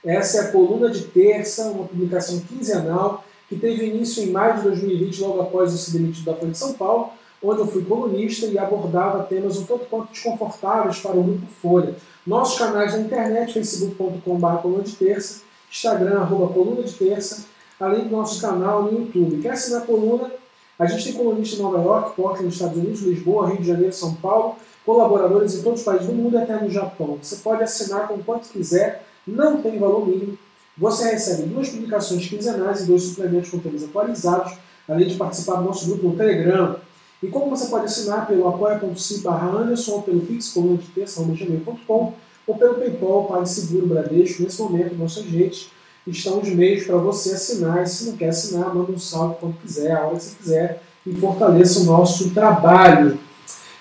Essa 0.04 0.38
é 0.38 0.42
a 0.42 0.52
coluna 0.52 0.90
de 0.90 1.06
terça, 1.06 1.70
uma 1.70 1.86
publicação 1.86 2.42
quinzenal 2.42 3.24
que 3.48 3.56
teve 3.56 3.86
início 3.86 4.22
em 4.24 4.32
maio 4.32 4.58
de 4.58 4.64
2020, 4.64 5.22
logo 5.22 5.42
após 5.42 5.72
eu 5.72 5.78
ser 5.78 5.92
demitido 5.92 6.26
da 6.26 6.36
Folha 6.36 6.52
de 6.52 6.58
São 6.58 6.74
Paulo, 6.74 7.12
onde 7.42 7.60
eu 7.62 7.68
fui 7.68 7.84
colunista 7.84 8.46
e 8.48 8.58
abordava 8.58 9.24
temas 9.24 9.58
um 9.58 9.66
tanto 9.66 9.86
quanto 9.86 10.12
desconfortáveis 10.12 11.00
para 11.00 11.16
o 11.16 11.24
Grupo 11.24 11.48
Folha. 11.62 11.96
Nossos 12.26 12.58
canais 12.58 12.94
na 12.94 13.00
internet, 13.00 13.54
facebook.com.br 13.54 14.58
coluna 14.62 14.84
de 14.84 14.96
terça, 14.96 15.42
Instagram, 15.72 16.20
arroba 16.20 16.54
coluna 16.54 16.84
de 16.84 16.94
terça, 16.94 17.46
além 17.80 18.06
do 18.06 18.10
nosso 18.10 18.42
canal 18.42 18.84
no 18.84 18.92
YouTube. 18.92 19.42
Quer 19.42 19.52
assinar 19.52 19.84
a 19.84 19.86
coluna? 19.86 20.32
A 20.80 20.86
gente 20.86 21.06
tem 21.06 21.14
colunista 21.14 21.56
em 21.56 21.60
Nova 21.60 21.82
York, 21.82 22.16
Portland, 22.16 22.54
Estados 22.54 22.78
Unidos, 22.78 23.02
Lisboa, 23.02 23.50
Rio 23.50 23.58
de 23.58 23.68
Janeiro, 23.68 23.94
São 23.94 24.14
Paulo, 24.16 24.56
colaboradores 24.86 25.56
em 25.56 25.64
todos 25.64 25.80
os 25.80 25.86
países 25.86 26.08
do 26.08 26.14
mundo 26.14 26.36
e 26.36 26.38
até 26.38 26.62
no 26.62 26.70
Japão. 26.70 27.18
Você 27.22 27.38
pode 27.38 27.64
assinar 27.64 28.08
com 28.08 28.22
quanto 28.22 28.50
quiser, 28.50 29.04
não 29.26 29.62
tem 29.62 29.80
valor 29.80 30.08
mínimo. 30.08 30.38
Você 30.78 31.10
recebe 31.10 31.44
duas 31.44 31.70
publicações 31.70 32.28
quinzenais 32.28 32.82
e 32.82 32.86
dois 32.86 33.04
suplementos 33.04 33.50
com 33.50 33.58
temas 33.58 33.84
atualizados, 33.84 34.54
além 34.88 35.08
de 35.08 35.16
participar 35.16 35.56
do 35.56 35.64
nosso 35.64 35.88
grupo 35.88 36.10
no 36.10 36.16
Telegram. 36.16 36.78
E 37.22 37.28
como 37.28 37.50
você 37.50 37.68
pode 37.68 37.86
assinar 37.86 38.28
pelo 38.28 38.48
apoia.se 38.48 39.20
barra 39.22 39.50
Anderson, 39.50 40.02
pelo 40.02 40.22
Pix, 40.22 40.50
coluna 40.50 40.78
de 40.78 40.88
terça, 40.88 41.22
ou 41.22 42.56
pelo 42.56 42.76
PayPal, 42.76 43.26
PagSeguro, 43.26 43.88
Bradesco, 43.88 44.44
nesse 44.44 44.62
momento, 44.62 44.96
nossas 44.96 45.26
redes 45.26 45.70
estão 46.06 46.40
os 46.40 46.50
meios 46.50 46.86
para 46.86 46.96
você 46.98 47.34
assinar. 47.34 47.84
E 47.84 47.88
se 47.88 48.06
não 48.06 48.18
quer 48.18 48.30
assinar, 48.30 48.74
manda 48.74 48.92
um 48.92 49.00
salve 49.00 49.36
quando 49.40 49.60
quiser, 49.60 49.92
a 49.92 50.06
hora 50.06 50.16
que 50.16 50.24
você 50.24 50.36
quiser, 50.36 50.82
e 51.06 51.14
fortaleça 51.16 51.82
o 51.82 51.84
nosso 51.86 52.30
trabalho. 52.34 53.20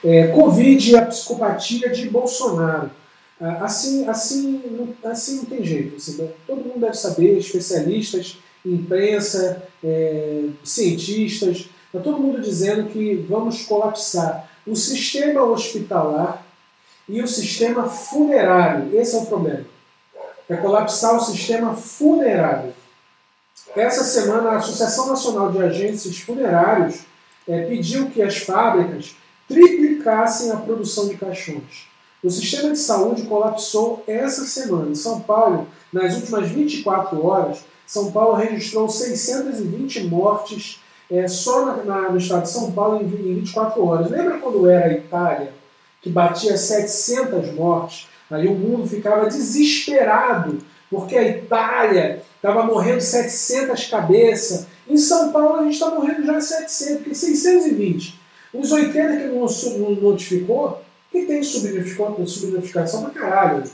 É, 0.02 0.28
Covid 0.28 0.90
e 0.90 0.96
a 0.96 1.06
psicopatia 1.06 1.90
de 1.90 2.08
Bolsonaro. 2.08 2.90
Ah, 3.40 3.64
assim, 3.64 4.08
assim, 4.08 4.62
assim 5.04 5.36
não 5.36 5.44
tem 5.44 5.64
jeito. 5.64 5.96
Assim, 5.96 6.28
todo 6.46 6.64
mundo 6.64 6.80
deve 6.80 6.94
saber, 6.94 7.36
especialistas, 7.38 8.38
imprensa, 8.64 9.62
é, 9.84 10.44
cientistas, 10.64 11.68
está 11.96 12.10
todo 12.10 12.22
mundo 12.22 12.40
dizendo 12.40 12.88
que 12.88 13.14
vamos 13.28 13.64
colapsar 13.64 14.48
o 14.66 14.74
sistema 14.74 15.42
hospitalar 15.42 16.44
e 17.08 17.22
o 17.22 17.28
sistema 17.28 17.88
funerário. 17.88 18.98
Esse 18.98 19.14
é 19.16 19.18
o 19.18 19.26
problema 19.26 19.76
é 20.48 20.56
colapsar 20.56 21.16
o 21.16 21.20
sistema 21.20 21.74
funerário. 21.74 22.72
Essa 23.74 24.04
semana, 24.04 24.50
a 24.50 24.56
Associação 24.56 25.08
Nacional 25.08 25.50
de 25.50 25.62
Agentes 25.62 26.20
Funerários 26.20 27.00
é, 27.48 27.66
pediu 27.66 28.10
que 28.10 28.22
as 28.22 28.38
fábricas 28.38 29.14
triplicassem 29.48 30.50
a 30.52 30.56
produção 30.56 31.08
de 31.08 31.16
caixões. 31.16 31.86
O 32.22 32.30
sistema 32.30 32.72
de 32.72 32.78
saúde 32.78 33.22
colapsou 33.22 34.02
essa 34.06 34.44
semana. 34.44 34.90
Em 34.90 34.94
São 34.94 35.20
Paulo, 35.20 35.68
nas 35.92 36.14
últimas 36.14 36.48
24 36.48 37.24
horas, 37.24 37.64
São 37.86 38.10
Paulo 38.10 38.34
registrou 38.34 38.88
620 38.88 40.04
mortes 40.04 40.80
é, 41.10 41.28
só 41.28 41.66
na, 41.66 41.84
na, 41.84 42.10
no 42.10 42.18
estado 42.18 42.42
de 42.42 42.50
São 42.50 42.72
Paulo 42.72 43.00
em, 43.00 43.04
em 43.04 43.34
24 43.36 43.84
horas. 43.84 44.10
Lembra 44.10 44.38
quando 44.38 44.68
era 44.68 44.86
a 44.86 44.92
Itália, 44.92 45.52
que 46.02 46.10
batia 46.10 46.56
700 46.56 47.54
mortes? 47.54 48.08
Aí 48.30 48.48
o 48.48 48.54
mundo 48.54 48.86
ficava 48.86 49.28
desesperado, 49.28 50.58
porque 50.90 51.16
a 51.16 51.28
Itália 51.28 52.22
estava 52.34 52.64
morrendo 52.64 53.00
700 53.00 53.86
cabeças. 53.86 54.66
Em 54.88 54.96
São 54.96 55.32
Paulo 55.32 55.60
a 55.60 55.62
gente 55.64 55.74
está 55.74 55.90
morrendo 55.90 56.24
já 56.24 56.40
700, 56.40 56.96
porque 56.98 57.14
620. 57.14 58.20
Os 58.52 58.72
80 58.72 59.16
que 59.16 59.26
não, 59.26 59.90
notificou, 59.96 60.82
que 61.10 61.22
tem 61.22 61.42
subnotificação 61.42 63.02
pra 63.02 63.10
caralho. 63.10 63.64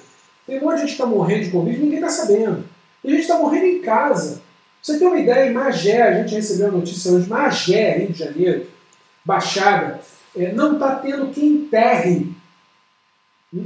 Tem 0.47 0.59
um 0.59 0.65
monte 0.65 0.75
de 0.75 0.81
gente 0.81 0.89
que 0.89 1.03
está 1.03 1.07
morrendo 1.07 1.45
de 1.45 1.51
Covid 1.51 1.79
ninguém 1.79 1.99
está 1.99 2.11
sabendo. 2.11 2.65
A 3.05 3.09
gente 3.09 3.21
está 3.21 3.39
morrendo 3.39 3.67
em 3.67 3.81
casa. 3.81 4.41
Você 4.83 4.99
ter 4.99 5.07
uma 5.07 5.21
ideia, 5.21 5.49
em 5.49 5.55
Magé, 5.55 6.03
a 6.03 6.23
gente 6.23 6.35
recebeu 6.35 6.69
a 6.69 6.73
notícia 6.73 7.13
hoje, 7.13 7.29
Magé, 7.29 7.99
Rio 7.99 8.13
de 8.13 8.19
Janeiro, 8.19 8.67
Baixada, 9.25 10.01
é, 10.37 10.53
não 10.53 10.75
está 10.75 10.97
tendo 10.97 11.33
quem 11.33 11.47
enterre 11.47 12.35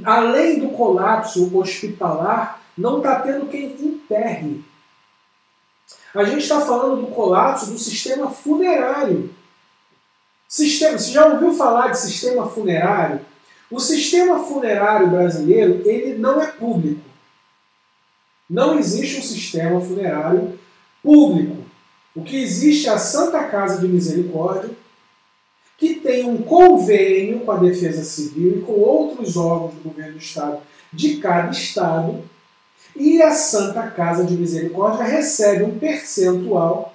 além 0.05 0.59
do 0.59 0.71
colapso 0.71 1.57
hospitalar, 1.57 2.61
não 2.77 2.99
está 2.99 3.21
tendo 3.21 3.47
quem 3.47 3.67
enterre. 3.67 4.65
A 6.15 6.25
gente 6.25 6.43
está 6.43 6.61
falando 6.61 7.03
do 7.03 7.07
colapso 7.09 7.71
do 7.71 7.79
sistema 7.79 8.31
funerário. 8.31 9.31
Sistema, 10.49 10.99
você 10.99 11.13
já 11.13 11.27
ouviu 11.27 11.53
falar 11.53 11.89
de 11.89 11.99
sistema 11.99 12.49
funerário? 12.49 13.21
O 13.71 13.79
sistema 13.81 14.45
funerário 14.45 15.09
brasileiro 15.09 15.83
ele 15.85 16.19
não 16.19 16.41
é 16.41 16.47
público. 16.47 17.05
Não 18.49 18.79
existe 18.79 19.19
um 19.19 19.23
sistema 19.23 19.81
funerário 19.81 20.59
público. 21.07 21.59
O 22.17 22.25
que 22.25 22.37
existe 22.37 22.89
é 22.89 22.93
a 22.93 22.99
Santa 22.99 23.45
Casa 23.45 23.81
de 23.81 23.87
Misericórdia, 23.87 24.71
que 25.79 25.95
tem 25.95 26.29
um 26.29 26.39
convênio 26.39 27.41
com 27.41 27.53
a 27.53 27.59
Defesa 27.59 28.03
Civil 28.03 28.59
e 28.59 28.63
com 28.63 28.73
outros 28.73 29.37
órgãos 29.37 29.75
do 29.75 29.89
governo 29.89 30.15
do 30.15 30.19
Estado 30.19 30.59
de 30.93 31.19
cada 31.19 31.51
Estado, 31.51 32.25
e 32.97 33.23
a 33.23 33.31
Santa 33.31 33.83
Casa 33.89 34.25
de 34.25 34.35
Misericórdia 34.35 35.05
recebe 35.05 35.63
um 35.63 35.79
percentual 35.79 36.95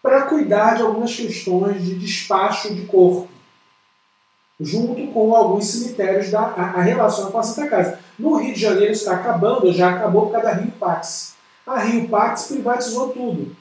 para 0.00 0.22
cuidar 0.22 0.76
de 0.76 0.82
algumas 0.82 1.16
questões 1.16 1.82
de 1.82 1.96
despacho 1.96 2.72
de 2.72 2.82
corpo, 2.82 3.28
junto 4.60 5.06
com 5.08 5.34
alguns 5.34 5.66
cemitérios 5.66 6.30
da 6.30 6.40
a, 6.40 6.62
a 6.78 6.82
relação 6.82 7.32
com 7.32 7.38
a 7.38 7.42
Santa 7.42 7.68
Casa. 7.68 7.98
No 8.18 8.36
Rio 8.36 8.54
de 8.54 8.60
Janeiro 8.60 8.92
está 8.92 9.14
acabando, 9.14 9.72
já 9.72 9.90
acabou 9.90 10.26
por 10.26 10.32
causa 10.32 10.48
da 10.48 10.54
Rio 10.54 10.72
Pax. 10.72 11.37
A 11.68 11.80
Rio 11.80 12.08
Pax 12.08 12.46
privatizou 12.46 13.10
tudo. 13.10 13.54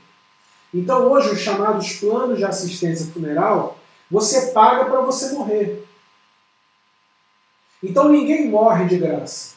Então 0.73 1.11
hoje 1.11 1.31
os 1.31 1.39
chamados 1.39 1.93
planos 1.93 2.37
de 2.37 2.45
assistência 2.45 3.11
funeral, 3.11 3.77
você 4.09 4.51
paga 4.51 4.85
para 4.85 5.01
você 5.01 5.33
morrer. 5.33 5.85
Então 7.83 8.09
ninguém 8.09 8.49
morre 8.49 8.85
de 8.85 8.97
graça. 8.97 9.55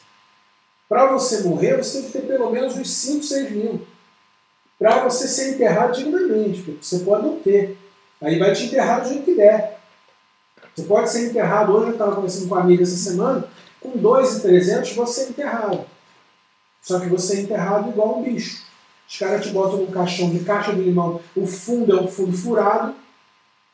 Para 0.89 1.05
você 1.13 1.43
morrer, 1.43 1.77
você 1.77 2.01
tem 2.01 2.11
que 2.11 2.17
ter 2.19 2.27
pelo 2.27 2.51
menos 2.51 2.75
uns 2.75 2.89
5, 2.89 3.23
6 3.23 3.51
mil. 3.51 3.87
Para 4.77 5.03
você 5.05 5.27
ser 5.27 5.53
enterrado 5.53 5.95
dignamente, 5.95 6.61
porque 6.61 6.83
você 6.83 6.99
pode 6.99 7.25
não 7.25 7.39
ter. 7.39 7.77
Aí 8.21 8.37
vai 8.37 8.51
te 8.51 8.65
enterrar 8.65 9.01
do 9.01 9.07
jeito 9.07 9.23
que 9.23 9.35
der. 9.35 9.79
Você 10.75 10.83
pode 10.83 11.09
ser 11.09 11.29
enterrado, 11.29 11.71
hoje 11.71 11.87
eu 11.87 11.93
estava 11.93 12.15
conversando 12.15 12.49
com 12.49 12.55
uma 12.55 12.61
amiga 12.61 12.83
essa 12.83 12.97
semana, 12.97 13.47
com 13.79 13.97
2,300 13.97 14.93
você 14.93 15.21
é 15.21 15.29
enterrado. 15.29 15.85
Só 16.81 16.99
que 16.99 17.07
você 17.07 17.37
é 17.37 17.41
enterrado 17.41 17.89
igual 17.89 18.19
um 18.19 18.23
bicho. 18.23 18.63
Os 19.07 19.17
caras 19.17 19.45
te 19.45 19.51
botam 19.51 19.77
num 19.77 19.91
caixão 19.91 20.29
de 20.29 20.39
caixa 20.39 20.73
de 20.73 20.81
limão. 20.81 21.19
O 21.35 21.45
fundo 21.45 21.97
é 21.97 22.01
um 22.01 22.07
fundo 22.07 22.35
furado, 22.35 22.95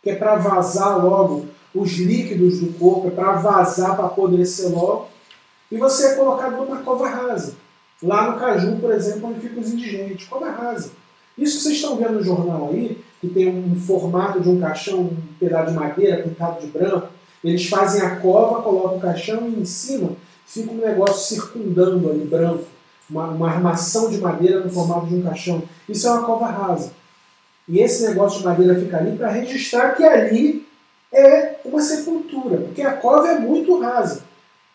que 0.04 0.10
é 0.10 0.16
para 0.16 0.36
vazar 0.36 1.04
logo 1.04 1.48
os 1.74 1.92
líquidos 1.94 2.60
do 2.60 2.74
corpo, 2.74 3.08
é 3.08 3.12
para 3.12 3.34
vazar, 3.34 3.96
para 3.96 4.06
apodrecer 4.06 4.70
logo 4.72 5.08
e 5.72 5.78
você 5.78 6.08
é 6.08 6.16
colocado 6.16 6.58
numa 6.58 6.78
cova 6.78 7.10
rasa. 7.10 7.56
Lá 8.02 8.32
no 8.32 8.40
Caju, 8.40 8.78
por 8.78 8.92
exemplo, 8.92 9.30
onde 9.30 9.42
ficam 9.42 9.62
os 9.62 9.72
indigentes, 9.72 10.28
cova 10.28 10.50
rasa. 10.50 10.92
Isso 11.38 11.58
que 11.58 11.64
vocês 11.64 11.76
estão 11.76 11.98
vendo 11.98 12.14
no 12.14 12.24
jornal 12.24 12.70
aí, 12.72 13.04
que 13.20 13.28
tem 13.28 13.48
um 13.50 13.76
formato 13.76 14.40
de 14.40 14.50
um 14.50 14.60
caixão, 14.60 15.02
um 15.02 15.18
pedaço 15.40 15.72
de 15.72 15.78
madeira 15.78 16.24
pintado 16.24 16.62
de 16.62 16.68
branco, 16.68 17.10
eles 17.44 17.68
fazem 17.68 18.02
a 18.02 18.16
cova, 18.18 18.62
colocam 18.62 18.98
o 18.98 19.02
caixão 19.02 19.48
e 19.50 19.60
em 19.60 19.66
cima 19.66 20.12
fica 20.46 20.72
um 20.72 20.78
negócio 20.78 21.36
circundando 21.36 22.10
ali, 22.10 22.26
branco. 22.26 22.64
Uma, 23.10 23.28
uma 23.28 23.50
armação 23.50 24.10
de 24.10 24.18
madeira 24.18 24.60
no 24.60 24.70
formato 24.70 25.08
de 25.08 25.16
um 25.16 25.24
caixão. 25.24 25.64
Isso 25.88 26.08
é 26.08 26.12
uma 26.12 26.24
cova 26.24 26.48
rasa. 26.48 26.92
E 27.68 27.80
esse 27.80 28.08
negócio 28.08 28.40
de 28.40 28.46
madeira 28.46 28.80
fica 28.80 28.98
ali 28.98 29.18
para 29.18 29.30
registrar 29.30 29.92
que 29.92 30.04
ali 30.04 30.68
é 31.12 31.56
uma 31.66 31.82
sepultura, 31.82 32.58
porque 32.58 32.82
a 32.82 32.94
cova 32.94 33.30
é 33.30 33.40
muito 33.40 33.80
rasa. 33.80 34.24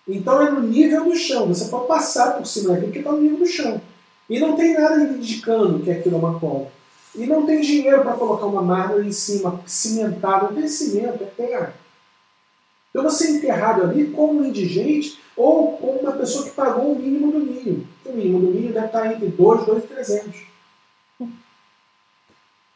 Então 0.07 0.43
é 0.43 0.51
no 0.51 0.61
nível 0.61 1.05
do 1.05 1.15
chão. 1.15 1.49
Você 1.49 1.67
pode 1.67 1.87
passar 1.87 2.33
por 2.33 2.47
cima 2.47 2.75
daquilo 2.75 2.93
que 2.93 2.99
está 2.99 3.13
no 3.13 3.21
nível 3.21 3.39
do 3.39 3.47
chão. 3.47 3.81
E 4.29 4.41
não 4.41 4.57
tem 4.57 4.75
nada 4.75 5.03
indicando 5.03 5.81
que 5.81 5.91
aquilo 5.91 6.17
é 6.17 6.19
uma 6.19 6.39
cova. 6.39 6.67
E 7.15 7.27
não 7.27 7.45
tem 7.45 7.61
dinheiro 7.61 8.03
para 8.03 8.15
colocar 8.15 8.47
uma 8.47 8.63
mármore 8.63 9.07
em 9.07 9.13
cima, 9.13 9.61
cimentado. 9.67 10.47
Não 10.47 10.55
tem 10.55 10.69
cimento, 10.69 11.23
é 11.23 11.27
terra. 11.27 11.75
Então 12.91 13.03
você 13.03 13.29
é 13.29 13.31
enterrado 13.33 13.83
ali 13.83 14.09
como 14.09 14.41
um 14.41 14.45
indigente 14.45 15.19
ou 15.37 15.73
como 15.79 16.01
uma 16.01 16.13
pessoa 16.13 16.45
que 16.45 16.51
pagou 16.51 16.93
o 16.93 16.99
mínimo 16.99 17.33
do 17.33 17.41
mínimo. 17.41 17.87
O 18.05 18.13
mínimo 18.13 18.41
do 18.41 18.47
mínimo 18.49 18.73
deve 18.73 18.87
estar 18.87 19.13
entre 19.13 19.29
2, 19.29 19.67
2 19.67 19.85
e 19.85 19.87
300. 19.87 20.41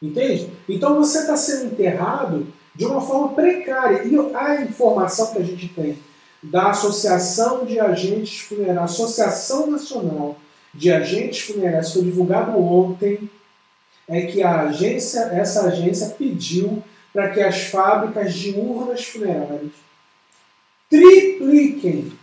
Entende? 0.01 0.51
Então 0.69 0.95
você 0.95 1.19
está 1.19 1.35
sendo 1.35 1.73
enterrado 1.73 2.47
de 2.75 2.85
uma 2.85 3.01
forma 3.01 3.29
precária. 3.29 4.03
E 4.03 4.15
a 4.35 4.61
informação 4.61 5.33
que 5.33 5.39
a 5.39 5.43
gente 5.43 5.67
tem 5.69 5.97
da 6.41 6.69
Associação 6.69 7.65
de 7.65 7.79
Agentes 7.79 8.39
Funerários, 8.41 8.93
Associação 8.93 9.67
Nacional 9.67 10.37
de 10.73 10.91
Agentes 10.91 11.41
Funerários, 11.41 11.93
foi 11.93 12.03
divulgado 12.03 12.57
ontem, 12.57 13.29
é 14.07 14.21
que 14.21 14.43
a 14.43 14.61
agência, 14.61 15.19
essa 15.33 15.67
agência 15.67 16.15
pediu 16.17 16.83
para 17.11 17.29
que 17.31 17.41
as 17.41 17.63
fábricas 17.63 18.33
de 18.33 18.51
urnas 18.51 19.03
funerárias 19.03 19.71
tripliquem 20.89 22.13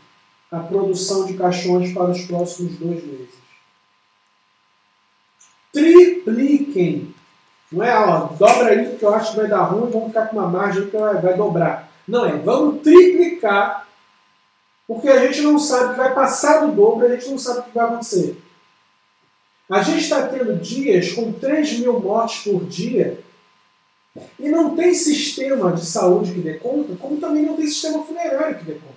a 0.54 0.60
produção 0.60 1.26
de 1.26 1.34
caixões 1.34 1.92
para 1.92 2.10
os 2.10 2.22
próximos 2.22 2.76
dois 2.76 3.04
meses. 3.04 3.34
Tripliquem. 5.72 7.12
Não 7.72 7.84
é, 7.84 7.98
ó, 7.98 8.26
dobra 8.26 8.68
aí 8.68 8.88
porque 8.88 9.04
eu 9.04 9.12
acho 9.12 9.32
que 9.32 9.38
vai 9.38 9.48
dar 9.48 9.64
ruim, 9.64 9.90
vamos 9.90 10.08
ficar 10.08 10.26
com 10.26 10.36
uma 10.36 10.48
margem 10.48 10.88
que 10.88 10.96
vai, 10.96 11.36
dobrar. 11.36 11.90
Não 12.06 12.24
é, 12.24 12.36
vamos 12.36 12.82
triplicar 12.82 13.88
porque 14.86 15.08
a 15.08 15.26
gente 15.26 15.40
não 15.40 15.58
sabe 15.58 15.90
que 15.90 15.98
vai 15.98 16.14
passar 16.14 16.64
do 16.64 16.72
dobro, 16.72 17.06
a 17.06 17.16
gente 17.16 17.30
não 17.30 17.38
sabe 17.38 17.60
o 17.60 17.62
que 17.64 17.74
vai 17.74 17.86
acontecer. 17.86 18.40
A 19.68 19.82
gente 19.82 20.02
está 20.02 20.28
tendo 20.28 20.60
dias 20.60 21.12
com 21.12 21.32
3 21.32 21.80
mil 21.80 21.98
mortes 21.98 22.44
por 22.44 22.64
dia 22.66 23.18
e 24.38 24.48
não 24.48 24.76
tem 24.76 24.94
sistema 24.94 25.72
de 25.72 25.84
saúde 25.84 26.32
que 26.32 26.40
dê 26.40 26.54
conta, 26.58 26.94
como 26.96 27.16
também 27.16 27.44
não 27.44 27.56
tem 27.56 27.66
sistema 27.66 28.04
funerário 28.04 28.58
que 28.58 28.64
dê 28.64 28.74
conta. 28.74 28.93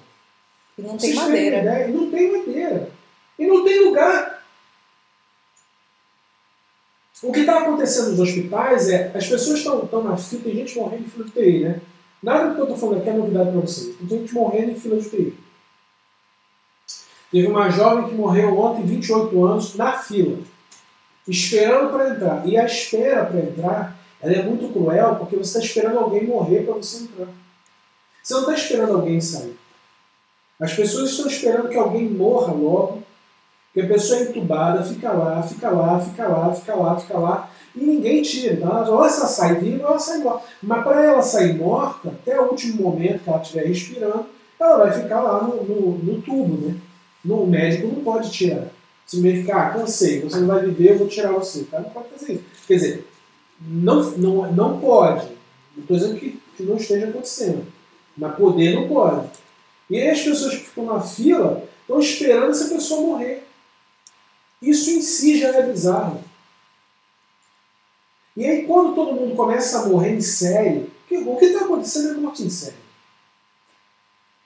E 0.78 0.82
não 0.82 0.98
tem 0.98 1.14
madeira. 1.14 1.60
Ideia, 1.60 1.88
e 1.88 1.92
não 1.92 2.12
tem 2.12 2.32
madeira. 2.32 2.92
E 3.40 3.48
não 3.48 3.64
tem 3.64 3.86
lugar. 3.86 4.44
O 7.24 7.32
que 7.32 7.40
está 7.40 7.60
acontecendo 7.60 8.12
nos 8.12 8.20
hospitais 8.20 8.90
é 8.90 9.12
as 9.16 9.28
pessoas 9.28 9.60
estão 9.60 10.04
na 10.04 10.16
fila, 10.16 10.44
tem 10.44 10.56
gente 10.56 10.78
morrendo 10.78 11.04
em 11.04 11.10
fila 11.10 11.26
de 11.26 11.32
UTI, 11.32 11.64
né? 11.64 11.82
Nada 12.22 12.50
do 12.50 12.56
que 12.56 12.62
eu 12.62 12.64
estou 12.66 12.78
falando 12.78 13.00
aqui 13.00 13.10
é 13.10 13.14
novidade 13.14 13.52
para 13.52 13.62
vocês. 13.62 13.96
Tem 13.98 14.20
gente 14.20 14.34
morrendo 14.34 14.72
em 14.72 14.76
fila 14.76 14.98
de 14.98 15.08
UTI. 15.08 15.38
Teve 17.32 17.48
uma 17.48 17.70
jovem 17.70 18.08
que 18.08 18.16
morreu 18.16 18.58
ontem, 18.58 18.86
28 18.86 19.46
anos, 19.46 19.76
na 19.76 19.94
fila, 19.94 20.38
esperando 21.28 21.92
para 21.92 22.10
entrar. 22.10 22.48
E 22.48 22.58
a 22.58 22.66
espera 22.66 23.26
para 23.26 23.40
entrar 23.40 23.98
ela 24.22 24.34
é 24.34 24.44
muito 24.44 24.72
cruel 24.74 25.16
porque 25.16 25.36
você 25.36 25.58
está 25.58 25.60
esperando 25.60 26.00
alguém 26.00 26.26
morrer 26.26 26.64
para 26.64 26.74
você 26.74 27.04
entrar. 27.04 27.28
Você 28.24 28.34
não 28.34 28.42
está 28.42 28.54
esperando 28.54 28.94
alguém 28.96 29.22
sair. 29.22 29.57
As 30.60 30.74
pessoas 30.74 31.12
estão 31.12 31.28
esperando 31.28 31.70
que 31.70 31.78
alguém 31.78 32.10
morra 32.10 32.52
logo, 32.52 33.04
que 33.74 33.82
a 33.82 33.88
pessoa 33.88 34.20
é 34.20 34.24
entubada, 34.24 34.84
fica 34.84 35.12
lá, 35.12 35.44
fica 35.44 35.70
lá, 35.70 36.00
fica 36.00 36.28
lá, 36.28 36.54
fica 36.54 36.76
lá, 36.76 37.00
fica 37.00 37.18
lá, 37.18 37.52
e 37.76 37.80
ninguém 37.80 38.24
tira. 38.24 38.56
Então, 38.56 38.96
ou 38.96 39.06
ela 39.06 39.10
sai 39.10 39.56
viva 39.56 39.84
ou 39.84 39.90
ela 39.92 40.00
sai 40.00 40.18
morta. 40.18 40.46
Mas 40.64 40.84
para 40.84 41.04
ela 41.06 41.22
sair 41.22 41.54
morta, 41.54 42.10
até 42.10 42.40
o 42.42 42.50
último 42.50 42.82
momento 42.82 43.24
que 43.24 43.30
ela 43.30 43.42
estiver 43.42 43.68
respirando, 43.68 44.26
ela 44.60 44.78
vai 44.78 44.92
ficar 44.92 45.22
lá 45.22 45.44
no, 45.44 45.64
no, 45.64 45.98
no 46.00 46.22
tubo, 46.22 46.68
né? 46.68 46.76
No, 47.24 47.44
o 47.44 47.48
médico 47.48 47.88
não 47.88 48.04
pode 48.04 48.32
tirar. 48.32 48.68
Simplesmente 49.06 49.42
ficar, 49.42 49.68
ah, 49.68 49.70
cansei, 49.74 50.22
você 50.22 50.40
não 50.40 50.48
vai 50.48 50.66
viver, 50.66 50.94
eu 50.94 50.98
vou 50.98 51.08
tirar 51.08 51.32
você. 51.34 51.60
O 51.60 51.66
cara 51.66 51.84
não 51.84 51.92
pode 51.92 52.10
fazer 52.10 52.34
isso. 52.34 52.44
Quer 52.68 52.74
dizer, 52.74 53.08
não, 53.62 54.12
não, 54.12 54.52
não 54.52 54.80
pode. 54.80 55.28
Não 55.76 55.84
estou 55.84 55.98
dizendo 55.98 56.20
que, 56.20 56.42
que 56.56 56.64
não 56.64 56.78
esteja 56.78 57.08
acontecendo. 57.08 57.66
Mas 58.18 58.36
poder 58.36 58.74
não 58.74 58.88
pode. 58.88 59.28
E 59.90 60.00
aí 60.00 60.10
as 60.10 60.22
pessoas 60.22 60.56
que 60.56 60.66
ficam 60.66 60.86
na 60.86 61.02
fila 61.02 61.64
estão 61.82 62.00
esperando 62.00 62.52
essa 62.52 62.74
pessoa 62.74 63.02
morrer. 63.02 63.48
Isso 64.62 64.90
em 64.90 65.02
si 65.02 65.40
já 65.40 65.50
é 65.50 65.62
bizarro. 65.64 66.24
E 68.36 68.46
aí 68.46 68.66
quando 68.66 68.94
todo 68.94 69.14
mundo 69.14 69.36
começa 69.36 69.80
a 69.80 69.86
morrer 69.88 70.16
em 70.16 70.22
série, 70.22 70.92
o 71.10 71.38
que 71.38 71.46
está 71.46 71.66
acontecendo 71.66 72.10
é 72.10 72.22
morte 72.22 72.44
em 72.44 72.50
série. 72.50 72.76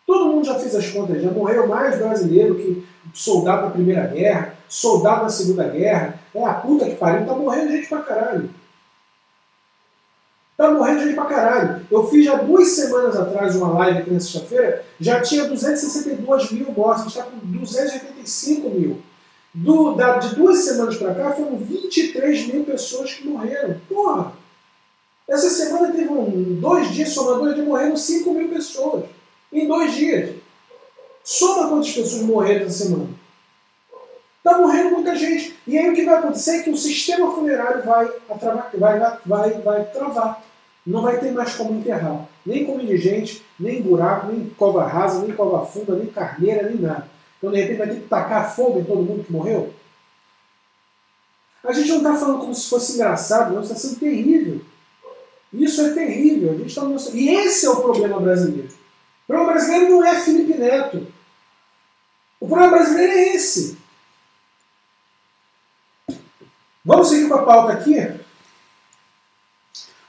Todo 0.06 0.28
mundo 0.28 0.46
já 0.46 0.60
fez 0.60 0.76
as 0.76 0.90
contas, 0.90 1.22
já 1.22 1.32
morreu 1.32 1.68
mais 1.68 1.98
brasileiro 1.98 2.56
que 2.56 2.86
soldado 3.14 3.64
da 3.64 3.72
Primeira 3.72 4.08
Guerra, 4.08 4.58
soldado 4.68 5.24
da 5.24 5.30
Segunda 5.30 5.68
Guerra. 5.68 6.20
É 6.34 6.44
a 6.44 6.54
puta 6.54 6.86
que 6.86 6.96
pariu, 6.96 7.26
tá 7.26 7.34
morrendo 7.34 7.72
gente 7.72 7.88
pra 7.88 8.02
caralho. 8.02 8.50
Tá 10.62 10.70
morrendo 10.70 11.02
gente 11.02 11.16
pra 11.16 11.26
caralho. 11.26 11.88
Eu 11.90 12.08
fiz 12.08 12.24
já 12.24 12.36
duas 12.36 12.68
semanas 12.68 13.18
atrás 13.20 13.56
uma 13.56 13.74
live 13.80 13.98
aqui 13.98 14.12
na 14.12 14.20
sexta-feira, 14.20 14.86
já 15.00 15.20
tinha 15.20 15.46
262 15.46 16.52
mil 16.52 16.72
mortes, 16.72 17.02
a 17.02 17.04
gente 17.06 17.18
está 17.18 17.24
com 17.24 17.38
285 17.48 18.70
mil. 18.70 19.02
Do, 19.52 19.96
da, 19.96 20.20
de 20.20 20.36
duas 20.36 20.60
semanas 20.60 20.98
para 20.98 21.16
cá 21.16 21.32
foram 21.32 21.58
23 21.58 22.54
mil 22.54 22.64
pessoas 22.64 23.12
que 23.12 23.28
morreram. 23.28 23.82
Porra! 23.90 24.34
Essa 25.28 25.50
semana 25.50 25.92
teve 25.94 26.10
um, 26.10 26.60
dois 26.60 26.92
dias, 26.92 27.10
somando 27.10 27.40
dois 27.40 27.56
dias, 27.56 27.68
morreram 27.68 27.98
5 27.98 28.32
mil 28.32 28.50
pessoas 28.50 29.06
em 29.52 29.68
dois 29.68 29.96
dias. 29.96 30.36
Soma 31.24 31.70
quantas 31.70 31.92
pessoas 31.92 32.22
morreram 32.22 32.68
essa 32.68 32.84
semana. 32.84 33.10
Está 34.38 34.60
morrendo 34.60 34.92
muita 34.92 35.16
gente. 35.16 35.58
E 35.66 35.76
aí 35.76 35.90
o 35.90 35.96
que 35.96 36.06
vai 36.06 36.20
acontecer 36.20 36.58
é 36.58 36.62
que 36.62 36.70
o 36.70 36.78
sistema 36.78 37.32
funerário 37.32 37.84
vai, 37.84 38.08
vai, 38.30 38.70
vai, 38.78 39.18
vai, 39.26 39.54
vai 39.54 39.86
travar. 39.86 40.51
Não 40.86 41.02
vai 41.02 41.20
ter 41.20 41.32
mais 41.32 41.54
como 41.54 41.80
enterrar. 41.80 42.28
Nem 42.46 42.66
como 42.66 42.82
indigente, 42.82 43.46
nem 43.60 43.82
buraco, 43.82 44.28
nem 44.28 44.50
cova 44.50 44.86
rasa, 44.86 45.22
nem 45.22 45.36
cova 45.36 45.66
funda, 45.66 45.96
nem 45.96 46.08
carneira, 46.08 46.68
nem 46.68 46.80
nada. 46.80 47.08
Então, 47.38 47.52
de 47.52 47.62
repente, 47.62 47.78
vai 47.78 47.88
ter 47.88 48.02
que 48.02 48.08
tacar 48.08 48.56
fogo 48.56 48.80
em 48.80 48.84
todo 48.84 49.04
mundo 49.04 49.24
que 49.24 49.32
morreu? 49.32 49.74
A 51.64 51.72
gente 51.72 51.90
não 51.90 51.98
está 51.98 52.16
falando 52.16 52.40
como 52.40 52.56
se 52.56 52.68
fosse 52.68 52.94
engraçado, 52.94 53.54
não, 53.54 53.62
está 53.62 53.76
sendo 53.76 54.00
terrível. 54.00 54.62
Isso 55.54 55.82
é 55.82 55.94
terrível. 55.94 56.52
A 56.52 56.56
gente 56.56 56.74
tá 56.74 56.84
mostrando... 56.84 57.18
E 57.18 57.30
esse 57.30 57.66
é 57.66 57.70
o 57.70 57.82
problema 57.82 58.20
brasileiro. 58.20 58.70
O 58.70 59.28
problema 59.28 59.54
brasileiro 59.54 59.90
não 59.90 60.06
é 60.06 60.20
Felipe 60.20 60.54
Neto. 60.58 61.08
O 62.40 62.48
problema 62.48 62.78
brasileiro 62.78 63.12
é 63.12 63.36
esse. 63.36 63.78
Vamos 66.84 67.10
seguir 67.10 67.28
com 67.28 67.36
a 67.36 67.44
pauta 67.44 67.74
aqui? 67.74 68.21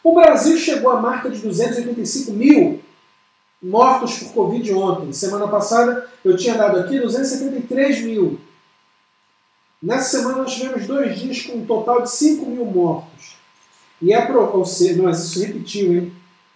O 0.03 0.15
Brasil 0.15 0.57
chegou 0.57 0.91
à 0.91 1.01
marca 1.01 1.31
de 1.31 1.39
285 1.39 2.33
mil 2.33 2.81
mortos 3.63 4.19
por 4.19 4.33
Covid 4.33 4.75
ontem. 4.75 5.13
Semana 5.13 5.47
passada 5.47 6.09
eu 6.25 6.37
tinha 6.37 6.57
dado 6.57 6.81
aqui 6.81 6.99
273 6.99 8.03
mil. 8.03 8.41
Nessa 9.81 10.19
semana 10.19 10.39
nós 10.39 10.55
tivemos 10.55 10.87
dois 10.87 11.19
dias 11.19 11.43
com 11.43 11.59
um 11.59 11.67
total 11.67 12.03
de 12.03 12.11
5 12.11 12.47
mil 12.47 12.65
mortos. 12.65 13.37
E 14.01 14.13
é 14.13 14.33
ou 14.33 14.65
seja, 14.65 15.01
mas 15.01 15.23
isso 15.25 15.41
repetiu, 15.41 15.93
hein? 15.93 16.13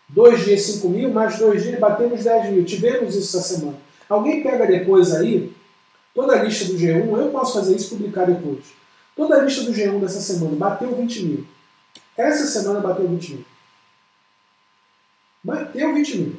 Dois 0.09 0.45
dias 0.45 0.63
5 0.63 0.89
mil, 0.89 1.13
mais 1.13 1.39
dois 1.39 1.63
dias 1.63 1.79
batemos 1.79 2.25
10 2.25 2.53
mil. 2.53 2.65
Tivemos 2.65 3.15
isso 3.15 3.37
essa 3.37 3.55
semana. 3.55 3.79
Alguém 4.09 4.43
pega 4.43 4.67
depois 4.67 5.15
aí 5.15 5.53
toda 6.15 6.35
a 6.35 6.43
lista 6.43 6.65
do 6.67 6.79
G1, 6.79 7.19
eu 7.19 7.31
posso 7.31 7.55
fazer 7.55 7.77
isso 7.77 7.95
e 7.95 7.99
publicar 7.99 8.25
depois. 8.25 8.65
Toda 9.15 9.37
a 9.37 9.43
lista 9.43 9.63
do 9.65 9.73
G1 9.73 10.01
dessa 10.01 10.21
semana 10.21 10.57
bateu 10.57 10.95
20 10.95 11.25
mil. 11.25 11.47
Essa 12.17 12.47
semana 12.47 12.81
bateu 12.81 13.09
20 13.09 13.33
mil. 13.35 13.45
Bateu 15.45 15.95
20 15.95 16.19
mil. 16.19 16.37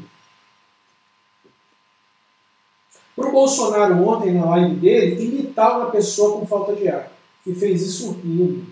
Para 3.15 3.29
o 3.29 3.31
Bolsonaro 3.31 4.07
ontem, 4.07 4.33
na 4.33 4.45
live 4.45 4.75
dele, 4.75 5.23
imitar 5.23 5.79
uma 5.79 5.91
pessoa 5.91 6.39
com 6.39 6.45
falta 6.45 6.75
de 6.75 6.87
ar. 6.87 7.11
E 7.45 7.53
fez 7.53 7.81
isso 7.81 8.11
rindo. 8.11 8.65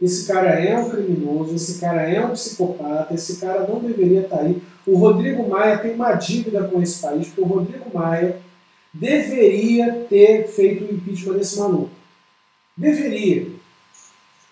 Esse 0.00 0.26
cara 0.26 0.50
é 0.50 0.78
um 0.78 0.90
criminoso, 0.90 1.54
esse 1.54 1.80
cara 1.80 2.02
é 2.02 2.24
um 2.24 2.30
psicopata, 2.30 3.12
esse 3.14 3.40
cara 3.40 3.66
não 3.66 3.80
deveria 3.80 4.20
estar 4.20 4.40
aí. 4.40 4.62
O 4.86 4.96
Rodrigo 4.96 5.48
Maia 5.48 5.78
tem 5.78 5.94
uma 5.94 6.12
dívida 6.12 6.68
com 6.68 6.80
esse 6.80 7.02
país, 7.02 7.26
porque 7.26 7.40
o 7.40 7.46
Rodrigo 7.46 7.90
Maia 7.92 8.40
deveria 8.94 10.06
ter 10.08 10.46
feito 10.48 10.84
o 10.84 10.94
impeachment 10.94 11.34
desse 11.34 11.58
maluco. 11.58 11.90
Deveria. 12.76 13.57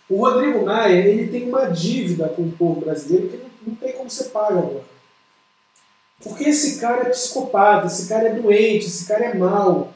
O 0.08 0.24
Rodrigo 0.24 0.64
Maia 0.64 1.06
ele 1.06 1.28
tem 1.28 1.48
uma 1.48 1.66
dívida 1.66 2.28
com 2.28 2.42
o 2.42 2.52
povo 2.52 2.80
brasileiro 2.80 3.28
que 3.28 3.68
não, 3.68 3.74
tem 3.74 3.92
como 3.92 4.08
ser 4.08 4.30
pago 4.30 4.58
agora. 4.58 4.84
Porque 6.22 6.44
esse 6.44 6.80
cara 6.80 7.02
é 7.02 7.10
psicopata, 7.10 7.86
esse 7.86 8.08
cara 8.08 8.28
é 8.28 8.34
doente, 8.34 8.86
esse 8.86 9.06
cara 9.06 9.24
é 9.26 9.34
mau. 9.34 9.92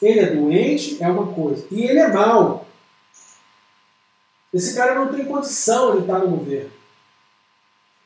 Ele 0.00 0.20
é 0.20 0.34
doente, 0.34 1.02
é 1.02 1.08
uma 1.08 1.32
coisa. 1.32 1.66
E 1.70 1.82
ele 1.82 1.98
é 1.98 2.08
mau. 2.08 2.66
Esse 4.54 4.74
cara 4.74 4.94
não 4.94 5.12
tem 5.12 5.24
condição 5.24 5.96
de 5.96 6.02
estar 6.02 6.18
no 6.20 6.36
governo. 6.36 6.70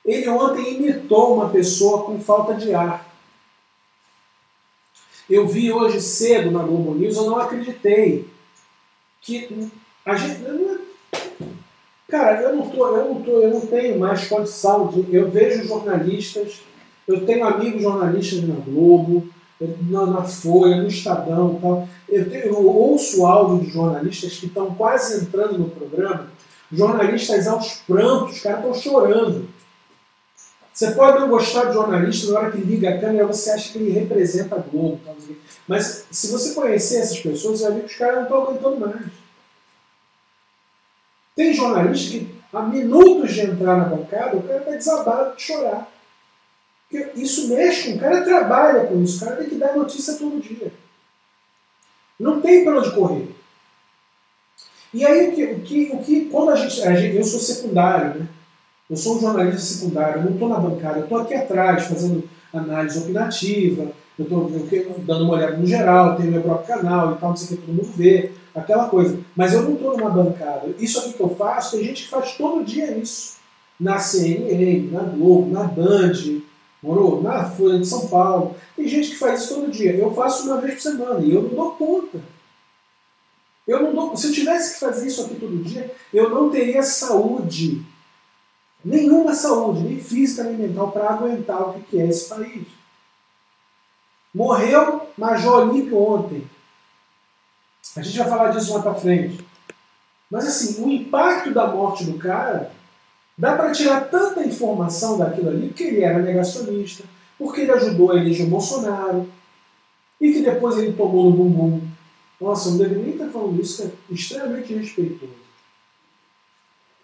Ele 0.04 0.28
ontem 0.28 0.74
imitou 0.74 1.34
uma 1.34 1.50
pessoa 1.50 2.04
com 2.04 2.20
falta 2.20 2.54
de 2.54 2.74
ar. 2.74 3.08
Eu 5.28 5.46
vi 5.46 5.72
hoje 5.72 6.02
cedo 6.02 6.50
na 6.50 6.62
Globo 6.62 6.94
News, 6.94 7.16
eu 7.16 7.24
não 7.24 7.38
acreditei 7.38 8.28
que 9.24 9.70
a 10.04 10.14
gente. 10.14 10.44
Cara, 12.08 12.42
eu 12.42 12.56
não, 12.56 12.68
tô, 12.68 12.86
eu, 12.86 13.14
não 13.14 13.22
tô, 13.22 13.30
eu 13.40 13.50
não 13.50 13.60
tenho 13.62 13.98
mais 13.98 14.28
condição 14.28 14.88
de. 14.88 15.12
Eu 15.12 15.30
vejo 15.30 15.66
jornalistas, 15.66 16.60
eu 17.08 17.24
tenho 17.24 17.44
amigos 17.44 17.82
jornalistas 17.82 18.46
na 18.46 18.54
Globo, 18.54 19.26
na, 19.88 20.06
na 20.06 20.22
Folha, 20.22 20.76
no 20.76 20.88
Estadão 20.88 21.58
tal. 21.60 21.88
Eu, 22.08 22.28
tenho, 22.28 22.44
eu 22.44 22.66
ouço 22.66 23.26
áudio 23.26 23.66
de 23.66 23.72
jornalistas 23.72 24.36
que 24.36 24.46
estão 24.46 24.74
quase 24.74 25.22
entrando 25.22 25.58
no 25.58 25.70
programa, 25.70 26.28
jornalistas 26.70 27.48
aos 27.48 27.80
prantos, 27.86 28.36
os 28.36 28.40
caras 28.42 28.58
estão 28.58 28.74
chorando. 28.74 29.48
Você 30.74 30.90
pode 30.90 31.20
não 31.20 31.28
gostar 31.28 31.66
de 31.66 31.74
jornalista, 31.74 32.32
na 32.32 32.40
hora 32.40 32.50
que 32.50 32.58
liga 32.58 32.90
a 32.90 32.98
câmera 32.98 33.28
você 33.28 33.52
acha 33.52 33.72
que 33.72 33.78
ele 33.78 33.92
representa 33.92 34.56
a 34.56 34.58
Globo. 34.58 35.00
Tal, 35.04 35.14
mas 35.68 36.04
se 36.10 36.32
você 36.32 36.52
conhecer 36.52 36.98
essas 36.98 37.20
pessoas, 37.20 37.60
você 37.60 37.64
vai 37.68 37.74
ver 37.74 37.80
que 37.84 37.92
os 37.92 37.96
caras 37.96 38.16
não 38.16 38.22
estão 38.24 38.42
aguentando 38.42 38.80
mais. 38.80 39.06
Tem 41.36 41.54
jornalista 41.54 42.18
que, 42.18 42.34
há 42.52 42.62
minutos 42.62 43.32
de 43.32 43.42
entrar 43.42 43.76
na 43.76 43.84
bancada, 43.84 44.36
o 44.36 44.42
cara 44.42 44.58
está 44.58 44.70
desabado 44.72 45.36
de 45.36 45.42
chorar. 45.42 45.92
Porque 46.90 47.20
isso 47.20 47.48
mexe 47.48 47.92
com 47.92 47.96
o 47.96 48.00
cara, 48.00 48.24
trabalha 48.24 48.86
com 48.86 49.00
isso, 49.00 49.24
o 49.24 49.28
cara 49.28 49.36
tem 49.40 49.50
que 49.50 49.54
dar 49.54 49.76
notícia 49.76 50.14
todo 50.14 50.42
dia. 50.42 50.72
Não 52.18 52.40
tem 52.40 52.64
para 52.64 52.80
onde 52.80 52.90
correr. 52.90 53.28
E 54.92 55.04
aí, 55.06 55.28
o 55.28 55.32
que, 55.32 55.44
o 55.44 55.60
que, 55.60 55.90
o 55.92 55.98
que 55.98 56.24
quando 56.26 56.50
a 56.50 56.56
gente, 56.56 56.82
a 56.82 56.94
gente. 56.94 57.16
Eu 57.16 57.24
sou 57.24 57.38
secundário, 57.38 58.20
né? 58.20 58.28
Eu 58.88 58.96
sou 58.96 59.16
um 59.16 59.20
jornalista 59.20 59.60
secundário, 59.60 60.22
não 60.22 60.32
estou 60.32 60.48
na 60.48 60.58
bancada, 60.58 61.00
estou 61.00 61.18
aqui 61.18 61.34
atrás 61.34 61.86
fazendo 61.86 62.28
análise 62.52 62.98
opinativa, 62.98 63.90
eu 64.18 64.24
estou 64.24 64.50
dando 64.98 65.24
uma 65.24 65.34
olhada 65.34 65.56
no 65.56 65.66
geral, 65.66 66.16
tenho 66.16 66.30
meu 66.30 66.42
próprio 66.42 66.76
canal 66.76 67.12
e 67.12 67.18
tal, 67.18 67.30
não 67.30 67.36
sei 67.36 67.56
o 67.56 67.60
que 67.60 67.66
todo 67.66 67.74
mundo 67.74 67.92
vê, 67.96 68.32
aquela 68.54 68.88
coisa. 68.88 69.18
Mas 69.34 69.54
eu 69.54 69.62
não 69.62 69.72
estou 69.72 69.96
numa 69.96 70.10
bancada. 70.10 70.74
Isso 70.78 70.98
aqui 70.98 71.14
que 71.14 71.20
eu 71.20 71.34
faço, 71.34 71.76
tem 71.76 71.84
gente 71.86 72.04
que 72.04 72.10
faz 72.10 72.36
todo 72.36 72.62
dia 72.62 72.96
isso. 72.96 73.36
Na 73.80 73.98
CNN, 73.98 74.90
na 74.92 75.02
Globo, 75.02 75.50
na 75.50 75.64
Band, 75.64 76.12
morou? 76.82 77.22
Na 77.22 77.44
Folha 77.44 77.78
de 77.78 77.86
São 77.86 78.06
Paulo. 78.06 78.54
Tem 78.76 78.86
gente 78.86 79.10
que 79.10 79.18
faz 79.18 79.42
isso 79.42 79.54
todo 79.54 79.70
dia. 79.70 79.96
Eu 79.96 80.14
faço 80.14 80.44
uma 80.44 80.60
vez 80.60 80.74
por 80.74 80.82
semana 80.82 81.20
e 81.20 81.34
eu 81.34 81.42
não 81.42 81.48
dou 81.48 81.70
conta. 81.72 82.20
Eu 83.66 83.82
não 83.82 83.94
dou, 83.94 84.16
se 84.16 84.28
eu 84.28 84.32
tivesse 84.32 84.74
que 84.74 84.80
fazer 84.80 85.06
isso 85.06 85.22
aqui 85.22 85.36
todo 85.36 85.64
dia, 85.64 85.90
eu 86.12 86.28
não 86.28 86.50
teria 86.50 86.82
saúde 86.82 87.82
nenhuma 88.84 89.34
saúde, 89.34 89.82
nem 89.82 90.00
física 90.00 90.44
nem 90.44 90.56
mental, 90.56 90.92
para 90.92 91.10
aguentar 91.10 91.70
o 91.70 91.80
que 91.82 91.98
é 91.98 92.06
esse 92.06 92.28
país. 92.28 92.66
Morreu 94.34 95.08
Major 95.16 95.68
Olímpio 95.68 95.98
ontem. 95.98 96.44
A 97.96 98.02
gente 98.02 98.18
vai 98.18 98.28
falar 98.28 98.50
disso 98.50 98.72
mais 98.72 98.82
para 98.82 98.94
frente. 98.94 99.44
Mas 100.30 100.46
assim, 100.46 100.82
o 100.82 100.90
impacto 100.90 101.52
da 101.52 101.68
morte 101.68 102.04
do 102.04 102.18
cara, 102.18 102.72
dá 103.38 103.54
para 103.56 103.72
tirar 103.72 104.08
tanta 104.08 104.44
informação 104.44 105.16
daquilo 105.16 105.50
ali, 105.50 105.68
porque 105.68 105.84
ele 105.84 106.02
era 106.02 106.18
negacionista, 106.18 107.04
porque 107.38 107.60
ele 107.60 107.72
ajudou 107.72 108.10
a 108.10 108.16
eleger 108.16 108.46
o 108.46 108.50
Bolsonaro, 108.50 109.30
e 110.20 110.32
que 110.32 110.42
depois 110.42 110.78
ele 110.78 110.92
tomou 110.92 111.30
no 111.30 111.36
bumbum. 111.36 111.88
Nossa, 112.40 112.70
não 112.70 112.78
deveria 112.78 113.04
nem 113.04 113.12
estar 113.12 113.28
falando 113.28 113.60
isso, 113.60 113.82
que 113.82 113.88
é 113.88 114.14
extremamente 114.14 114.74
respeitoso. 114.74 115.32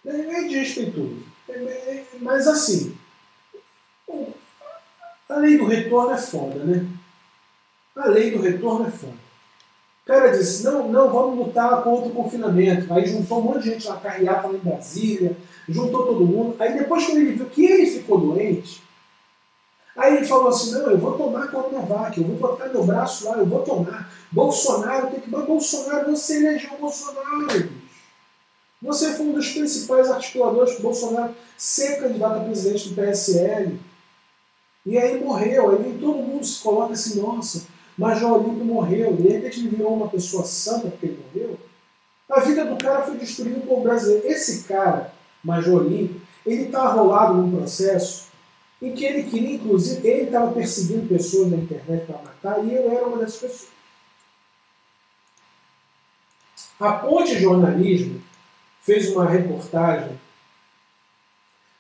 É 0.05 0.43
desrespeitoso. 0.43 1.30
Mas 2.21 2.47
assim, 2.47 2.97
a 5.29 5.37
lei 5.37 5.59
do 5.59 5.67
retorno 5.67 6.13
é 6.13 6.19
foda, 6.19 6.65
né? 6.65 6.87
A 7.97 8.07
lei 8.07 8.31
do 8.31 8.43
retorno 8.43 8.87
é 8.87 8.91
foda. 8.91 9.31
O 10.03 10.07
cara 10.07 10.37
disse, 10.37 10.65
não, 10.65 10.89
não, 10.89 11.13
vamos 11.13 11.47
lutar 11.47 11.83
contra 11.83 12.09
o 12.09 12.13
confinamento. 12.13 12.93
Aí 12.93 13.07
juntou 13.07 13.39
um 13.39 13.43
monte 13.43 13.63
de 13.63 13.71
gente 13.71 13.89
na 13.89 13.97
carreata 13.97 14.49
lá 14.49 14.55
em 14.55 14.59
Brasília, 14.59 15.37
juntou 15.69 16.07
todo 16.07 16.27
mundo. 16.27 16.57
Aí 16.59 16.77
depois 16.77 17.07
que 17.07 17.13
ele 17.13 17.33
viu 17.33 17.47
que 17.47 17.65
ele 17.65 17.87
ficou 17.87 18.19
doente, 18.19 18.83
aí 19.97 20.17
ele 20.17 20.27
falou 20.27 20.49
assim, 20.49 20.73
não, 20.73 20.91
eu 20.91 20.99
vou 20.99 21.17
tomar 21.17 21.49
Coronavac, 21.49 22.19
eu 22.19 22.27
vou 22.27 22.37
botar 22.37 22.69
meu 22.69 22.83
braço 22.83 23.29
lá, 23.29 23.39
eu 23.39 23.47
vou 23.47 23.63
tomar. 23.63 24.13
Bolsonaro 24.33 25.11
tem 25.11 25.21
que... 25.21 25.31
Bolsonaro, 25.31 26.11
você 26.11 26.39
elegeu 26.39 26.73
o 26.75 26.79
Bolsonaro. 26.79 27.80
Você 28.83 29.13
foi 29.13 29.27
um 29.27 29.33
dos 29.33 29.51
principais 29.51 30.11
articuladores 30.11 30.75
para 30.75 30.83
Bolsonaro 30.83 31.35
ser 31.57 32.01
candidato 32.01 32.41
a 32.41 32.45
presidente 32.45 32.89
do 32.89 32.95
PSL. 32.95 33.79
E 34.87 34.97
aí 34.97 35.23
morreu, 35.23 35.71
aí 35.71 35.83
vem 35.83 35.99
todo 35.99 36.23
mundo 36.23 36.45
se 36.45 36.63
coloca 36.63 36.95
assim, 36.95 37.21
nossa, 37.21 37.67
Major 37.99 38.33
Olímpio 38.33 38.65
morreu, 38.65 39.15
de 39.15 39.29
repente 39.29 39.61
ele 39.61 39.69
virou 39.69 39.95
uma 39.95 40.09
pessoa 40.09 40.43
santa 40.45 40.89
porque 40.89 41.07
ele 41.07 41.23
morreu. 41.27 41.59
A 42.31 42.41
vida 42.41 42.65
do 42.65 42.77
cara 42.79 43.03
foi 43.03 43.19
destruída 43.19 43.61
por 43.61 43.83
brasileiro. 43.83 44.27
Esse 44.27 44.65
cara, 44.65 45.13
Major 45.45 45.83
Olímpio, 45.83 46.23
ele 46.47 46.63
está 46.63 46.89
rolado 46.89 47.35
num 47.35 47.59
processo 47.59 48.31
em 48.81 48.95
que 48.95 49.05
ele 49.05 49.25
queria, 49.25 49.57
inclusive, 49.57 50.09
ele 50.09 50.23
estava 50.23 50.51
perseguindo 50.53 51.07
pessoas 51.07 51.51
na 51.51 51.59
internet 51.59 52.07
para 52.07 52.23
matar, 52.23 52.65
e 52.65 52.75
eu 52.75 52.91
era 52.91 53.07
uma 53.07 53.19
dessas 53.19 53.41
pessoas. 53.41 53.69
A 56.79 56.93
ponte 56.93 57.39
jornalismo 57.39 58.20
fez 58.83 59.11
uma 59.11 59.29
reportagem 59.29 60.19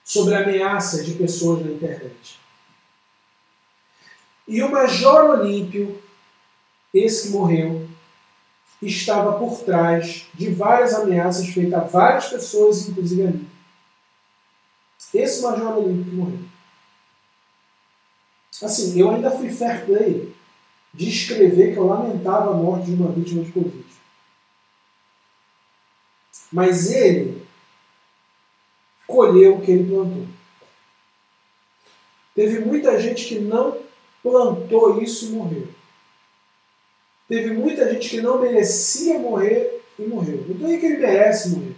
sobre 0.05 0.35
ameaças 0.35 1.07
de 1.07 1.15
pessoas 1.15 1.65
na 1.65 1.73
internet. 1.73 2.39
E 4.47 4.63
o 4.63 4.71
Major 4.71 5.31
Olímpio 5.31 6.01
esse 6.93 7.29
que 7.29 7.33
morreu, 7.33 7.89
estava 8.83 9.39
por 9.39 9.61
trás 9.61 10.27
de 10.35 10.51
várias 10.51 10.95
ameaças 10.95 11.49
feitas 11.49 11.75
a 11.75 11.85
várias 11.85 12.29
pessoas, 12.29 12.89
inclusive 12.89 13.23
a 13.23 13.31
mim. 13.31 13.49
Esse 15.15 15.43
Major 15.43 15.79
Olímpico 15.79 16.11
que 16.11 16.17
morreu. 16.17 16.39
Assim, 18.63 18.99
eu 18.99 19.11
ainda 19.11 19.31
fui 19.31 19.51
fair 19.51 19.87
play 19.87 20.35
de 20.93 21.09
escrever 21.09 21.73
que 21.73 21.79
eu 21.79 21.87
lamentava 21.87 22.51
a 22.51 22.55
morte 22.55 22.87
de 22.87 22.95
uma 22.95 23.11
vítima 23.13 23.43
de 23.45 23.53
Covid. 23.53 23.90
Mas 26.53 26.91
ele 26.91 27.43
colheu 29.07 29.57
o 29.57 29.61
que 29.61 29.71
ele 29.71 29.91
plantou. 29.91 30.27
Teve 32.35 32.61
muita 32.61 32.99
gente 32.99 33.27
que 33.27 33.39
não 33.39 33.79
plantou 34.23 35.03
isso 35.03 35.27
e 35.27 35.29
morreu. 35.31 35.69
Teve 37.29 37.53
muita 37.53 37.93
gente 37.93 38.09
que 38.09 38.21
não 38.21 38.41
merecia 38.41 39.19
morrer 39.19 39.83
e 39.99 40.03
morreu. 40.03 40.45
Não 40.59 40.69
é 40.69 40.77
que 40.79 40.87
ele 40.87 40.99
merece 40.99 41.51
morrer. 41.51 41.77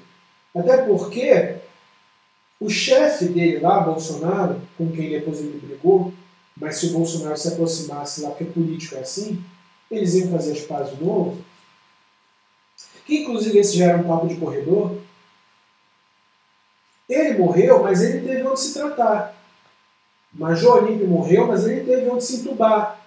Até 0.54 0.78
porque 0.78 1.56
o 2.60 2.70
chefe 2.70 3.26
dele 3.26 3.58
lá, 3.58 3.80
Bolsonaro, 3.80 4.60
com 4.78 4.90
quem 4.92 5.10
depois 5.10 5.40
ele 5.40 5.58
brigou, 5.58 6.12
mas 6.56 6.76
se 6.76 6.86
o 6.86 6.92
Bolsonaro 6.92 7.36
se 7.36 7.48
aproximasse 7.48 8.20
lá, 8.20 8.30
porque 8.30 8.44
político 8.44 8.94
é 8.94 9.00
assim, 9.00 9.42
eles 9.90 10.14
iam 10.14 10.30
fazer 10.30 10.52
as 10.52 10.60
pazes 10.60 10.96
de 10.96 11.04
novo. 11.04 11.42
Inclusive 13.20 13.58
esse 13.58 13.76
já 13.76 13.86
era 13.86 13.98
um 13.98 14.08
papo 14.08 14.26
de 14.26 14.36
corredor. 14.36 14.96
Ele 17.08 17.38
morreu, 17.38 17.82
mas 17.82 18.00
ele 18.02 18.26
teve 18.26 18.46
onde 18.46 18.60
se 18.60 18.74
tratar. 18.74 19.34
Major 20.32 20.82
Olímpio 20.82 21.06
morreu, 21.06 21.46
mas 21.46 21.66
ele 21.66 21.84
teve 21.84 22.08
onde 22.08 22.24
se 22.24 22.36
entubar. 22.36 22.98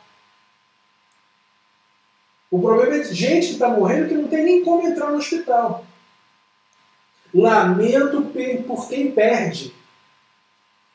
O 2.51 2.61
problema 2.61 2.95
é 2.95 3.03
gente 3.03 3.47
que 3.47 3.53
está 3.53 3.69
morrendo 3.69 4.07
que 4.07 4.13
não 4.13 4.27
tem 4.27 4.43
nem 4.43 4.63
como 4.63 4.87
entrar 4.87 5.11
no 5.11 5.17
hospital. 5.17 5.85
Lamento 7.33 8.31
por 8.65 8.87
quem 8.87 9.11
perde. 9.11 9.73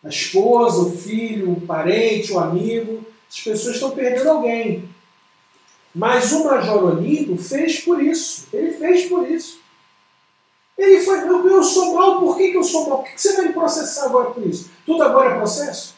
A 0.03 0.09
esposa, 0.09 0.81
o 0.81 0.97
filho, 0.97 1.53
o 1.53 1.61
parente, 1.61 2.33
o 2.33 2.39
amigo. 2.39 3.05
As 3.29 3.41
pessoas 3.41 3.75
estão 3.75 3.91
perdendo 3.91 4.31
alguém. 4.31 4.89
Mas 5.95 6.33
o 6.33 6.45
Major 6.45 6.85
Olímpio 6.85 7.37
fez 7.37 7.81
por 7.81 8.03
isso. 8.03 8.47
Ele 8.53 8.73
fez 8.73 9.07
por 9.07 9.29
isso. 9.29 9.61
Ele 10.79 11.01
foi, 11.03 11.19
eu, 11.29 11.47
eu 11.47 11.63
sou 11.63 11.95
mal, 11.95 12.21
por 12.21 12.37
que, 12.37 12.51
que 12.51 12.57
eu 12.57 12.65
sou 12.65 12.89
mal? 12.89 12.99
Por 12.99 13.09
que, 13.09 13.15
que 13.15 13.21
você 13.21 13.37
vai 13.37 13.49
me 13.49 13.53
processar 13.53 14.07
agora 14.07 14.31
por 14.31 14.47
isso? 14.47 14.71
Tudo 14.87 15.03
agora 15.03 15.33
é 15.33 15.37
processo? 15.37 15.95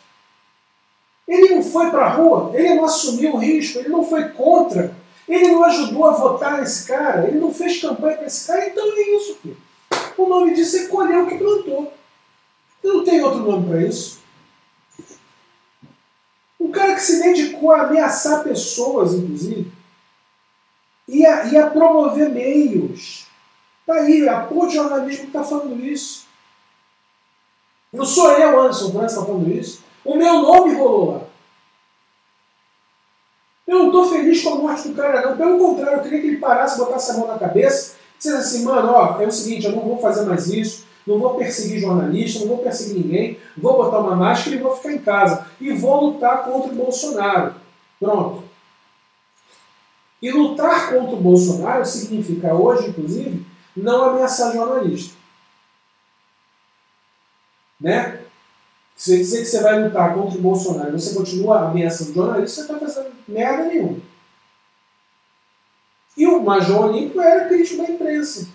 Ele 1.28 1.55
não 1.55 1.62
foi 1.62 1.88
para 1.90 2.07
a 2.07 2.09
rua, 2.11 2.50
ele 2.52 2.74
não 2.74 2.85
assumiu 2.85 3.35
o 3.35 3.38
risco, 3.38 3.78
ele 3.78 3.90
não 3.90 4.05
foi 4.05 4.31
contra, 4.31 4.96
ele 5.28 5.52
não 5.52 5.64
ajudou 5.64 6.05
a 6.07 6.12
votar 6.12 6.59
nesse 6.59 6.87
cara, 6.87 7.28
ele 7.28 7.38
não 7.38 7.55
fez 7.55 7.81
campanha 7.81 8.16
para 8.16 8.26
esse 8.26 8.46
cara, 8.46 8.66
então 8.66 8.85
é 8.85 9.16
isso. 9.16 9.37
Filho. 9.37 9.57
O 10.18 10.26
nome 10.26 10.52
disso 10.52 10.76
é 10.76 10.87
colher 10.88 11.18
o 11.18 11.28
que 11.28 11.38
plantou. 11.38 11.92
Não 12.83 13.05
tem 13.05 13.22
outro 13.22 13.40
nome 13.40 13.68
para 13.68 13.83
isso. 13.83 14.20
Um 16.59 16.70
cara 16.70 16.94
que 16.94 17.02
se 17.02 17.22
dedicou 17.22 17.70
a 17.70 17.83
ameaçar 17.83 18.42
pessoas, 18.42 19.14
inclusive, 19.14 19.70
e 21.12 21.27
a, 21.27 21.44
e 21.44 21.57
a 21.57 21.70
promover 21.70 22.31
meios. 22.31 23.27
Está 23.81 23.94
aí, 24.01 24.29
a 24.29 24.40
porra 24.40 24.68
de 24.68 24.75
jornalismo 24.75 25.27
está 25.27 25.44
falando 25.44 25.85
isso. 25.85 26.27
Não 27.92 28.05
sou 28.05 28.31
eu, 28.33 28.61
Anderson 28.61 28.90
França, 28.90 29.14
está 29.14 29.27
falando 29.27 29.53
isso. 29.53 29.85
O 30.05 30.16
meu 30.16 30.42
nome 30.42 30.75
rolou 30.75 31.12
lá. 31.12 31.20
Eu 33.66 33.79
não 33.79 33.87
estou 33.87 34.09
feliz 34.11 34.42
com 34.42 34.55
a 34.55 34.57
morte 34.57 34.88
do 34.88 34.94
cara, 34.94 35.29
não. 35.29 35.37
Pelo 35.37 35.59
contrário, 35.59 35.98
eu 35.98 36.03
queria 36.03 36.20
que 36.20 36.27
ele 36.29 36.37
parasse, 36.38 36.79
botasse 36.79 37.11
a 37.12 37.14
mão 37.14 37.29
na 37.29 37.38
cabeça 37.38 38.03
dissesse 38.22 38.57
assim, 38.57 38.64
mano, 38.64 38.92
ó, 38.92 39.20
é 39.20 39.27
o 39.27 39.33
seguinte, 39.33 39.66
eu 39.66 39.72
não 39.72 39.83
vou 39.83 39.98
fazer 39.98 40.25
mais 40.25 40.46
isso, 40.46 40.85
não 41.05 41.18
vou 41.18 41.35
perseguir 41.35 41.81
jornalista, 41.81 42.40
não 42.40 42.48
vou 42.48 42.59
perseguir 42.59 43.03
ninguém, 43.03 43.38
vou 43.57 43.77
botar 43.77 43.98
uma 43.98 44.14
máscara 44.14 44.55
e 44.55 44.61
vou 44.61 44.77
ficar 44.77 44.92
em 44.92 44.98
casa. 44.98 45.46
E 45.61 45.72
vou 45.72 46.07
lutar 46.07 46.44
contra 46.44 46.70
o 46.70 46.77
Bolsonaro. 46.77 47.55
Pronto. 47.98 48.44
E 50.22 50.30
lutar 50.30 50.90
contra 50.90 51.16
o 51.16 51.20
Bolsonaro 51.20 51.85
significa 51.85 52.54
hoje, 52.54 52.90
inclusive, 52.90 53.44
não 53.76 54.04
ameaçar 54.04 54.52
jornalista. 54.52 55.16
Né? 57.80 58.20
Se 58.94 59.11
você 59.11 59.16
dizer 59.16 59.38
que 59.40 59.46
você 59.46 59.61
vai 59.61 59.82
lutar 59.82 60.14
contra 60.14 60.38
o 60.38 60.40
Bolsonaro 60.40 60.90
e 60.90 61.00
você 61.00 61.12
continua 61.12 61.68
ameaçando 61.68 62.14
jornalista, 62.14 62.62
você 62.62 62.72
está 62.72 62.78
fazendo 62.78 63.12
merda 63.26 63.64
nenhuma. 63.64 64.00
E 66.16 66.24
o 66.24 66.40
Major 66.40 66.85
Olímpico 66.85 67.20
era 67.20 67.48
crítico 67.48 67.82
da 67.82 67.90
imprensa. 67.90 68.46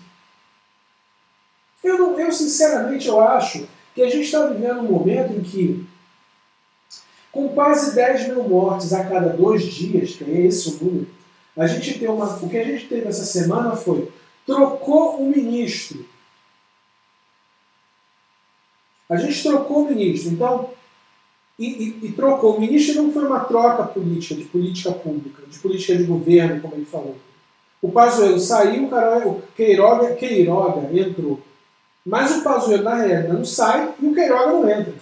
Eu, 1.84 1.98
não, 1.98 2.18
eu 2.18 2.32
sinceramente 2.32 3.08
eu 3.08 3.20
acho 3.20 3.68
que 3.94 4.02
a 4.02 4.08
gente 4.08 4.24
está 4.24 4.46
vivendo 4.46 4.80
um 4.80 4.92
momento 4.92 5.34
em 5.34 5.42
que, 5.42 5.86
com 7.30 7.50
quase 7.50 7.94
10 7.94 8.28
mil 8.28 8.48
mortes 8.48 8.92
a 8.94 9.04
cada 9.04 9.30
dois 9.30 9.64
dias, 9.64 10.14
que 10.14 10.24
é 10.24 10.46
esse 10.46 10.68
o 10.70 10.84
número, 10.84 11.17
a 11.58 11.66
gente 11.66 11.98
tem 11.98 12.08
uma. 12.08 12.36
O 12.36 12.48
que 12.48 12.56
a 12.56 12.64
gente 12.64 12.86
teve 12.86 13.08
essa 13.08 13.24
semana 13.24 13.76
foi 13.76 14.10
trocou 14.46 15.20
o 15.20 15.28
ministro 15.28 16.06
a 19.08 19.16
gente 19.16 19.42
trocou 19.42 19.84
o 19.84 19.88
ministro. 19.88 20.30
Então, 20.30 20.70
e, 21.58 21.66
e, 21.66 22.06
e, 22.06 22.12
trocou. 22.12 22.56
O 22.56 22.60
ministro 22.60 23.02
não 23.02 23.12
foi 23.12 23.24
uma 23.24 23.40
troca 23.40 23.84
política, 23.84 24.34
de 24.34 24.44
política 24.44 24.92
pública, 24.92 25.42
de 25.46 25.58
política 25.58 25.96
de 25.96 26.04
governo, 26.04 26.60
como 26.60 26.74
ele 26.74 26.84
falou. 26.84 27.16
O 27.80 27.90
Pazuello 27.90 28.38
saiu, 28.38 28.84
o 28.84 29.42
Queiroga, 29.56 30.14
Queiroga 30.14 30.88
entrou. 30.92 31.40
Mas 32.04 32.36
o 32.36 32.44
Pazuello, 32.44 32.84
na 32.84 32.94
realidade, 32.94 33.32
não 33.32 33.44
sai 33.44 33.94
e 34.00 34.06
o 34.06 34.14
Queiroga 34.14 34.52
não 34.52 34.70
entra. 34.70 34.94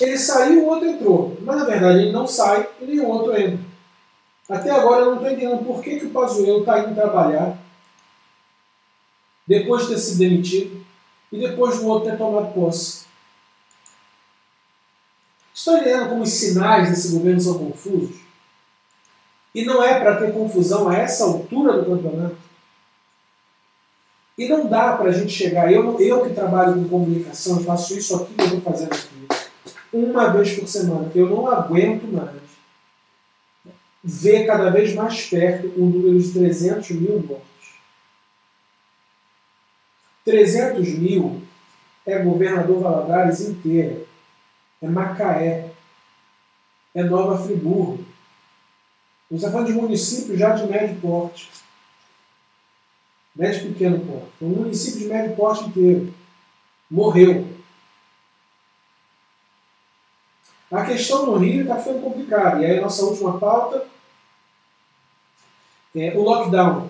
Ele 0.00 0.18
saiu, 0.18 0.64
o 0.64 0.66
outro 0.66 0.88
entrou. 0.88 1.36
Mas, 1.40 1.56
na 1.56 1.64
verdade, 1.64 1.98
ele 2.00 2.12
não 2.12 2.26
sai 2.26 2.68
e 2.80 3.00
o 3.00 3.08
outro 3.08 3.36
entra. 3.36 3.64
Até 4.48 4.70
agora 4.70 5.02
eu 5.02 5.06
não 5.06 5.14
estou 5.14 5.30
entendendo 5.30 5.64
por 5.64 5.82
que, 5.82 5.98
que 5.98 6.06
o 6.06 6.10
Pazuello 6.10 6.60
está 6.60 6.78
indo 6.80 6.94
trabalhar 6.94 7.58
depois 9.46 9.82
de 9.82 9.88
ter 9.88 9.98
sido 9.98 10.18
demitido 10.18 10.86
e 11.32 11.38
depois 11.38 11.78
do 11.78 11.86
outro 11.86 12.10
ter 12.10 12.18
tomado 12.18 12.52
posse. 12.52 13.06
Estão 15.52 15.78
entendendo 15.78 16.10
como 16.10 16.22
os 16.22 16.30
sinais 16.30 16.90
desse 16.90 17.12
governo 17.12 17.40
são 17.40 17.58
confusos? 17.58 18.16
E 19.54 19.64
não 19.64 19.82
é 19.82 19.98
para 19.98 20.16
ter 20.16 20.32
confusão 20.32 20.88
a 20.88 20.96
essa 20.96 21.24
altura 21.24 21.80
do 21.82 21.90
campeonato. 21.90 22.36
E 24.36 24.46
não 24.48 24.66
dá 24.66 24.96
para 24.96 25.08
a 25.08 25.12
gente 25.12 25.32
chegar, 25.32 25.72
eu, 25.72 25.98
eu 25.98 26.24
que 26.24 26.34
trabalho 26.34 26.74
com 26.74 26.88
comunicação, 26.88 27.64
faço 27.64 27.96
isso 27.96 28.14
aqui 28.14 28.34
eu 28.38 28.44
estou 28.44 28.60
fazendo 28.60 28.92
aqui, 28.92 29.15
uma 30.04 30.28
vez 30.28 30.58
por 30.58 30.68
semana, 30.68 31.10
eu 31.14 31.28
não 31.28 31.46
aguento 31.46 32.04
mais 32.12 32.46
ver 34.02 34.46
cada 34.46 34.70
vez 34.70 34.94
mais 34.94 35.24
perto 35.26 35.66
o 35.76 35.84
número 35.84 36.20
de 36.20 36.32
300 36.32 36.90
mil 36.90 37.18
mortos. 37.20 37.46
300 40.24 40.88
mil 40.98 41.42
é 42.04 42.18
Governador 42.18 42.80
Valadares 42.82 43.40
inteira, 43.40 44.04
é 44.80 44.88
Macaé, 44.88 45.72
é 46.94 47.02
Nova 47.02 47.42
Friburgo. 47.44 48.04
Gente 49.30 49.40
está 49.40 49.50
falando 49.50 49.66
de 49.66 49.72
município 49.72 50.36
já 50.36 50.50
de 50.50 50.66
médio 50.66 51.00
porte. 51.00 51.50
Médio 53.34 53.72
pequeno 53.72 54.00
porte. 54.00 54.32
Um 54.40 54.48
município 54.48 55.00
de 55.00 55.06
médio 55.06 55.34
porte 55.34 55.64
inteiro. 55.64 56.14
Morreu. 56.88 57.55
A 60.70 60.84
questão 60.84 61.26
no 61.26 61.38
Rio 61.38 61.62
está 61.62 61.76
ficando 61.76 62.02
complicada. 62.02 62.60
E 62.60 62.66
aí 62.66 62.80
nossa 62.80 63.04
última 63.04 63.38
pauta 63.38 63.86
é 65.94 66.12
o 66.16 66.22
lockdown. 66.22 66.88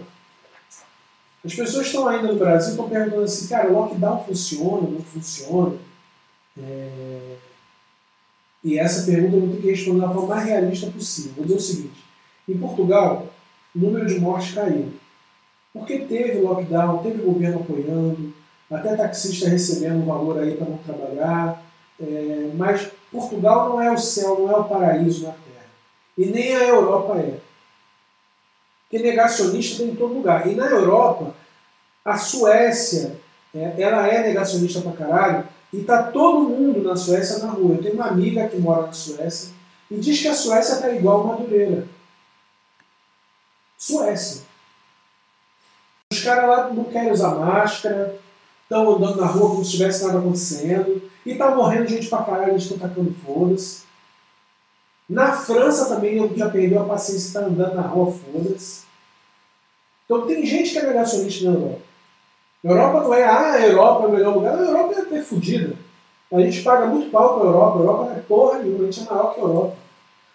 As 1.44 1.54
pessoas 1.54 1.86
estão 1.86 2.08
ainda 2.08 2.32
no 2.32 2.38
Brasil 2.38 2.70
estão 2.70 2.88
perguntando 2.88 3.22
assim, 3.22 3.46
cara, 3.46 3.70
o 3.70 3.72
lockdown 3.72 4.24
funciona, 4.24 4.88
não 4.88 5.02
funciona? 5.02 5.76
É... 6.58 7.36
E 8.64 8.78
essa 8.78 9.06
pergunta 9.06 9.36
eu 9.36 9.40
vou 9.40 9.50
ter 9.54 9.62
que 9.62 9.70
responder 9.70 10.00
da 10.00 10.08
forma 10.10 10.34
mais 10.34 10.44
realista 10.48 10.90
possível. 10.90 11.34
Vou 11.36 11.44
dizer 11.44 11.56
o 11.56 11.60
seguinte: 11.60 12.04
em 12.48 12.58
Portugal, 12.58 13.28
o 13.74 13.78
número 13.78 14.06
de 14.06 14.18
mortes 14.18 14.54
caiu. 14.54 14.92
Porque 15.72 16.00
teve 16.00 16.40
lockdown, 16.40 17.02
teve 17.02 17.22
governo 17.22 17.60
apoiando, 17.60 18.34
até 18.68 18.96
taxista 18.96 19.48
recebendo 19.48 20.02
um 20.02 20.06
valor 20.06 20.38
aí 20.38 20.56
para 20.56 20.68
não 20.68 20.78
trabalhar. 20.78 21.62
É... 22.00 22.50
mas 22.56 22.90
Portugal 23.16 23.70
não 23.70 23.80
é 23.80 23.90
o 23.90 23.98
céu, 23.98 24.38
não 24.38 24.50
é 24.50 24.56
o 24.56 24.64
paraíso 24.64 25.24
na 25.24 25.32
Terra. 25.32 25.66
E 26.16 26.26
nem 26.26 26.54
a 26.54 26.64
Europa 26.64 27.18
é. 27.18 27.38
Porque 28.82 29.04
negacionista 29.04 29.78
tem 29.78 29.92
em 29.92 29.96
todo 29.96 30.14
lugar. 30.14 30.46
E 30.46 30.54
na 30.54 30.66
Europa, 30.66 31.34
a 32.04 32.16
Suécia, 32.16 33.18
é, 33.54 33.74
ela 33.78 34.06
é 34.06 34.22
negacionista 34.22 34.80
pra 34.80 34.92
caralho, 34.92 35.48
e 35.72 35.82
tá 35.82 36.04
todo 36.04 36.48
mundo 36.48 36.82
na 36.82 36.94
Suécia 36.94 37.38
na 37.38 37.50
rua. 37.50 37.74
Eu 37.74 37.82
tenho 37.82 37.94
uma 37.94 38.06
amiga 38.06 38.48
que 38.48 38.58
mora 38.58 38.86
na 38.86 38.92
Suécia, 38.92 39.52
e 39.90 39.96
diz 39.96 40.20
que 40.20 40.28
a 40.28 40.34
Suécia 40.34 40.74
está 40.74 40.90
igual 40.90 41.22
a 41.22 41.26
Madureira. 41.26 41.88
Suécia. 43.76 44.42
Os 46.12 46.22
caras 46.22 46.48
lá 46.48 46.68
não 46.72 46.84
querem 46.84 47.10
usar 47.10 47.34
máscara, 47.34 48.18
estão 48.68 48.96
andando 48.96 49.20
na 49.20 49.26
rua 49.26 49.50
como 49.50 49.64
se 49.64 49.72
tivesse 49.72 50.04
nada 50.04 50.18
acontecendo, 50.18 51.02
e 51.24 51.34
tá 51.34 51.54
morrendo 51.54 51.88
gente 51.88 52.08
pra 52.08 52.22
caralho, 52.22 52.52
eles 52.52 52.62
estão 52.62 52.78
tacando 52.78 53.14
foda-se. 53.24 53.82
Na 55.08 55.32
França 55.32 55.86
também 55.86 56.16
eu 56.16 56.36
já 56.36 56.48
perdeu 56.48 56.82
a 56.82 56.84
paciência 56.84 57.24
e 57.24 57.28
está 57.28 57.40
andando 57.40 57.74
na 57.74 57.82
rua, 57.82 58.12
foda-se. 58.12 58.84
Então 60.04 60.26
tem 60.26 60.44
gente 60.44 60.72
que 60.72 60.78
é 60.78 60.86
negacionista 60.86 61.50
na 61.50 61.56
Europa. 61.56 61.80
Europa 62.62 63.02
não 63.02 63.14
é, 63.14 63.24
ah, 63.24 63.52
a 63.52 63.66
Europa 63.66 64.04
é 64.04 64.08
o 64.08 64.12
melhor 64.12 64.34
lugar. 64.34 64.58
A 64.58 64.62
Europa 64.62 64.94
é, 64.94 65.16
é 65.16 65.22
fodida. 65.22 65.76
A 66.32 66.40
gente 66.40 66.62
paga 66.62 66.86
muito 66.86 67.10
pau 67.10 67.34
para 67.34 67.44
a 67.44 67.46
Europa. 67.46 67.78
A 67.78 67.80
Europa 67.80 68.04
não 68.04 68.16
é 68.16 68.20
porra 68.20 68.58
nenhuma, 68.58 68.82
a 68.82 68.90
gente 68.90 69.06
é 69.06 69.12
maior 69.12 69.34
que 69.34 69.40
a 69.40 69.44
Europa. 69.44 69.76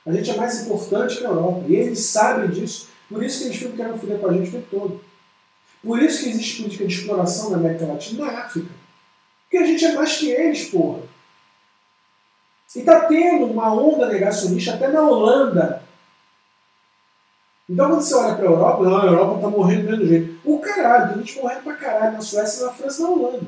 A 0.05 0.11
gente 0.13 0.31
é 0.31 0.35
mais 0.35 0.61
importante 0.61 1.17
que 1.17 1.25
a 1.25 1.29
Europa. 1.29 1.63
E 1.67 1.75
eles 1.75 1.99
sabem 2.05 2.49
disso. 2.49 2.87
Por 3.09 3.21
isso 3.23 3.39
que 3.39 3.45
eles 3.45 3.57
ficam 3.57 3.75
querendo 3.75 3.99
foder 3.99 4.19
com 4.19 4.27
a 4.27 4.33
gente 4.33 4.49
o 4.49 4.51
tempo 4.51 4.67
todo. 4.71 5.01
Por 5.83 6.01
isso 6.01 6.23
que 6.23 6.29
existe 6.29 6.61
política 6.61 6.85
de 6.85 6.93
exploração 6.93 7.49
na 7.49 7.57
América 7.57 7.85
Latina 7.85 8.23
e 8.23 8.25
na 8.25 8.39
África. 8.39 8.71
Porque 9.43 9.57
a 9.57 9.65
gente 9.65 9.83
é 9.83 9.93
mais 9.93 10.15
que 10.17 10.29
eles, 10.29 10.65
porra. 10.69 11.01
E 12.73 12.79
está 12.79 13.01
tendo 13.01 13.45
uma 13.47 13.73
onda 13.73 14.07
negacionista 14.07 14.75
até 14.75 14.87
na 14.87 15.01
Holanda. 15.01 15.83
Então 17.69 17.89
quando 17.89 18.01
você 18.01 18.15
olha 18.15 18.35
para 18.35 18.45
a 18.45 18.51
Europa, 18.51 18.83
não, 18.83 18.97
a 18.97 19.05
Europa 19.05 19.35
está 19.35 19.49
morrendo 19.49 19.83
do 19.83 19.91
mesmo 19.91 20.07
jeito. 20.07 20.39
O 20.45 20.59
caralho, 20.59 21.13
tem 21.13 21.25
gente 21.25 21.41
morrendo 21.41 21.63
pra 21.63 21.73
caralho 21.73 22.13
na 22.13 22.21
Suécia, 22.21 22.65
na 22.65 22.73
França 22.73 22.99
e 22.99 23.03
na 23.03 23.09
Holanda. 23.09 23.47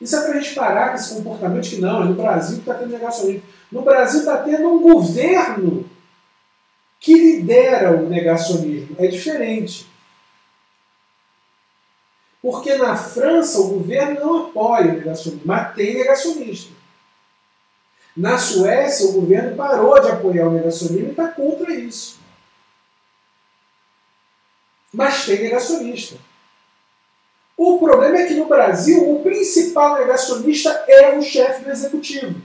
Isso 0.00 0.16
é 0.16 0.20
para 0.20 0.30
a 0.36 0.40
gente 0.40 0.54
parar 0.54 0.90
com 0.90 0.96
esse 0.96 1.14
comportamento 1.14 1.68
que 1.68 1.80
não, 1.80 2.02
é 2.02 2.04
no 2.06 2.14
Brasil 2.14 2.58
está 2.58 2.74
tendo 2.74 2.90
negacionismo. 2.90 3.42
No 3.72 3.82
Brasil 3.82 4.20
está 4.20 4.38
tendo 4.38 4.68
um 4.68 4.82
governo 4.82 5.88
que 7.00 7.14
lidera 7.14 7.96
o 7.96 8.08
negacionismo. 8.08 8.96
É 8.98 9.06
diferente. 9.06 9.86
Porque 12.46 12.76
na 12.76 12.94
França 12.94 13.58
o 13.58 13.70
governo 13.70 14.20
não 14.20 14.46
apoia 14.46 14.92
o 14.92 14.98
negacionismo, 14.98 15.42
mas 15.44 15.74
tem 15.74 15.94
negacionista. 15.96 16.72
Na 18.16 18.38
Suécia, 18.38 19.08
o 19.08 19.14
governo 19.14 19.56
parou 19.56 20.00
de 20.00 20.12
apoiar 20.12 20.46
o 20.46 20.52
negacionismo 20.52 21.08
e 21.08 21.10
está 21.10 21.26
contra 21.26 21.74
isso. 21.74 22.20
Mas 24.94 25.26
tem 25.26 25.42
negacionista. 25.42 26.18
O 27.56 27.80
problema 27.80 28.18
é 28.18 28.26
que 28.26 28.34
no 28.34 28.46
Brasil, 28.46 29.10
o 29.10 29.24
principal 29.24 29.98
negacionista 29.98 30.70
é 30.86 31.18
o 31.18 31.22
chefe 31.22 31.64
do 31.64 31.72
executivo. 31.72 32.40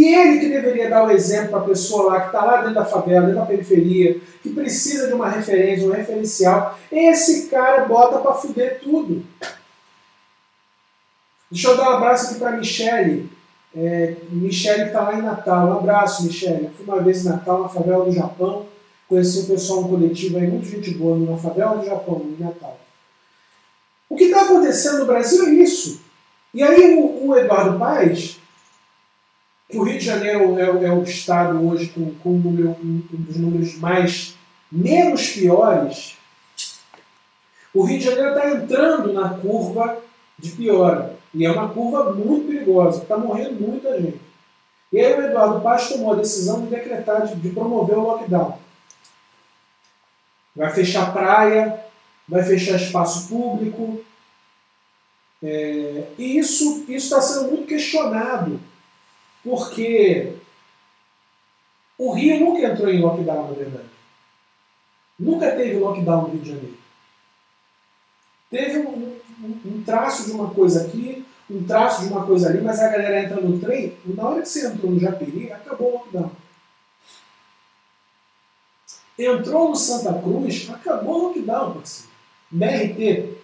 E 0.00 0.14
ele 0.14 0.40
que 0.40 0.48
deveria 0.48 0.88
dar 0.88 1.04
o 1.04 1.10
exemplo 1.10 1.50
para 1.50 1.58
a 1.58 1.64
pessoa 1.64 2.14
lá 2.14 2.20
que 2.20 2.26
está 2.28 2.42
lá 2.42 2.56
dentro 2.62 2.76
da 2.76 2.86
favela, 2.86 3.26
dentro 3.26 3.40
da 3.42 3.44
periferia, 3.44 4.18
que 4.42 4.48
precisa 4.48 5.08
de 5.08 5.12
uma 5.12 5.28
referência, 5.28 5.86
um 5.86 5.92
referencial. 5.92 6.78
Esse 6.90 7.48
cara 7.48 7.84
bota 7.84 8.18
para 8.18 8.32
fuder 8.32 8.80
tudo. 8.82 9.22
Deixa 11.50 11.68
eu 11.68 11.76
dar 11.76 11.90
um 11.90 11.96
abraço 11.96 12.30
aqui 12.30 12.38
para 12.38 12.48
a 12.48 12.56
Michele. 12.56 13.30
É, 13.76 14.16
Michele 14.30 14.84
está 14.84 15.02
lá 15.02 15.18
em 15.18 15.22
Natal. 15.22 15.68
Um 15.68 15.78
abraço, 15.80 16.24
Michele. 16.24 16.70
Fui 16.74 16.86
uma 16.86 17.02
vez 17.02 17.26
em 17.26 17.28
Natal, 17.28 17.60
na 17.60 17.68
favela 17.68 18.06
do 18.06 18.12
Japão. 18.12 18.64
Conheci 19.06 19.40
o 19.40 19.48
pessoal 19.48 19.82
no 19.82 19.90
coletivo 19.90 20.38
aí, 20.38 20.46
muito 20.46 20.66
gente 20.66 20.92
boa, 20.94 21.18
na 21.18 21.36
favela 21.36 21.76
do 21.76 21.84
Japão, 21.84 22.24
em 22.24 22.42
Natal. 22.42 22.80
O 24.08 24.16
que 24.16 24.24
está 24.24 24.44
acontecendo 24.44 25.00
no 25.00 25.04
Brasil 25.04 25.46
é 25.46 25.50
isso. 25.50 26.00
E 26.54 26.62
aí 26.62 26.94
o, 26.94 27.26
o 27.26 27.36
Eduardo 27.36 27.78
Paes, 27.78 28.39
o 29.78 29.82
Rio 29.82 29.98
de 29.98 30.04
Janeiro 30.04 30.58
é, 30.58 30.86
é 30.86 30.92
o 30.92 31.02
estado 31.02 31.66
hoje 31.66 31.88
com, 31.88 32.14
com 32.16 32.30
um, 32.30 33.02
dos 33.12 33.36
números 33.36 33.76
mais 33.78 34.34
menos 34.70 35.28
piores, 35.30 36.16
o 37.72 37.84
Rio 37.84 37.98
de 37.98 38.04
Janeiro 38.04 38.30
está 38.30 38.50
entrando 38.50 39.12
na 39.12 39.30
curva 39.30 39.98
de 40.38 40.50
piora. 40.50 41.18
E 41.32 41.44
é 41.44 41.50
uma 41.50 41.68
curva 41.68 42.12
muito 42.12 42.48
perigosa, 42.48 43.02
está 43.02 43.16
morrendo 43.16 43.60
muita 43.60 44.00
gente. 44.00 44.20
E 44.92 44.98
aí 44.98 45.14
o 45.14 45.24
Eduardo 45.24 45.60
Paz 45.60 45.88
tomou 45.88 46.12
a 46.12 46.16
decisão 46.16 46.62
de 46.62 46.66
decretar, 46.66 47.26
de, 47.26 47.36
de 47.36 47.50
promover 47.50 47.96
o 47.96 48.02
lockdown. 48.02 48.58
Vai 50.54 50.70
fechar 50.72 51.12
praia, 51.12 51.84
vai 52.28 52.42
fechar 52.42 52.74
espaço 52.74 53.28
público. 53.28 54.00
É, 55.40 56.08
e 56.18 56.38
isso 56.38 56.84
está 56.88 57.20
sendo 57.20 57.52
muito 57.52 57.68
questionado, 57.68 58.60
porque 59.44 60.36
o 61.98 62.12
Rio 62.12 62.40
nunca 62.40 62.66
entrou 62.66 62.88
em 62.88 63.00
lockdown, 63.00 63.48
na 63.48 63.52
verdade. 63.52 63.90
Nunca 65.18 65.50
teve 65.52 65.78
lockdown 65.78 66.22
no 66.22 66.28
Rio 66.30 66.40
de 66.40 66.48
Janeiro. 66.48 66.78
Teve 68.50 68.78
um, 68.78 69.16
um, 69.64 69.82
traço 69.84 70.24
de 70.24 70.32
uma 70.32 70.50
coisa 70.50 70.86
aqui, 70.86 71.24
um 71.48 71.62
traço 71.64 72.02
de 72.02 72.12
uma 72.12 72.26
coisa 72.26 72.48
ali, 72.48 72.60
mas 72.60 72.80
a 72.80 72.88
galera 72.88 73.22
entra 73.22 73.40
no 73.40 73.60
trem, 73.60 73.96
na 74.04 74.28
hora 74.28 74.42
que 74.42 74.48
você 74.48 74.66
entrou 74.66 74.90
no 74.90 74.98
Japeri, 74.98 75.52
acabou 75.52 75.88
o 75.88 75.92
lockdown. 75.92 76.32
Entrou 79.18 79.68
no 79.68 79.76
Santa 79.76 80.20
Cruz, 80.20 80.70
acabou 80.70 81.14
o 81.14 81.28
lockdown, 81.28 81.74
parceiro. 81.74 82.10
BRT. 82.50 83.38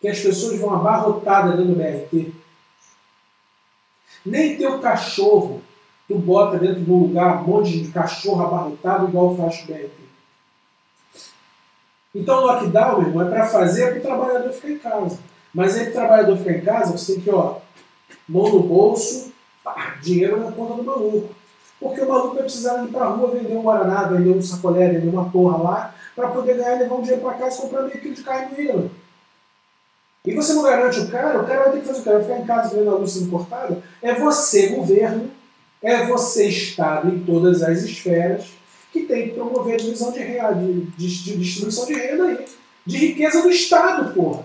Que 0.00 0.08
as 0.08 0.20
pessoas 0.20 0.58
vão 0.58 0.74
abarrotadas 0.74 1.56
dentro 1.56 1.74
do 1.74 1.78
BRT. 1.78 2.32
Nem 4.24 4.56
teu 4.56 4.78
cachorro 4.80 5.62
tu 6.10 6.18
bota 6.18 6.58
dentro 6.58 6.82
de 6.82 6.90
um 6.90 7.02
lugar 7.04 7.42
um 7.42 7.46
monte 7.46 7.80
de 7.80 7.92
cachorro 7.92 8.42
abarrotado 8.42 9.08
igual 9.08 9.36
faz 9.36 9.62
o 9.62 9.66
BRT. 9.66 9.90
Então, 12.12 12.38
o 12.38 12.46
lockdown, 12.46 13.02
irmão, 13.02 13.26
é 13.26 13.30
para 13.30 13.46
fazer 13.46 13.90
para 13.90 13.98
o 13.98 14.02
trabalhador 14.02 14.52
ficar 14.52 14.70
em 14.70 14.78
casa. 14.78 15.18
Mas 15.54 15.76
aí, 15.76 15.88
o 15.88 15.92
trabalhador 15.92 16.36
ficar 16.36 16.52
em 16.52 16.60
casa, 16.60 16.98
você 16.98 17.14
tem 17.14 17.22
que, 17.22 17.30
ó, 17.30 17.58
mão 18.28 18.48
no 18.50 18.60
bolso, 18.64 19.32
pá, 19.62 19.96
dinheiro 20.02 20.40
na 20.40 20.50
conta 20.50 20.74
do 20.74 20.82
maluco. 20.82 21.30
Porque 21.78 22.00
o 22.00 22.08
maluco 22.08 22.34
vai 22.34 22.42
precisar 22.42 22.84
ir 22.84 22.88
para 22.88 23.04
a 23.04 23.08
rua 23.10 23.30
vender 23.30 23.56
um 23.56 23.62
Guaraná, 23.62 24.02
vender 24.08 24.30
um 24.30 24.42
sacolé, 24.42 24.88
vender 24.88 25.08
uma 25.08 25.30
porra 25.30 25.56
lá, 25.58 25.94
para 26.16 26.28
poder 26.28 26.56
ganhar 26.56 26.76
e 26.76 26.78
levar 26.80 26.96
um 26.96 27.02
dinheiro 27.02 27.22
para 27.22 27.34
casa 27.34 27.58
e 27.58 27.60
comprar 27.62 27.82
meio 27.82 28.00
quilo 28.00 28.14
de 28.14 28.22
carne 28.24 28.52
moída. 28.52 28.90
E 30.24 30.34
você 30.34 30.52
não 30.52 30.62
garante 30.62 31.00
o 31.00 31.08
cara, 31.08 31.40
o 31.40 31.46
cara 31.46 31.62
vai 31.64 31.72
ter 31.72 31.80
que 31.80 31.86
fazer 31.86 32.00
o 32.00 32.04
cara 32.04 32.22
ficar 32.22 32.38
em 32.38 32.46
casa 32.46 32.76
vendo 32.76 32.90
a 32.90 32.94
luz 32.94 33.12
sendo 33.12 33.30
cortada. 33.30 33.82
É 34.02 34.14
você, 34.14 34.68
governo, 34.68 35.30
é 35.82 36.04
você, 36.04 36.48
Estado, 36.48 37.08
em 37.08 37.20
todas 37.20 37.62
as 37.62 37.82
esferas, 37.82 38.48
que 38.92 39.04
tem 39.04 39.28
que 39.28 39.34
promover 39.34 39.74
a 39.74 39.78
divisão 39.78 40.12
de, 40.12 40.18
renda, 40.18 40.52
de, 40.54 40.82
de, 40.82 41.08
de 41.08 41.36
distribuição 41.38 41.86
de 41.86 41.94
renda 41.94 42.24
aí, 42.24 42.44
de 42.84 42.96
riqueza 42.98 43.40
do 43.40 43.50
Estado, 43.50 44.12
porra. 44.12 44.44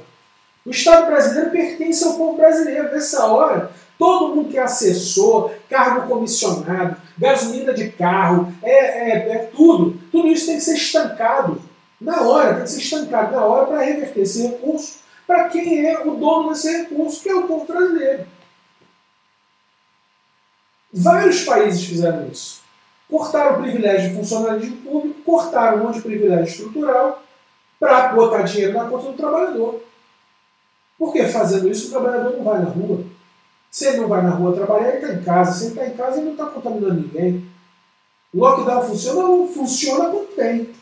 O 0.65 0.69
Estado 0.69 1.07
brasileiro 1.07 1.51
pertence 1.51 2.03
ao 2.05 2.13
povo 2.13 2.37
brasileiro. 2.37 2.91
Nessa 2.91 3.25
hora, 3.25 3.71
todo 3.99 4.33
mundo 4.33 4.49
que 4.49 4.57
é 4.57 4.63
assessor, 4.63 5.51
cargo 5.69 6.07
comissionado, 6.07 6.95
gasolina 7.17 7.73
de 7.73 7.89
carro, 7.89 8.51
é, 8.63 8.71
é, 8.71 9.31
é 9.33 9.37
tudo, 9.53 9.99
tudo 10.09 10.29
isso 10.29 10.45
tem 10.45 10.55
que 10.55 10.63
ser 10.63 10.75
estancado. 10.75 11.61
Na 11.99 12.21
hora, 12.21 12.55
tem 12.55 12.63
que 12.63 12.71
ser 12.71 12.79
estancado 12.79 13.35
na 13.35 13.43
hora 13.43 13.67
para 13.67 13.81
reverter 13.81 14.21
esse 14.21 14.41
recurso 14.41 15.04
para 15.25 15.49
quem 15.49 15.85
é 15.85 16.05
o 16.05 16.15
dono 16.15 16.49
desse 16.49 16.71
recurso, 16.71 17.21
que 17.21 17.29
é 17.29 17.35
o 17.35 17.47
povo 17.47 17.65
brasileiro. 17.65 18.25
Vários 20.93 21.43
países 21.43 21.83
fizeram 21.83 22.27
isso. 22.27 22.61
Cortaram 23.09 23.57
o 23.57 23.61
privilégio 23.61 24.09
de 24.09 24.15
funcionalismo 24.15 24.77
público, 24.77 25.21
cortaram 25.23 25.77
um 25.77 25.83
monte 25.85 25.95
de 25.95 26.01
privilégio 26.01 26.45
estrutural 26.45 27.21
para 27.79 28.13
botar 28.13 28.43
dinheiro 28.43 28.73
na 28.73 28.85
conta 28.85 29.11
do 29.11 29.17
trabalhador. 29.17 29.83
Porque 30.97 31.25
fazendo 31.27 31.69
isso 31.69 31.87
o 31.87 31.91
trabalhador 31.91 32.37
não 32.37 32.43
vai 32.43 32.59
na 32.59 32.69
rua. 32.69 33.03
Se 33.69 33.87
ele 33.87 33.97
não 33.97 34.07
vai 34.07 34.21
na 34.21 34.29
rua 34.29 34.55
trabalhar, 34.55 34.87
ele 34.87 34.97
está 35.05 35.13
em 35.13 35.23
casa. 35.23 35.51
Se 35.51 35.65
ele 35.65 35.71
está 35.73 35.85
em 35.85 35.97
casa, 35.97 36.17
ele 36.17 36.25
não 36.27 36.31
está 36.31 36.45
contaminando 36.45 37.01
ninguém. 37.01 37.45
Lockdown 38.33 38.81
funciona? 38.83 39.47
Funciona 39.53 40.09
quando 40.09 40.35
tem. 40.35 40.73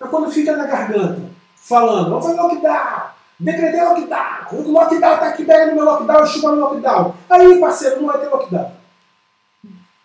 Mas 0.00 0.10
quando 0.10 0.30
fica 0.30 0.56
na 0.56 0.66
garganta, 0.66 1.20
falando, 1.54 2.10
vamos 2.10 2.24
fazer 2.24 2.40
lockdown, 2.40 3.07
decretei 3.38 3.84
lockdown, 3.84 4.46
o 4.52 4.72
lockdown 4.72 5.14
está 5.14 5.28
aqui, 5.28 5.44
pega 5.44 5.66
no 5.66 5.76
meu 5.76 5.84
lockdown, 5.84 6.26
chupa 6.26 6.50
no 6.52 6.60
lockdown. 6.60 7.14
Aí, 7.30 7.60
parceiro, 7.60 8.00
não 8.00 8.08
vai 8.08 8.18
ter 8.18 8.28
lockdown. 8.28 8.72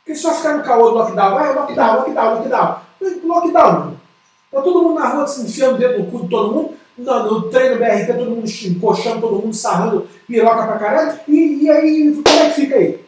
Porque 0.03 0.15
só 0.15 0.33
ficar 0.33 0.57
no 0.57 0.63
caô 0.63 0.89
do 0.89 0.95
lockdown, 0.95 1.33
vai, 1.33 1.53
lockdown, 1.53 1.95
lockdown, 1.97 2.35
lockdown. 2.35 2.77
Lockdown, 3.23 3.73
mano. 3.73 4.01
Tá 4.51 4.61
todo 4.61 4.83
mundo 4.83 4.99
na 4.99 5.07
rua 5.09 5.27
se 5.27 5.41
enfiando 5.41 5.79
dentro 5.79 6.03
do 6.03 6.11
cu 6.11 6.23
de 6.23 6.29
todo 6.29 6.53
mundo, 6.53 6.75
no, 6.95 7.23
no 7.23 7.49
treino 7.49 7.77
BRT, 7.77 8.13
todo 8.13 8.29
mundo 8.29 8.47
encoxando, 8.47 9.21
todo 9.21 9.41
mundo 9.41 9.53
sarrando 9.53 10.07
piroca 10.27 10.67
pra 10.67 10.77
caralho, 10.77 11.19
e, 11.27 11.63
e 11.63 11.71
aí, 11.71 12.13
como 12.13 12.39
é 12.39 12.49
que 12.49 12.61
fica 12.61 12.75
aí? 12.75 13.03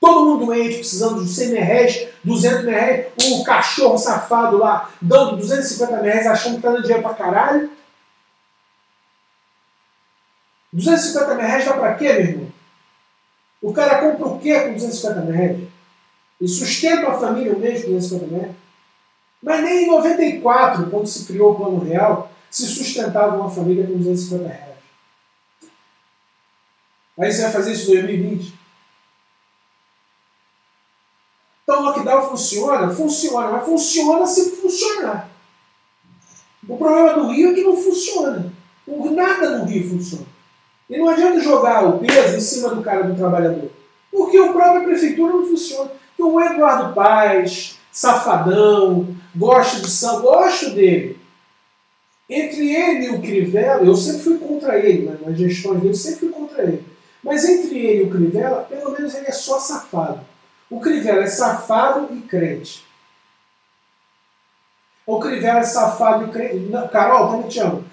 Todo 0.00 0.24
mundo 0.24 0.46
doente, 0.46 0.76
precisando 0.76 1.22
de 1.22 1.28
100 1.28 1.54
reais, 1.54 2.08
200 2.24 2.64
reais, 2.64 3.06
o 3.32 3.44
cachorro 3.44 3.98
safado 3.98 4.56
lá 4.56 4.88
dando 5.02 5.36
250 5.36 6.02
reais, 6.02 6.26
achando 6.26 6.56
que 6.56 6.62
tá 6.62 6.70
dando 6.70 6.82
dinheiro 6.82 7.02
pra 7.02 7.14
caralho. 7.14 7.70
250 10.76 11.42
reais 11.42 11.64
dá 11.64 11.72
pra 11.72 11.94
quê, 11.94 12.12
meu 12.12 12.20
irmão? 12.20 12.52
O 13.62 13.72
cara 13.72 13.98
compra 13.98 14.26
o 14.26 14.38
quê 14.38 14.60
com 14.60 14.74
250 14.74 15.20
metros? 15.22 15.68
E 16.38 16.46
sustenta 16.46 17.08
a 17.08 17.18
família 17.18 17.56
mês 17.56 17.82
com 17.82 17.92
250 17.92 18.36
metros? 18.36 18.56
Mas 19.42 19.64
nem 19.64 19.84
em 19.84 19.86
94, 19.86 20.90
quando 20.90 21.06
se 21.06 21.24
criou 21.24 21.52
o 21.52 21.54
Plano 21.54 21.78
Real, 21.78 22.30
se 22.50 22.66
sustentava 22.66 23.36
uma 23.36 23.50
família 23.50 23.86
com 23.86 23.96
250 23.96 24.48
reais. 24.48 24.76
Aí 27.18 27.32
você 27.32 27.42
vai 27.42 27.52
fazer 27.52 27.72
isso 27.72 27.90
em 27.90 27.94
2020? 27.94 28.54
Então 31.62 31.80
o 31.80 31.84
lockdown 31.84 32.28
funciona? 32.28 32.90
Funciona, 32.90 33.52
mas 33.52 33.64
funciona 33.64 34.26
se 34.26 34.50
funcionar. 34.56 35.30
O 36.68 36.76
problema 36.76 37.14
do 37.14 37.30
Rio 37.32 37.52
é 37.52 37.54
que 37.54 37.62
não 37.62 37.76
funciona. 37.76 38.52
Nada 38.86 39.58
no 39.58 39.64
Rio 39.64 39.88
funciona. 39.88 40.35
E 40.88 40.96
não 40.98 41.08
adianta 41.08 41.40
jogar 41.40 41.84
o 41.84 41.98
peso 41.98 42.36
em 42.36 42.40
cima 42.40 42.68
do 42.70 42.82
cara 42.82 43.04
do 43.04 43.16
trabalhador. 43.16 43.70
Porque 44.10 44.38
o 44.38 44.52
próprio 44.52 44.84
prefeitura 44.84 45.32
não 45.32 45.46
funciona. 45.46 45.90
Então 46.14 46.32
o 46.32 46.40
Eduardo 46.40 46.94
Paz, 46.94 47.78
safadão, 47.92 49.14
gosto 49.34 49.82
de 49.82 49.90
São, 49.90 50.22
gosto 50.22 50.70
dele. 50.70 51.18
Entre 52.28 52.74
ele 52.74 53.06
e 53.06 53.10
o 53.10 53.20
Crivella, 53.20 53.84
eu 53.84 53.94
sempre 53.94 54.22
fui 54.22 54.38
contra 54.38 54.78
ele, 54.78 55.06
né? 55.06 55.18
nas 55.24 55.36
gestões 55.38 55.80
dele, 55.80 55.94
sempre 55.94 56.20
fui 56.20 56.28
contra 56.30 56.62
ele. 56.62 56.84
Mas 57.22 57.44
entre 57.44 57.78
ele 57.78 58.02
e 58.02 58.06
o 58.06 58.10
Crivella, 58.10 58.62
pelo 58.62 58.92
menos 58.92 59.14
ele 59.14 59.26
é 59.26 59.32
só 59.32 59.58
safado. 59.58 60.20
O 60.70 60.80
Crivella 60.80 61.22
é 61.22 61.28
safado 61.28 62.12
e 62.14 62.20
crente. 62.22 62.84
O 65.06 65.20
Crivella 65.20 65.60
é 65.60 65.64
safado 65.64 66.24
e 66.24 66.32
crente. 66.32 66.56
Não, 66.70 66.88
Carol, 66.88 67.30
também 67.30 67.48
te 67.48 67.60
amo. 67.60 67.84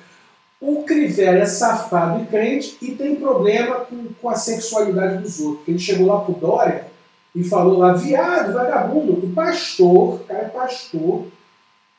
O 0.66 0.84
Crivella 0.84 1.40
é 1.40 1.46
safado 1.46 2.24
e 2.24 2.26
crente 2.26 2.78
e 2.82 2.92
tem 2.92 3.18
problema 3.18 3.82
com, 3.82 4.08
com 4.22 4.30
a 4.30 4.36
sexualidade 4.36 5.22
dos 5.22 5.42
outros. 5.42 5.68
Ele 5.68 5.78
chegou 5.78 6.08
lá 6.08 6.22
pro 6.22 6.36
Dória 6.36 6.88
e 7.36 7.44
falou 7.44 7.80
lá, 7.80 7.92
viado, 7.92 8.54
vagabundo, 8.54 9.12
o 9.12 9.34
pastor, 9.34 10.16
o 10.16 10.20
cara 10.20 10.44
é 10.44 10.48
pastor, 10.48 11.26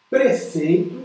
prefeito, 0.08 0.98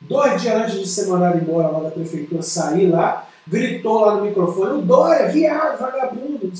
dois 0.00 0.40
dias 0.40 0.54
antes 0.54 0.78
de 0.78 0.86
ser 0.86 1.08
mandado 1.08 1.38
embora 1.38 1.66
lá 1.66 1.80
da 1.80 1.90
prefeitura, 1.90 2.42
sair 2.42 2.86
lá, 2.86 3.26
gritou 3.44 4.02
lá 4.02 4.14
no 4.14 4.26
microfone, 4.26 4.78
o 4.78 4.82
Dória, 4.82 5.26
viado, 5.30 5.80
vagabundo. 5.80 6.52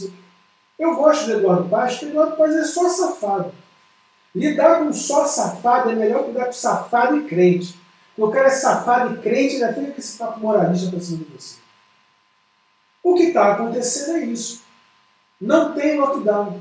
Eu 0.76 0.96
gosto 0.96 1.26
do 1.26 1.32
Eduardo 1.34 1.68
Paz, 1.68 1.92
porque 1.94 2.06
Eduardo 2.06 2.42
é 2.42 2.64
só 2.64 2.88
safado. 2.88 3.52
Lidar 4.34 4.80
com 4.80 4.92
só 4.92 5.26
safado 5.26 5.90
é 5.90 5.94
melhor 5.94 6.24
que 6.24 6.32
lidar 6.32 6.46
com 6.46 6.52
safado 6.52 7.18
e 7.18 7.24
crente. 7.28 7.78
O 8.20 8.30
cara 8.30 8.48
é 8.48 8.50
safado 8.50 9.14
e 9.14 9.18
crente 9.18 9.54
ainda 9.54 9.72
fica 9.72 9.92
com 9.92 9.98
esse 9.98 10.18
papo 10.18 10.40
moralista 10.40 10.90
para 10.90 11.00
cima 11.00 11.24
de 11.24 11.32
você. 11.32 11.56
O 13.02 13.14
que 13.14 13.24
está 13.24 13.52
acontecendo 13.52 14.18
é 14.18 14.24
isso. 14.26 14.60
Não 15.40 15.72
tem 15.72 15.98
lockdown. 15.98 16.60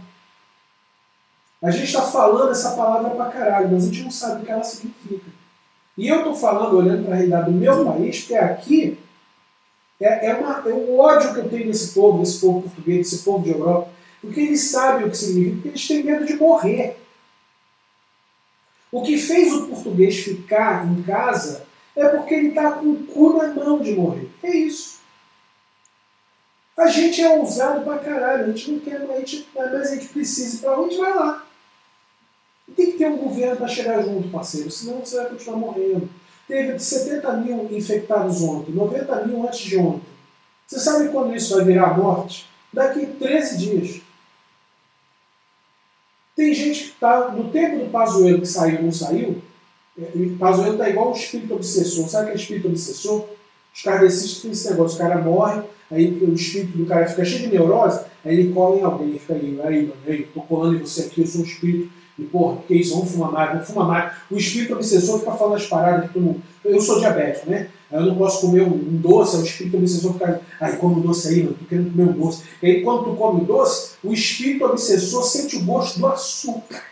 A 1.61 1.69
gente 1.69 1.83
está 1.83 2.01
falando 2.01 2.51
essa 2.51 2.71
palavra 2.77 3.09
pra 3.09 3.25
caralho, 3.25 3.69
mas 3.71 3.83
a 3.83 3.87
gente 3.87 4.03
não 4.03 4.11
sabe 4.11 4.41
o 4.41 4.45
que 4.45 4.51
ela 4.51 4.63
significa. 4.63 5.29
E 5.97 6.07
eu 6.07 6.19
estou 6.19 6.33
falando, 6.33 6.77
olhando 6.77 7.03
para 7.03 7.13
a 7.13 7.17
realidade 7.17 7.51
do 7.51 7.57
meu 7.57 7.85
país, 7.85 8.19
porque 8.21 8.35
aqui 8.35 8.97
é, 9.99 10.27
é, 10.27 10.35
uma, 10.35 10.63
é 10.65 10.73
um 10.73 10.97
ódio 10.97 11.33
que 11.33 11.39
eu 11.39 11.49
tenho 11.49 11.67
desse 11.67 11.93
povo, 11.93 12.19
desse 12.19 12.39
povo 12.39 12.61
português, 12.61 12.99
desse 13.11 13.23
povo 13.25 13.43
de 13.43 13.51
Europa, 13.51 13.89
porque 14.21 14.39
eles 14.39 14.61
sabem 14.71 15.05
o 15.05 15.09
que 15.09 15.17
significa, 15.17 15.55
porque 15.55 15.67
eles 15.67 15.87
têm 15.87 16.03
medo 16.03 16.25
de 16.25 16.37
morrer. 16.37 16.97
O 18.91 19.03
que 19.03 19.17
fez 19.17 19.53
o 19.53 19.67
português 19.67 20.17
ficar 20.19 20.87
em 20.87 21.03
casa 21.03 21.65
é 21.95 22.07
porque 22.09 22.33
ele 22.33 22.49
está 22.49 22.71
com 22.71 22.87
o 22.87 23.03
cu 23.05 23.37
na 23.37 23.53
mão 23.53 23.79
de 23.79 23.93
morrer. 23.93 24.29
É 24.41 24.55
isso. 24.55 24.99
A 26.77 26.87
gente 26.87 27.21
é 27.21 27.37
ousado 27.37 27.81
pra 27.83 27.99
caralho, 27.99 28.45
a 28.45 28.47
gente 28.47 28.71
não 28.71 28.79
quer, 28.79 29.01
a 29.01 29.19
gente, 29.19 29.47
mas 29.53 29.73
a 29.73 29.95
gente 29.95 30.07
precisa 30.07 30.55
ir 30.55 30.59
pra 30.59 30.79
onde 30.79 30.97
vai 30.97 31.13
lá. 31.13 31.45
Tem 32.75 32.91
que 32.91 32.97
ter 32.97 33.07
um 33.07 33.17
governo 33.17 33.57
para 33.57 33.67
chegar 33.67 34.01
junto, 34.01 34.29
parceiro, 34.29 34.71
senão 34.71 34.99
você 34.99 35.17
vai 35.17 35.29
continuar 35.29 35.57
morrendo. 35.57 36.09
Teve 36.47 36.79
70 36.79 37.33
mil 37.33 37.67
infectados 37.69 38.41
ontem, 38.41 38.71
90 38.71 39.25
mil 39.25 39.43
antes 39.43 39.59
de 39.59 39.77
ontem. 39.77 40.07
Você 40.65 40.79
sabe 40.79 41.09
quando 41.09 41.35
isso 41.35 41.55
vai 41.55 41.65
virar 41.65 41.97
morte? 41.97 42.47
Daqui 42.71 43.05
13 43.05 43.57
dias. 43.57 44.01
Tem 46.39 46.53
gente 46.53 46.83
que 46.85 46.89
está, 46.91 47.31
no 47.31 47.49
tempo 47.49 47.83
do 47.83 47.91
Pazuello 47.91 48.39
que 48.39 48.47
saiu 48.47 48.81
não 48.81 48.93
saiu, 48.93 49.41
é, 50.01 50.07
o 50.15 50.37
Pazuello 50.37 50.71
está 50.71 50.89
igual 50.89 51.09
um 51.09 51.13
espírito 51.13 51.53
obsessor. 51.53 52.07
Sabe 52.07 52.27
aquele 52.27 52.39
espírito 52.41 52.69
obsessor? 52.69 53.25
Os 53.75 53.81
kardecistas 53.81 54.41
têm 54.41 54.51
esse 54.51 54.69
negócio, 54.69 54.95
o 54.95 55.01
cara 55.01 55.21
morre, 55.21 55.61
aí 55.91 56.07
o 56.13 56.33
espírito 56.33 56.77
do 56.77 56.85
cara 56.85 57.05
fica 57.07 57.25
cheio 57.25 57.41
de 57.41 57.47
neurose, 57.57 58.05
aí 58.23 58.39
ele 58.39 58.53
cola 58.53 58.77
em 58.77 58.83
alguém, 58.83 59.19
fica 59.19 59.33
aí, 59.33 59.59
aí, 59.65 59.81
mano, 59.81 59.93
aí, 60.07 60.23
tô 60.33 60.39
colando 60.43 60.77
em 60.77 60.79
você 60.79 61.01
aqui, 61.01 61.19
eu 61.19 61.27
sou 61.27 61.41
um 61.41 61.43
espírito, 61.43 61.91
e 62.17 62.23
porra, 62.23 62.61
que 62.65 62.73
isso, 62.73 62.95
vamos 62.95 63.11
fumar 63.11 63.31
mais, 63.33 63.51
vamos 63.51 63.67
fumar 63.67 63.87
mais. 63.89 64.13
O 64.31 64.37
espírito 64.37 64.75
obsessor 64.75 65.19
fica 65.19 65.33
falando 65.33 65.55
as 65.57 65.67
paradas 65.67 66.07
que 66.07 66.13
tu 66.13 66.21
não. 66.21 66.37
Eu 66.63 66.79
sou 66.79 67.01
diabético, 67.01 67.49
né? 67.49 67.67
Eu 67.91 68.01
não 68.01 68.15
posso 68.15 68.41
comer 68.41 68.61
um, 68.61 68.97
doce, 68.97 69.37
o 69.37 69.43
espírito 69.43 69.77
obsessor 69.77 70.13
fica, 70.13 70.41
ai, 70.61 70.77
come 70.77 71.01
doce 71.01 71.27
aí, 71.27 71.43
mano, 71.43 71.55
tô 71.55 71.65
querendo 71.65 71.91
comer 71.91 72.09
um 72.09 72.13
doce. 72.13 72.43
E 72.61 72.67
aí 72.67 72.83
quando 72.83 73.05
tu 73.05 73.15
come 73.15 73.41
o 73.41 73.45
doce, 73.45 73.93
o 74.03 74.13
espírito 74.13 74.65
obsessor 74.65 75.23
sente 75.23 75.57
o 75.57 75.65
gosto 75.65 75.99
do 75.99 76.07
açúcar. 76.07 76.83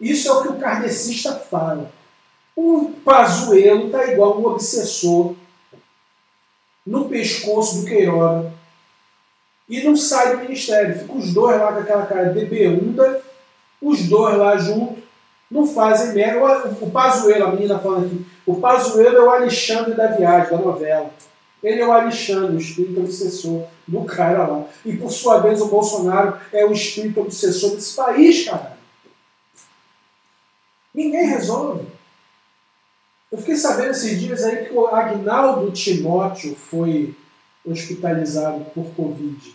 Isso 0.00 0.28
é 0.28 0.32
o 0.32 0.42
que 0.42 0.48
o 0.48 0.58
kardecista 0.58 1.32
fala. 1.34 1.92
O 2.56 2.90
Pazuelo 3.04 3.88
tá 3.90 4.12
igual 4.12 4.40
um 4.40 4.46
obsessor 4.46 5.34
no 6.84 7.08
pescoço 7.08 7.80
do 7.80 7.86
Queiroga 7.86 8.52
e 9.68 9.82
não 9.82 9.96
sai 9.96 10.36
do 10.36 10.42
ministério. 10.42 10.98
Fica 10.98 11.12
os 11.14 11.32
dois 11.32 11.58
lá 11.58 11.72
com 11.72 11.78
aquela 11.78 12.06
cara 12.06 12.32
de 12.32 13.22
os 13.80 14.08
dois 14.08 14.36
lá 14.36 14.56
juntos, 14.56 15.01
não 15.52 15.66
fazem 15.66 16.14
merda. 16.14 16.74
O 16.80 16.90
Pazuelo, 16.90 17.44
a 17.44 17.52
menina 17.52 17.78
falando 17.78 18.06
aqui, 18.06 18.26
o 18.46 18.56
Pazuelo 18.56 19.16
é 19.16 19.20
o 19.20 19.30
Alexandre 19.30 19.94
da 19.94 20.08
viagem, 20.08 20.50
da 20.50 20.56
novela. 20.56 21.10
Ele 21.62 21.80
é 21.80 21.86
o 21.86 21.92
Alexandre, 21.92 22.56
o 22.56 22.58
espírito 22.58 23.00
obsessor 23.00 23.66
do 23.86 24.02
cara 24.04 24.46
lá. 24.46 24.64
E 24.84 24.96
por 24.96 25.10
sua 25.10 25.38
vez 25.38 25.60
o 25.60 25.68
Bolsonaro 25.68 26.38
é 26.52 26.64
o 26.64 26.72
espírito 26.72 27.20
obsessor 27.20 27.76
desse 27.76 27.94
país, 27.94 28.44
cara. 28.46 28.76
Ninguém 30.92 31.26
resolve. 31.26 31.86
Eu 33.30 33.38
fiquei 33.38 33.56
sabendo 33.56 33.92
esses 33.92 34.18
dias 34.20 34.42
aí 34.42 34.66
que 34.66 34.74
o 34.74 34.86
Agnaldo 34.88 35.70
Timóteo 35.70 36.56
foi 36.56 37.14
hospitalizado 37.64 38.64
por 38.74 38.86
Covid. 38.94 39.54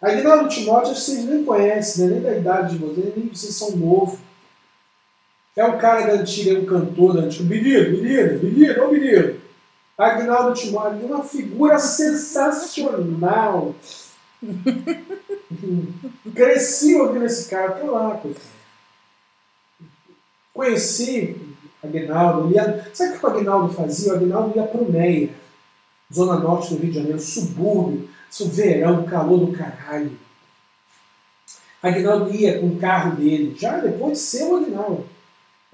Agnaldo 0.00 0.48
Timóteo, 0.48 0.94
vocês 0.94 1.24
nem 1.24 1.44
conhecem, 1.44 2.06
né? 2.06 2.14
nem 2.14 2.22
da 2.22 2.36
idade 2.36 2.78
de 2.78 2.84
vocês, 2.84 3.16
nem 3.16 3.28
vocês 3.28 3.54
são 3.54 3.72
novos. 3.72 4.25
É 5.56 5.64
um 5.64 5.78
cara 5.78 6.06
da 6.06 6.12
antiga, 6.20 6.52
é 6.52 6.58
um 6.60 6.66
cantor 6.66 7.14
da 7.14 7.22
antiga. 7.22 7.48
Menino, 7.48 7.90
menino, 7.90 8.42
menino, 8.42 8.84
ô 8.84 8.92
menino. 8.92 9.40
Agnaldo 9.96 10.52
Timóteo 10.52 11.06
uma 11.06 11.24
figura 11.24 11.78
sensacional. 11.78 13.74
Cresci 16.34 16.94
ouvindo 16.96 17.24
esse 17.24 17.48
cara, 17.48 17.72
tô 17.72 17.90
lá, 17.90 18.10
coitado. 18.16 18.44
Conheci 20.52 21.36
Agnaldo, 21.82 22.52
ia, 22.52 22.90
sabe 22.92 23.16
o 23.16 23.18
que 23.18 23.26
o 23.26 23.28
Agnaldo 23.28 23.74
fazia? 23.74 24.12
O 24.12 24.16
Agnaldo 24.16 24.56
ia 24.56 24.64
para 24.64 24.80
o 24.80 24.90
Meia, 24.90 25.30
zona 26.12 26.38
norte 26.38 26.74
do 26.74 26.80
Rio 26.80 26.90
de 26.90 26.98
Janeiro, 26.98 27.20
subúrbio, 27.20 28.08
isso 28.30 28.48
verão, 28.48 29.04
calor 29.04 29.46
do 29.46 29.52
caralho. 29.52 30.12
Agnaldo 31.82 32.34
ia 32.34 32.58
com 32.58 32.68
o 32.68 32.78
carro 32.78 33.16
dele, 33.16 33.54
já 33.58 33.78
depois 33.78 34.18
de 34.18 34.18
ser 34.18 34.44
o 34.44 34.56
Agnaldo, 34.56 35.06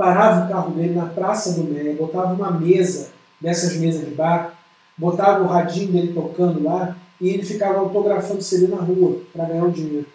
parava 0.03 0.47
o 0.47 0.49
carro 0.49 0.73
dele 0.73 0.95
na 0.95 1.07
praça 1.07 1.53
do 1.53 1.63
Meia, 1.63 1.95
botava 1.95 2.35
uma 2.35 2.51
mesa, 2.51 3.13
dessas 3.41 3.77
mesas 3.77 4.05
de 4.05 4.13
bar, 4.13 4.53
botava 4.99 5.45
o 5.45 5.47
radinho 5.47 5.93
dele 5.93 6.13
tocando 6.13 6.61
lá 6.61 6.97
e 7.21 7.29
ele 7.29 7.45
ficava 7.45 7.79
autografando 7.79 8.43
CD 8.43 8.67
na 8.67 8.83
rua 8.83 9.21
para 9.33 9.45
ganhar 9.45 9.65
o 9.65 9.71
dinheiro. 9.71 10.07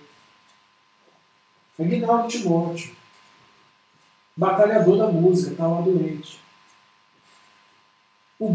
Agnaldo 1.80 2.28
Timóteo 2.28 2.98
batalhador 4.36 4.98
da 4.98 5.08
música, 5.08 5.52
estava 5.52 5.70
tá 5.70 5.76
lá 5.80 5.82
doente. 5.82 6.40
O 8.38 8.54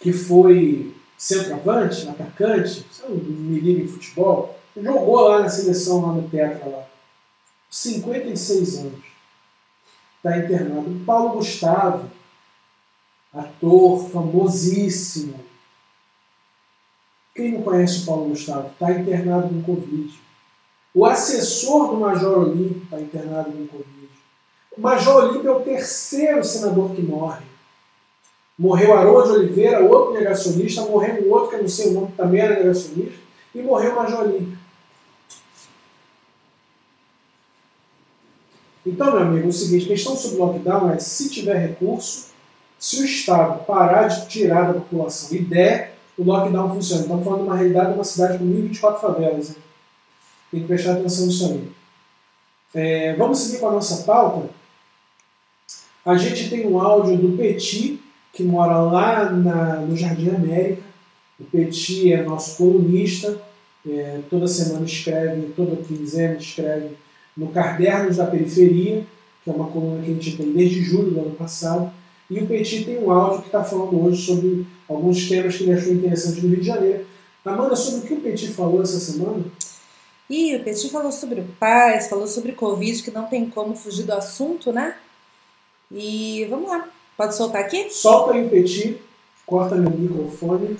que 0.00 0.12
foi 0.12 0.96
centroavante, 1.16 2.08
atacante, 2.08 2.86
sabe, 2.90 3.14
menino 3.14 3.84
em 3.84 3.86
futebol, 3.86 4.58
jogou 4.74 5.28
lá 5.28 5.40
na 5.40 5.48
seleção, 5.48 6.00
lá 6.00 6.14
no 6.14 6.28
Tetra, 6.28 6.66
lá. 6.68 6.86
56 7.70 8.78
anos. 8.78 9.09
Está 10.22 10.36
internado. 10.36 10.90
O 10.90 11.04
Paulo 11.06 11.36
Gustavo, 11.36 12.10
ator 13.32 14.10
famosíssimo. 14.10 15.40
Quem 17.34 17.52
não 17.52 17.62
conhece 17.62 18.02
o 18.02 18.06
Paulo 18.06 18.28
Gustavo? 18.28 18.68
Está 18.68 18.92
internado 18.92 19.48
com 19.48 19.62
Covid. 19.62 20.20
O 20.92 21.06
assessor 21.06 21.88
do 21.88 21.96
Major 21.96 22.38
Olímpio 22.38 22.82
está 22.82 23.00
internado 23.00 23.50
no 23.50 23.66
Covid. 23.66 24.10
O 24.76 24.80
Major 24.80 25.24
Olímpio 25.24 25.50
é 25.50 25.54
o 25.54 25.60
terceiro 25.60 26.44
senador 26.44 26.94
que 26.94 27.00
morre. 27.00 27.46
Morreu 28.58 28.92
Haroldo 28.92 29.32
de 29.32 29.38
Oliveira, 29.38 29.80
outro 29.80 30.12
negacionista, 30.12 30.82
morreu 30.82 31.26
um 31.26 31.32
outro 31.32 31.48
que 31.48 31.56
eu 31.56 31.62
não 31.62 31.68
sei 31.68 31.88
o 31.88 31.92
nome, 31.94 32.12
também 32.12 32.42
era 32.42 32.56
negacionista. 32.56 33.18
E 33.54 33.62
morreu 33.62 33.92
o 33.92 33.96
Major 33.96 34.20
Olímpio. 34.20 34.58
Então, 38.84 39.12
meu 39.12 39.20
amigo, 39.20 39.46
é 39.46 39.48
o 39.48 39.52
seguinte, 39.52 39.86
questão 39.86 40.16
sobre 40.16 40.38
lockdown 40.38 40.90
é 40.90 40.98
se 40.98 41.28
tiver 41.28 41.58
recurso, 41.58 42.30
se 42.78 43.02
o 43.02 43.04
Estado 43.04 43.64
parar 43.64 44.08
de 44.08 44.26
tirar 44.26 44.72
da 44.72 44.80
população 44.80 45.36
e 45.36 45.42
der, 45.42 45.96
o 46.16 46.24
lockdown 46.24 46.74
funciona. 46.74 47.02
Estamos 47.02 47.24
falando 47.24 47.42
de 47.42 47.46
uma 47.48 47.56
realidade 47.56 47.88
de 47.88 47.94
uma 47.94 48.04
cidade 48.04 48.38
com 48.38 48.44
1.024 48.44 49.00
favelas. 49.00 49.50
Hein? 49.50 49.56
Tem 50.50 50.60
que 50.60 50.66
prestar 50.66 50.92
atenção 50.92 51.26
nisso 51.26 51.44
aí. 51.46 51.72
É, 52.74 53.14
vamos 53.16 53.38
seguir 53.38 53.58
com 53.58 53.68
a 53.68 53.72
nossa 53.72 54.02
pauta. 54.04 54.48
A 56.04 56.16
gente 56.16 56.48
tem 56.48 56.66
um 56.66 56.80
áudio 56.80 57.18
do 57.18 57.36
Petit, 57.36 58.00
que 58.32 58.42
mora 58.42 58.78
lá 58.78 59.30
na, 59.30 59.76
no 59.76 59.94
Jardim 59.94 60.30
América. 60.30 60.82
O 61.38 61.44
Petit 61.44 62.12
é 62.12 62.22
nosso 62.22 62.56
colunista, 62.56 63.40
é, 63.86 64.20
toda 64.30 64.46
semana 64.46 64.84
escreve, 64.84 65.52
toda 65.54 65.82
quinzena 65.82 66.36
escreve 66.36 66.96
no 67.36 67.48
Cadernos 67.48 68.16
da 68.16 68.26
Periferia, 68.26 69.06
que 69.42 69.50
é 69.50 69.52
uma 69.52 69.68
coluna 69.68 70.02
que 70.02 70.10
a 70.10 70.14
gente 70.14 70.36
tem 70.36 70.52
desde 70.52 70.82
julho 70.82 71.10
do 71.10 71.20
ano 71.20 71.34
passado. 71.34 71.92
E 72.28 72.38
o 72.38 72.46
Petit 72.46 72.84
tem 72.84 72.98
um 72.98 73.10
áudio 73.10 73.40
que 73.40 73.48
está 73.48 73.64
falando 73.64 74.04
hoje 74.04 74.24
sobre 74.24 74.66
alguns 74.88 75.28
temas 75.28 75.56
que 75.56 75.64
ele 75.64 75.72
achou 75.72 75.92
interessantes 75.92 76.42
no 76.42 76.48
Rio 76.48 76.60
de 76.60 76.66
Janeiro. 76.66 77.06
Amanda, 77.44 77.74
sobre 77.74 78.00
o 78.00 78.08
que 78.08 78.14
o 78.14 78.20
Petit 78.20 78.48
falou 78.48 78.82
essa 78.82 79.00
semana? 79.00 79.44
E 80.28 80.54
o 80.54 80.62
Petit 80.62 80.88
falou 80.90 81.10
sobre 81.10 81.42
paz, 81.58 82.08
falou 82.08 82.26
sobre 82.26 82.52
Covid, 82.52 83.02
que 83.02 83.10
não 83.10 83.26
tem 83.26 83.48
como 83.50 83.74
fugir 83.74 84.04
do 84.04 84.12
assunto, 84.12 84.72
né? 84.72 84.94
E 85.90 86.46
vamos 86.48 86.70
lá. 86.70 86.88
Pode 87.16 87.34
soltar 87.34 87.62
aqui? 87.62 87.88
Solta 87.90 88.34
aí 88.34 88.46
o 88.46 88.48
Petit, 88.48 89.00
corta 89.44 89.74
meu 89.74 89.90
microfone. 89.90 90.76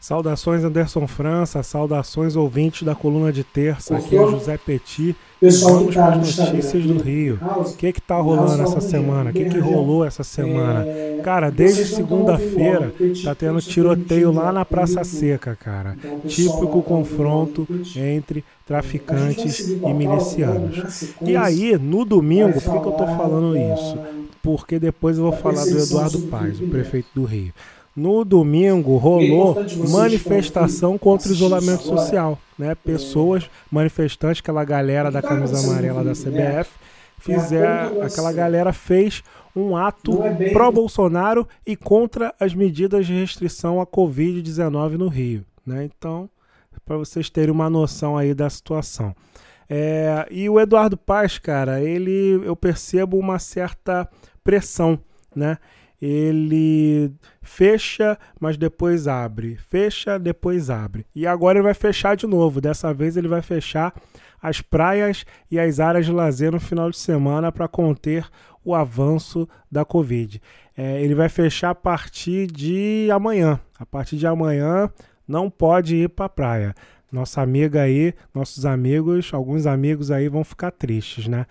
Saudações 0.00 0.64
Anderson 0.64 1.06
França, 1.06 1.62
saudações 1.62 2.34
ouvintes 2.34 2.84
da 2.84 2.94
coluna 2.94 3.30
de 3.30 3.44
terça. 3.44 3.98
Aqui 3.98 4.16
é 4.16 4.18
José 4.18 4.56
Petit. 4.56 5.14
Pessoal 5.38 5.74
Vamos 5.74 5.94
para 5.94 6.14
as 6.14 6.36
notícias 6.38 6.84
do 6.84 7.02
Rio. 7.02 7.38
O 7.42 7.76
que 7.76 7.92
que 7.92 8.00
tá 8.00 8.16
rolando 8.16 8.62
essa 8.62 8.80
semana? 8.80 9.28
O 9.28 9.32
que 9.32 9.44
que 9.44 9.58
rolou 9.58 10.02
essa 10.02 10.24
semana? 10.24 10.86
Cara, 11.22 11.50
desde 11.50 11.84
segunda-feira 11.84 12.94
tá 13.22 13.34
tendo 13.34 13.60
tiroteio 13.60 14.32
lá 14.32 14.50
na 14.50 14.64
Praça 14.64 15.04
Seca, 15.04 15.54
cara. 15.54 15.94
Típico 16.26 16.82
confronto 16.82 17.68
entre 17.94 18.42
traficantes 18.66 19.68
e 19.68 19.92
milicianos. 19.92 21.12
E 21.20 21.36
aí, 21.36 21.76
no 21.78 22.06
domingo, 22.06 22.54
por 22.54 22.72
que, 22.72 22.80
que 22.80 22.88
eu 22.88 22.92
tô 22.92 23.06
falando 23.06 23.54
isso? 23.54 23.98
Porque 24.42 24.78
depois 24.78 25.18
eu 25.18 25.24
vou 25.24 25.32
falar 25.32 25.64
do 25.66 25.78
Eduardo 25.78 26.20
Paes, 26.22 26.58
o 26.58 26.68
prefeito 26.68 27.08
do 27.14 27.24
Rio. 27.24 27.52
No 28.00 28.24
domingo 28.24 28.96
rolou 28.96 29.54
manifestação 29.90 30.96
contra 30.96 31.28
o 31.28 31.32
isolamento 31.32 31.82
social, 31.82 32.38
né? 32.58 32.74
Pessoas 32.74 33.50
manifestantes, 33.70 34.40
aquela 34.40 34.64
galera 34.64 35.10
da 35.10 35.20
camisa 35.20 35.58
amarela 35.58 36.02
da 36.02 36.12
CBF, 36.12 36.70
fizeram, 37.18 38.00
aquela 38.00 38.32
galera 38.32 38.72
fez 38.72 39.22
um 39.54 39.76
ato 39.76 40.18
pró-Bolsonaro 40.50 41.46
e 41.66 41.76
contra 41.76 42.34
as 42.40 42.54
medidas 42.54 43.04
de 43.04 43.12
restrição 43.12 43.82
à 43.82 43.86
Covid-19 43.86 44.92
no 44.92 45.08
Rio, 45.08 45.44
né? 45.66 45.84
Então, 45.84 46.30
para 46.86 46.96
vocês 46.96 47.28
terem 47.28 47.50
uma 47.50 47.68
noção 47.68 48.16
aí 48.16 48.32
da 48.32 48.48
situação. 48.48 49.14
É, 49.68 50.26
e 50.30 50.48
o 50.48 50.58
Eduardo 50.58 50.96
Paz, 50.96 51.36
cara, 51.36 51.82
ele 51.82 52.40
eu 52.46 52.56
percebo 52.56 53.18
uma 53.18 53.38
certa 53.38 54.08
pressão, 54.42 54.98
né? 55.36 55.58
Ele 56.00 57.12
fecha, 57.42 58.18
mas 58.40 58.56
depois 58.56 59.06
abre, 59.06 59.56
fecha, 59.68 60.18
depois 60.18 60.70
abre. 60.70 61.06
E 61.14 61.26
agora 61.26 61.58
ele 61.58 61.64
vai 61.64 61.74
fechar 61.74 62.16
de 62.16 62.26
novo. 62.26 62.60
Dessa 62.60 62.92
vez 62.94 63.16
ele 63.16 63.28
vai 63.28 63.42
fechar 63.42 63.94
as 64.40 64.60
praias 64.60 65.26
e 65.50 65.58
as 65.58 65.78
áreas 65.78 66.06
de 66.06 66.12
lazer 66.12 66.50
no 66.50 66.60
final 66.60 66.90
de 66.90 66.96
semana 66.96 67.52
para 67.52 67.68
conter 67.68 68.26
o 68.64 68.74
avanço 68.74 69.48
da 69.70 69.84
Covid. 69.84 70.40
É, 70.76 71.02
ele 71.02 71.14
vai 71.14 71.28
fechar 71.28 71.70
a 71.70 71.74
partir 71.74 72.46
de 72.46 73.08
amanhã. 73.12 73.60
A 73.78 73.84
partir 73.84 74.16
de 74.16 74.26
amanhã 74.26 74.90
não 75.28 75.50
pode 75.50 75.96
ir 75.96 76.08
para 76.08 76.26
a 76.26 76.30
praia. 76.30 76.74
Nossa 77.12 77.42
amiga 77.42 77.82
aí, 77.82 78.14
nossos 78.32 78.64
amigos, 78.64 79.30
alguns 79.34 79.66
amigos 79.66 80.10
aí 80.10 80.28
vão 80.28 80.44
ficar 80.44 80.70
tristes, 80.70 81.26
né? 81.26 81.44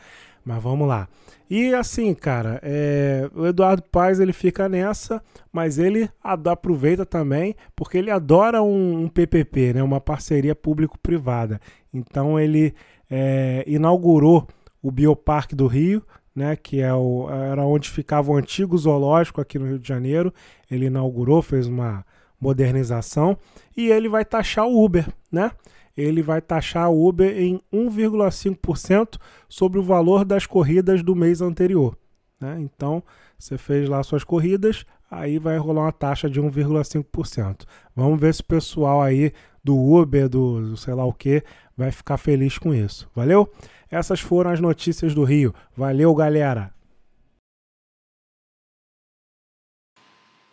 Mas 0.50 0.64
vamos 0.64 0.88
lá. 0.88 1.08
E 1.48 1.76
assim, 1.76 2.12
cara, 2.16 2.60
é, 2.64 3.30
o 3.36 3.46
Eduardo 3.46 3.84
Paes 3.84 4.20
ele 4.20 4.34
fica 4.34 4.68
nessa, 4.68 5.22
mas 5.54 5.78
ele 5.78 6.10
aproveita 6.24 7.06
também 7.06 7.56
porque 7.76 8.00
ele 8.00 8.10
adora 8.10 8.60
um, 8.64 9.04
um 9.04 9.08
PPP, 9.08 9.74
né, 9.74 9.84
uma 9.84 10.02
parceria 10.02 10.56
público-privada. 10.56 11.62
Então 11.94 12.40
ele 12.40 12.74
é, 13.12 13.64
inaugurou 13.68 14.48
o 14.82 14.90
Bioparque 14.90 15.54
do 15.54 15.68
Rio, 15.68 16.02
né, 16.36 16.56
que 16.56 16.82
é 16.82 16.96
o, 16.96 17.30
era 17.30 17.64
onde 17.64 17.92
ficava 17.92 18.32
o 18.32 18.36
antigo 18.36 18.76
zoológico 18.76 19.40
aqui 19.40 19.60
no 19.60 19.68
Rio 19.68 19.78
de 19.78 19.88
Janeiro. 19.88 20.34
Ele 20.70 20.88
inaugurou, 20.88 21.44
fez 21.44 21.68
uma 21.68 22.04
modernização 22.42 23.38
e 23.78 23.92
ele 23.92 24.10
vai 24.10 24.26
taxar 24.26 24.66
o 24.66 24.84
Uber, 24.84 25.08
né? 25.32 25.52
Ele 26.00 26.22
vai 26.22 26.42
taxar 26.42 26.90
o 26.90 27.08
Uber 27.08 27.38
em 27.38 27.60
1,5% 27.74 29.18
sobre 29.48 29.80
o 29.80 29.84
valor 29.84 30.24
das 30.24 30.46
corridas 30.46 31.04
do 31.04 31.16
mês 31.16 31.42
anterior. 31.42 31.98
Né? 32.40 32.58
Então, 32.62 33.04
você 33.38 33.58
fez 33.58 33.90
lá 33.90 34.02
suas 34.04 34.24
corridas, 34.24 34.86
aí 35.10 35.38
vai 35.38 35.58
rolar 35.58 35.84
uma 35.84 35.92
taxa 35.92 36.30
de 36.30 36.42
1,5%. 36.42 37.66
Vamos 37.96 38.20
ver 38.20 38.34
se 38.34 38.42
o 38.42 38.46
pessoal 38.46 39.02
aí 39.02 39.34
do 39.64 39.78
Uber, 39.78 40.30
do, 40.30 40.70
do 40.70 40.78
sei 40.78 40.94
lá 40.94 41.06
o 41.06 41.14
que, 41.14 41.44
vai 41.76 41.92
ficar 41.92 42.18
feliz 42.18 42.58
com 42.58 42.74
isso. 42.74 43.10
Valeu? 43.16 43.52
Essas 43.92 44.20
foram 44.20 44.52
as 44.52 44.60
notícias 44.60 45.14
do 45.14 45.24
Rio. 45.24 45.54
Valeu, 45.76 46.14
galera! 46.14 46.74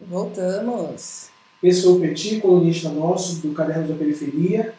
Voltamos. 0.00 1.30
Esse 1.62 1.82
foi 1.82 1.92
o 1.92 2.00
Petit, 2.00 2.40
colunista 2.40 2.90
nosso 2.90 3.40
do 3.40 3.52
Caderno 3.54 3.88
da 3.88 3.94
Periferia. 3.94 4.74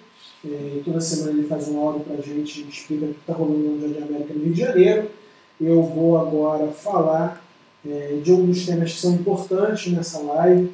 É, 0.49 0.81
toda 0.85 1.01
semana 1.01 1.31
ele 1.31 1.47
faz 1.47 1.67
um 1.67 1.79
áudio 1.79 2.01
para 2.05 2.15
a 2.15 2.21
gente, 2.21 2.65
explica 2.69 3.05
o 3.05 3.13
que 3.13 3.19
está 3.19 3.33
rolando 3.33 3.57
no 3.57 3.81
Jardim 3.81 4.03
América 4.03 4.33
no 4.33 4.43
Rio 4.43 4.53
de 4.53 4.59
Janeiro. 4.59 5.11
Eu 5.59 5.83
vou 5.83 6.17
agora 6.17 6.71
falar 6.71 7.43
é, 7.85 8.19
de 8.23 8.35
dos 8.35 8.65
temas 8.65 8.93
que 8.93 8.99
são 8.99 9.13
importantes 9.15 9.91
nessa 9.91 10.19
live, 10.19 10.71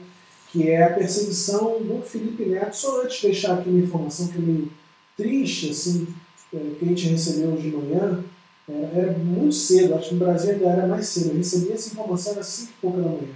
que 0.52 0.70
é 0.70 0.84
a 0.84 0.94
perseguição 0.94 1.82
do 1.82 2.04
Felipe 2.04 2.46
Neto. 2.46 2.76
Só 2.76 3.02
antes 3.02 3.18
de 3.18 3.28
deixar 3.28 3.58
aqui 3.58 3.70
uma 3.70 3.80
informação 3.80 4.28
que 4.28 4.38
é 4.38 4.42
meio 4.42 4.72
triste, 5.18 5.72
assim, 5.72 6.08
é, 6.54 6.58
que 6.78 6.86
a 6.86 6.88
gente 6.88 7.08
recebeu 7.08 7.54
hoje 7.54 7.70
de 7.70 7.76
manhã, 7.76 8.24
é, 8.70 9.00
era 9.00 9.18
muito 9.18 9.56
cedo, 9.56 9.96
acho 9.96 10.10
que 10.10 10.16
no 10.16 10.26
Brasil 10.26 10.52
ainda 10.52 10.66
era 10.68 10.88
mais 10.88 11.08
cedo. 11.08 11.32
Eu 11.32 11.38
recebi 11.38 11.72
essa 11.72 11.90
informação 11.90 12.40
às 12.40 12.46
5 12.48 12.70
e 12.70 12.82
pouca 12.82 13.02
da 13.02 13.10
manhã. 13.10 13.36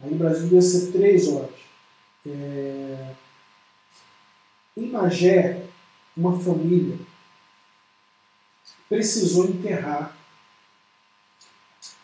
Aí 0.00 0.10
no 0.10 0.16
Brasil 0.16 0.42
devia 0.44 0.62
ser 0.62 0.92
3 0.92 1.28
horas. 1.28 1.50
É, 2.26 3.10
em 4.76 4.90
Magé, 4.90 5.64
uma 6.16 6.38
família 6.38 6.98
precisou 8.88 9.46
enterrar 9.46 10.16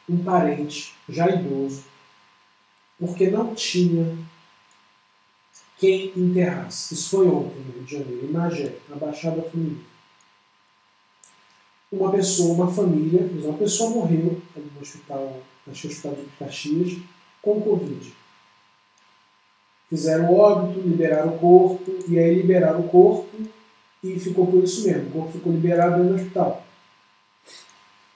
um 0.08 0.22
parente 0.24 0.94
já 1.08 1.28
idoso, 1.28 1.84
porque 2.98 3.30
não 3.30 3.54
tinha 3.54 4.18
quem 5.78 6.12
enterrasse. 6.16 6.94
Isso 6.94 7.10
foi 7.10 7.28
ontem 7.28 7.60
no 7.60 7.72
Rio 7.72 7.84
de 7.84 7.92
Janeiro, 7.92 8.26
em 8.26 8.32
Magé, 8.32 8.78
na 8.88 8.96
Baixada 8.96 9.42
Fluminense. 9.42 9.92
Uma 11.90 12.10
pessoa, 12.10 12.54
uma 12.54 12.72
família, 12.72 13.20
uma 13.44 13.56
pessoa 13.58 13.90
morreu 13.90 14.40
no 14.56 14.80
hospital, 14.80 15.42
acho 15.70 15.82
que 15.82 15.88
hospital 15.88 16.14
de 16.14 16.24
Caxias, 16.38 16.98
com 17.42 17.60
Covid 17.60 18.21
fizeram 19.93 20.32
o 20.32 20.38
óbito, 20.38 20.80
liberaram 20.80 21.34
o 21.34 21.38
corpo, 21.38 21.99
e 22.09 22.18
aí 22.18 22.34
liberaram 22.36 22.80
o 22.80 22.88
corpo 22.88 23.28
e 24.03 24.18
ficou 24.18 24.47
por 24.47 24.64
isso 24.64 24.86
mesmo. 24.86 25.11
O 25.11 25.12
corpo 25.12 25.32
ficou 25.32 25.53
liberado 25.53 25.97
dentro 25.97 26.14
do 26.14 26.14
hospital. 26.14 26.64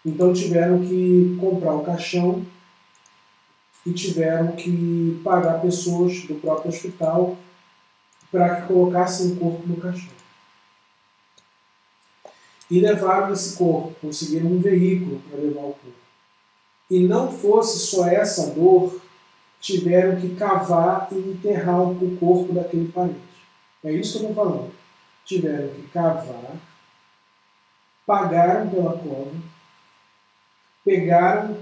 Então 0.02 0.32
tiveram 0.32 0.80
que 0.80 1.36
comprar 1.38 1.74
o 1.74 1.84
caixão 1.84 2.46
e 3.84 3.92
tiveram 3.92 4.52
que 4.52 5.20
pagar 5.22 5.60
pessoas 5.60 6.22
do 6.22 6.36
próprio 6.36 6.70
hospital 6.70 7.36
para 8.32 8.62
que 8.62 8.68
colocassem 8.68 9.32
o 9.32 9.36
corpo 9.36 9.66
no 9.66 9.76
caixão. 9.76 10.16
E 12.70 12.80
levaram 12.80 13.34
esse 13.34 13.54
corpo, 13.54 13.94
conseguiram 14.00 14.50
um 14.50 14.60
veículo 14.60 15.20
para 15.28 15.40
levar 15.40 15.60
o 15.60 15.74
corpo. 15.74 15.92
E 16.90 17.00
não 17.00 17.30
fosse 17.30 17.78
só 17.80 18.06
essa 18.06 18.54
dor 18.54 18.98
tiveram 19.66 20.20
que 20.20 20.36
cavar 20.36 21.08
e 21.10 21.16
enterrar 21.16 21.80
o 21.80 22.16
corpo 22.18 22.52
daquele 22.52 22.86
parente. 22.92 23.18
É 23.82 23.90
isso 23.90 24.20
que 24.20 24.24
eu 24.26 24.30
estou 24.30 24.44
falando. 24.44 24.72
Tiveram 25.24 25.68
que 25.70 25.88
cavar, 25.88 26.56
pagaram 28.06 28.70
pela 28.70 28.96
cova, 28.96 29.32
pegaram 30.84 31.56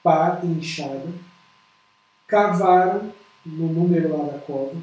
pá 0.00 0.40
e 0.44 0.46
enxada, 0.46 1.08
cavaram 2.28 3.12
no 3.44 3.66
número 3.66 4.16
lá 4.16 4.32
da 4.32 4.38
cova, 4.38 4.76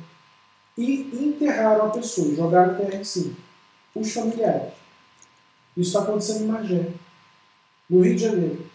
e 0.78 1.09
enterraram 1.13 1.86
a 1.86 1.89
pessoa, 1.91 2.36
jogaram 2.36 2.76
terra 2.76 2.99
em 2.99 3.03
cima. 3.05 3.34
Os 3.95 4.13
familiares. 4.13 4.74
Isso 5.78 5.97
está 5.97 6.01
acontecendo 6.01 6.43
em 6.43 6.47
Magé, 6.47 6.89
no 7.89 8.01
Rio 8.01 8.15
de 8.15 8.22
Janeiro. 8.22 8.70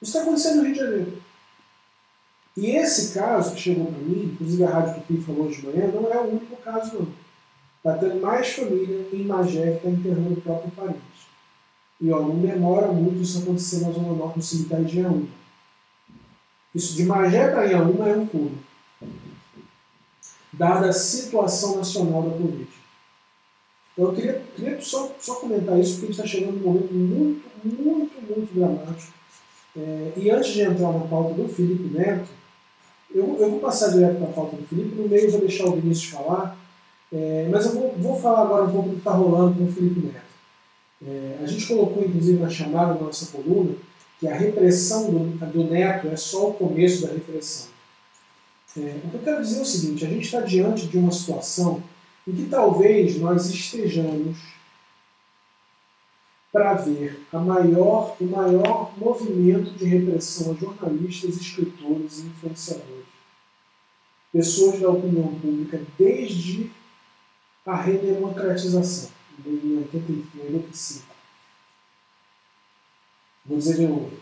Isso 0.00 0.16
está 0.16 0.22
acontecendo 0.22 0.56
no 0.56 0.62
Rio 0.62 0.72
de 0.72 0.80
Janeiro. 0.80 1.27
E 2.60 2.70
esse 2.70 3.14
caso 3.14 3.54
que 3.54 3.60
chegou 3.60 3.86
para 3.86 4.02
mim, 4.02 4.32
inclusive 4.32 4.64
a 4.64 4.68
Rádio 4.68 4.94
Tupi 4.94 5.20
falou 5.20 5.46
hoje 5.46 5.60
de 5.60 5.66
manhã, 5.68 5.92
não 5.94 6.12
é 6.12 6.18
o 6.18 6.28
único 6.28 6.56
caso, 6.56 6.92
não. 6.98 7.08
Está 7.76 7.96
tendo 7.96 8.20
mais 8.20 8.48
família 8.48 9.06
em 9.12 9.24
Magé 9.24 9.70
que 9.70 9.76
está 9.76 9.88
enterrando 9.88 10.32
o 10.32 10.40
próprio 10.40 10.72
parente. 10.72 10.98
E 12.00 12.10
ó, 12.10 12.20
não 12.20 12.40
demora 12.40 12.88
muito 12.88 13.22
isso 13.22 13.42
acontecer 13.42 13.82
na 13.82 13.92
Zona 13.92 14.12
Norte, 14.12 14.38
no 14.38 14.42
cemitério 14.42 14.84
de 14.86 14.98
Iaúma. 14.98 15.28
Isso 16.74 16.96
de 16.96 17.04
Magé 17.04 17.48
para 17.48 17.62
Iaúma 17.62 18.08
é 18.08 18.16
um 18.16 18.26
pulo. 18.26 18.58
Dada 20.52 20.88
a 20.88 20.92
situação 20.92 21.76
nacional 21.76 22.22
da 22.22 22.30
Covid. 22.30 22.68
Então 23.92 24.04
eu 24.06 24.14
queria, 24.14 24.42
queria 24.56 24.80
só, 24.80 25.14
só 25.20 25.36
comentar 25.36 25.78
isso, 25.78 26.00
porque 26.00 26.06
a 26.06 26.08
gente 26.08 26.20
está 26.20 26.26
chegando 26.26 26.56
num 26.56 26.72
momento 26.72 26.92
muito, 26.92 27.48
muito, 27.64 28.20
muito 28.20 28.52
dramático. 28.52 29.12
É, 29.76 30.12
e 30.16 30.28
antes 30.28 30.54
de 30.54 30.62
entrar 30.62 30.92
na 30.92 31.06
pauta 31.06 31.34
do 31.34 31.48
Felipe 31.48 31.96
Neto, 31.96 32.37
eu, 33.14 33.36
eu 33.38 33.50
vou 33.50 33.60
passar 33.60 33.90
direto 33.90 34.18
para 34.18 34.28
a 34.28 34.32
pauta 34.32 34.56
do 34.56 34.66
Felipe, 34.66 34.94
no 34.94 35.08
meio 35.08 35.24
eu 35.24 35.30
vou 35.30 35.40
deixar 35.40 35.64
o 35.64 35.76
Vinícius 35.76 36.10
falar, 36.10 36.58
é, 37.12 37.48
mas 37.50 37.66
eu 37.66 37.72
vou, 37.72 37.94
vou, 37.96 38.20
falar 38.20 38.42
agora 38.42 38.64
um 38.64 38.72
pouco 38.72 38.88
do 38.90 38.94
que 38.94 39.00
está 39.00 39.12
rolando 39.12 39.56
com 39.56 39.64
o 39.64 39.72
Felipe 39.72 40.00
Neto. 40.00 40.28
É, 41.06 41.38
a 41.42 41.46
gente 41.46 41.66
colocou, 41.66 42.04
inclusive, 42.04 42.38
na 42.38 42.50
chamada 42.50 42.94
da 42.94 43.04
nossa 43.04 43.26
coluna, 43.32 43.74
que 44.18 44.28
a 44.28 44.34
repressão 44.34 45.10
do, 45.10 45.46
do 45.46 45.64
Neto 45.64 46.08
é 46.08 46.16
só 46.16 46.50
o 46.50 46.54
começo 46.54 47.06
da 47.06 47.12
repressão. 47.12 47.68
É, 48.76 49.00
o 49.04 49.10
que 49.10 49.14
eu 49.16 49.20
quero 49.20 49.42
dizer 49.42 49.58
é 49.58 49.62
o 49.62 49.64
seguinte: 49.64 50.04
a 50.04 50.08
gente 50.08 50.24
está 50.24 50.40
diante 50.40 50.86
de 50.86 50.98
uma 50.98 51.10
situação 51.10 51.82
em 52.26 52.32
que 52.32 52.46
talvez 52.46 53.18
nós 53.18 53.46
estejamos 53.46 54.36
para 56.52 56.74
ver 56.74 57.26
a 57.32 57.38
maior, 57.38 58.16
o 58.20 58.24
maior 58.24 58.92
movimento 58.96 59.70
de 59.72 59.84
repressão 59.84 60.52
a 60.52 60.54
jornalistas, 60.54 61.36
escritores 61.36 62.18
e 62.18 62.26
influenciadores. 62.26 62.97
Pessoas 64.32 64.80
da 64.80 64.90
opinião 64.90 65.34
pública 65.40 65.80
desde 65.98 66.70
a 67.64 67.76
redemocratização, 67.76 69.10
em 69.46 69.78
85. 69.78 71.06
Vou 73.44 73.58
dizer 73.58 73.76
de 73.76 73.86
novo. 73.86 74.12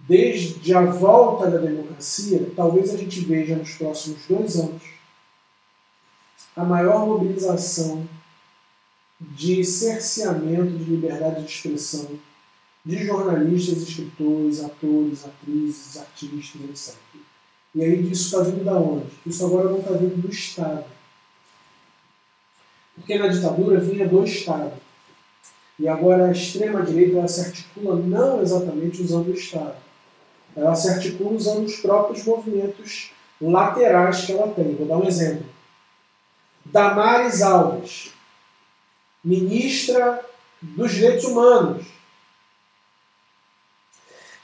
Desde 0.00 0.74
a 0.74 0.84
volta 0.84 1.50
da 1.50 1.58
democracia, 1.58 2.52
talvez 2.54 2.94
a 2.94 2.96
gente 2.96 3.20
veja 3.20 3.56
nos 3.56 3.74
próximos 3.74 4.26
dois 4.26 4.56
anos 4.56 4.82
a 6.54 6.64
maior 6.64 7.06
mobilização 7.06 8.08
de 9.20 9.64
cerceamento 9.64 10.76
de 10.76 10.84
liberdade 10.84 11.42
de 11.42 11.50
expressão 11.50 12.18
de 12.84 13.04
jornalistas, 13.04 13.82
escritores, 13.82 14.64
atores, 14.64 15.24
atrizes, 15.24 15.96
artistas, 15.96 16.94
etc. 16.94 16.96
E 17.74 17.82
aí 17.82 18.10
isso 18.10 18.26
está 18.26 18.50
vindo 18.50 18.64
da 18.64 18.74
onde? 18.74 19.06
Isso 19.26 19.44
agora 19.44 19.68
não 19.68 19.78
está 19.78 19.92
vindo 19.92 20.20
do 20.20 20.30
Estado. 20.30 20.84
Porque 22.94 23.18
na 23.18 23.28
ditadura 23.28 23.78
vinha 23.78 24.08
do 24.08 24.24
Estado. 24.24 24.72
E 25.78 25.86
agora 25.86 26.26
a 26.26 26.32
extrema-direita 26.32 27.26
se 27.28 27.40
articula 27.40 27.96
não 27.96 28.42
exatamente 28.42 29.00
usando 29.00 29.28
o 29.28 29.34
Estado. 29.34 29.76
Ela 30.56 30.74
se 30.74 30.88
articula 30.88 31.36
usando 31.36 31.66
os 31.66 31.76
próprios 31.76 32.24
movimentos 32.24 33.12
laterais 33.40 34.24
que 34.24 34.32
ela 34.32 34.48
tem. 34.48 34.74
Vou 34.74 34.86
dar 34.86 34.96
um 34.98 35.06
exemplo. 35.06 35.46
Damares 36.64 37.42
Alves, 37.42 38.12
ministra 39.22 40.24
dos 40.60 40.92
Direitos 40.92 41.24
Humanos. 41.24 41.86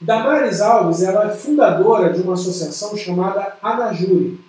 Damares 0.05 0.61
Alves 0.61 1.01
ela 1.01 1.31
é 1.31 1.35
fundadora 1.35 2.13
de 2.13 2.21
uma 2.21 2.33
associação 2.33 2.95
chamada 2.95 3.57
Anajuri. 3.59 4.39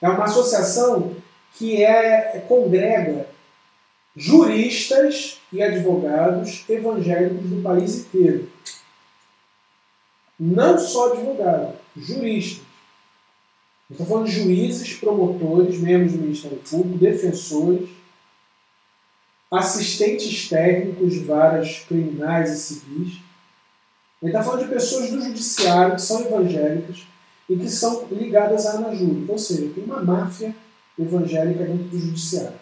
É 0.00 0.08
uma 0.08 0.24
associação 0.24 1.14
que 1.54 1.84
é, 1.84 2.42
congrega 2.48 3.28
juristas 4.16 5.38
e 5.52 5.62
advogados 5.62 6.64
evangélicos 6.66 7.50
do 7.50 7.62
país 7.62 7.98
inteiro. 7.98 8.50
Não 10.40 10.78
só 10.78 11.12
advogados, 11.12 11.76
juristas. 11.94 12.64
Estou 13.90 14.06
falando 14.06 14.26
de 14.26 14.32
juízes, 14.32 14.94
promotores, 14.94 15.78
membros 15.78 16.12
do 16.12 16.18
Ministério 16.18 16.58
Público, 16.58 16.98
defensores, 16.98 17.90
assistentes 19.50 20.48
técnicos 20.48 21.12
de 21.12 21.20
varas 21.20 21.84
criminais 21.86 22.50
e 22.52 22.56
civis. 22.56 23.26
Ele 24.26 24.36
está 24.36 24.42
falando 24.42 24.64
de 24.64 24.74
pessoas 24.74 25.08
do 25.08 25.22
judiciário 25.22 25.94
que 25.94 26.02
são 26.02 26.20
evangélicas 26.22 27.06
e 27.48 27.56
que 27.56 27.70
são 27.70 28.08
ligadas 28.10 28.66
à 28.66 28.72
Anajuri. 28.72 29.24
Ou 29.28 29.38
seja, 29.38 29.72
tem 29.72 29.84
uma 29.84 30.02
máfia 30.02 30.52
evangélica 30.98 31.64
dentro 31.64 31.84
do 31.84 31.98
judiciário. 31.98 32.58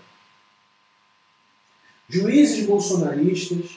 Juízes 2.07 2.67
bolsonaristas, 2.67 3.77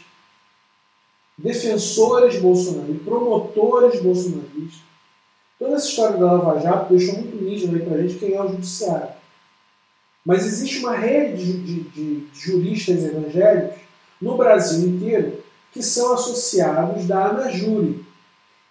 defensores 1.37 2.41
bolsonaristas, 2.41 3.03
promotores 3.05 4.01
bolsonaristas. 4.01 4.81
Toda 5.57 5.75
essa 5.75 5.87
história 5.87 6.17
da 6.17 6.33
Lava 6.33 6.59
Jato 6.59 6.93
deixou 6.93 7.15
muito 7.15 7.41
nítido 7.41 7.77
aí 7.77 7.83
pra 7.83 8.01
gente 8.01 8.19
quem 8.19 8.33
é 8.33 8.43
o 8.43 8.49
judiciário. 8.49 9.15
Mas 10.25 10.45
existe 10.45 10.79
uma 10.79 10.93
rede 10.93 11.53
de, 11.53 11.83
de, 11.83 12.19
de 12.23 12.27
juristas 12.33 13.05
evangélicos 13.05 13.79
no 14.21 14.35
Brasil 14.35 14.89
inteiro 14.89 15.46
que 15.77 15.83
são 15.83 16.13
associados 16.13 17.05
da 17.05 17.27
Anajure, 17.27 18.03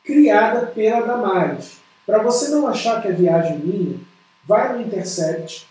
criada 0.04 0.66
pela 0.66 1.06
Damares. 1.06 1.78
Para 2.04 2.22
você 2.22 2.48
não 2.48 2.66
achar 2.66 3.00
que 3.00 3.08
é 3.08 3.12
viagem 3.12 3.58
minha, 3.58 3.98
vai 4.44 4.72
no 4.72 4.82
Intercept, 4.82 5.66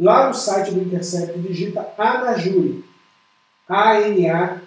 Lá 0.00 0.28
no 0.28 0.34
site 0.34 0.72
do 0.72 0.80
Intercept, 0.80 1.38
digita 1.38 1.86
Anajuri. 1.98 2.82
A-N-A-J-U-R-E. 3.68 4.62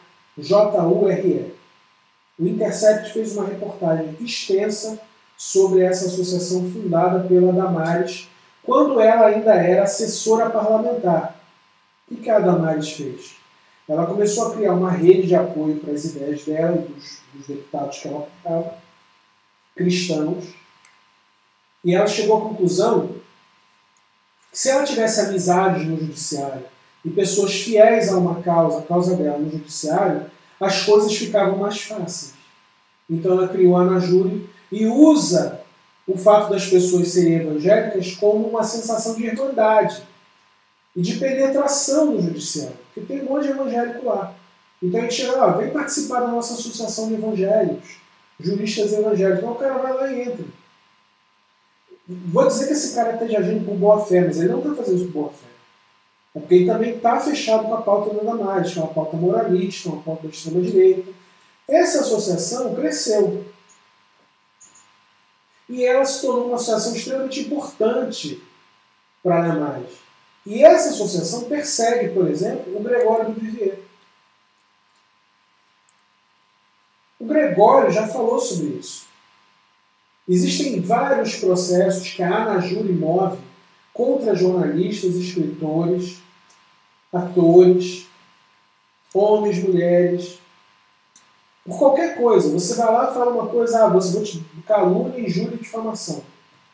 O 2.37 2.45
Intercept 2.45 3.11
fez 3.11 3.35
uma 3.35 3.47
reportagem 3.47 4.15
extensa 4.21 4.99
sobre 5.35 5.81
essa 5.81 6.05
associação 6.05 6.71
fundada 6.71 7.27
pela 7.27 7.51
Damares, 7.51 8.29
quando 8.61 9.01
ela 9.01 9.25
ainda 9.25 9.55
era 9.55 9.81
assessora 9.83 10.51
parlamentar. 10.51 11.35
O 12.11 12.15
que 12.15 12.29
a 12.29 12.37
Damares 12.37 12.91
fez? 12.91 13.42
Ela 13.87 14.05
começou 14.05 14.47
a 14.47 14.55
criar 14.55 14.73
uma 14.73 14.91
rede 14.91 15.27
de 15.27 15.35
apoio 15.35 15.77
para 15.77 15.93
as 15.93 16.05
ideias 16.05 16.43
dela 16.43 16.77
e 16.77 16.91
dos, 16.93 17.19
dos 17.33 17.47
deputados 17.47 17.99
que 17.99 18.07
ela 18.07 18.27
apoiava, 18.43 18.75
cristãos, 19.75 20.45
e 21.83 21.93
ela 21.93 22.07
chegou 22.07 22.37
à 22.37 22.41
conclusão 22.41 23.15
se 24.51 24.69
ela 24.69 24.83
tivesse 24.83 25.19
amizades 25.19 25.85
no 25.85 25.97
judiciário 25.97 26.63
e 27.03 27.09
pessoas 27.09 27.53
fiéis 27.53 28.13
a 28.13 28.17
uma 28.17 28.41
causa, 28.41 28.79
a 28.79 28.83
causa 28.83 29.17
dela 29.17 29.37
no 29.37 29.51
judiciário, 29.51 30.27
as 30.59 30.83
coisas 30.83 31.17
ficavam 31.17 31.57
mais 31.57 31.81
fáceis. 31.81 32.33
Então 33.09 33.33
ela 33.33 33.49
criou 33.49 33.75
a 33.75 33.81
Anajure 33.81 34.47
e 34.71 34.85
usa 34.85 35.61
o 36.07 36.17
fato 36.17 36.51
das 36.51 36.67
pessoas 36.67 37.09
serem 37.09 37.35
evangélicas 37.35 38.15
como 38.15 38.47
uma 38.47 38.63
sensação 38.63 39.15
de 39.15 39.25
irmandade 39.25 40.03
e 40.95 41.01
de 41.01 41.17
penetração 41.17 42.11
no 42.11 42.21
judiciário, 42.21 42.77
porque 42.93 43.01
tem 43.01 43.23
um 43.23 43.29
monte 43.29 43.43
de 43.43 43.49
evangélico 43.49 44.05
lá. 44.05 44.35
Então 44.81 44.99
a 44.99 45.03
gente 45.03 45.15
chega 45.15 45.37
lá, 45.37 45.51
vem 45.53 45.71
participar 45.71 46.19
da 46.19 46.27
nossa 46.27 46.53
associação 46.53 47.07
de 47.07 47.15
evangélicos, 47.15 47.97
juristas 48.39 48.93
evangélicos. 48.93 49.39
Então 49.39 49.53
o 49.53 49.55
cara 49.55 49.77
vai 49.77 49.93
lá 49.93 50.11
e 50.11 50.21
entra. 50.21 50.45
Vou 52.07 52.47
dizer 52.47 52.67
que 52.67 52.73
esse 52.73 52.93
cara 52.93 53.13
esteja 53.13 53.39
agindo 53.39 53.65
por 53.65 53.75
boa 53.75 54.05
fé, 54.05 54.21
mas 54.21 54.37
ele 54.37 54.49
não 54.49 54.59
está 54.59 54.75
fazendo 54.75 54.97
isso 54.97 55.05
por 55.05 55.13
boa 55.13 55.29
fé. 55.31 55.47
É 56.35 56.39
porque 56.39 56.55
ele 56.55 56.65
também 56.65 56.95
está 56.95 57.19
fechado 57.19 57.65
com 57.65 57.75
a 57.75 57.81
pauta 57.81 58.13
da 58.13 58.23
Damares, 58.23 58.73
que 58.73 58.79
é 58.79 58.81
uma 58.81 58.93
pauta 58.93 59.15
moralista, 59.15 59.89
uma 59.89 60.01
pauta 60.01 60.23
da 60.23 60.29
extrema-direita. 60.29 61.11
Essa 61.67 62.01
associação 62.01 62.75
cresceu. 62.75 63.45
E 65.69 65.85
ela 65.85 66.03
se 66.03 66.21
tornou 66.21 66.47
uma 66.47 66.55
associação 66.55 66.93
extremamente 66.95 67.39
importante 67.41 68.43
para 69.23 69.37
a 69.37 69.47
Damares. 69.47 70.02
E 70.45 70.63
essa 70.63 70.89
associação 70.89 71.43
persegue, 71.45 72.13
por 72.13 72.29
exemplo, 72.29 72.75
o 72.75 72.83
Gregório 72.83 73.33
do 73.33 73.39
Vivier. 73.39 73.79
O 77.19 77.25
Gregório 77.25 77.91
já 77.91 78.07
falou 78.07 78.39
sobre 78.39 78.77
isso. 78.77 79.05
Existem 80.27 80.81
vários 80.81 81.35
processos 81.35 82.09
que 82.11 82.21
a 82.21 82.43
Anajuri 82.43 82.91
move 82.91 83.37
contra 83.93 84.35
jornalistas, 84.35 85.15
escritores, 85.15 86.17
atores, 87.11 88.07
homens, 89.13 89.63
mulheres, 89.63 90.39
por 91.63 91.77
qualquer 91.77 92.17
coisa. 92.17 92.51
Você 92.51 92.75
vai 92.75 92.91
lá 92.91 93.11
e 93.11 93.13
fala 93.13 93.31
uma 93.31 93.47
coisa, 93.47 93.85
ah, 93.85 93.89
você 93.89 94.13
vou 94.13 94.23
te 94.23 94.43
calúnia, 94.65 95.19
injúria 95.19 95.55
e 95.55 95.59
difamação. 95.59 96.23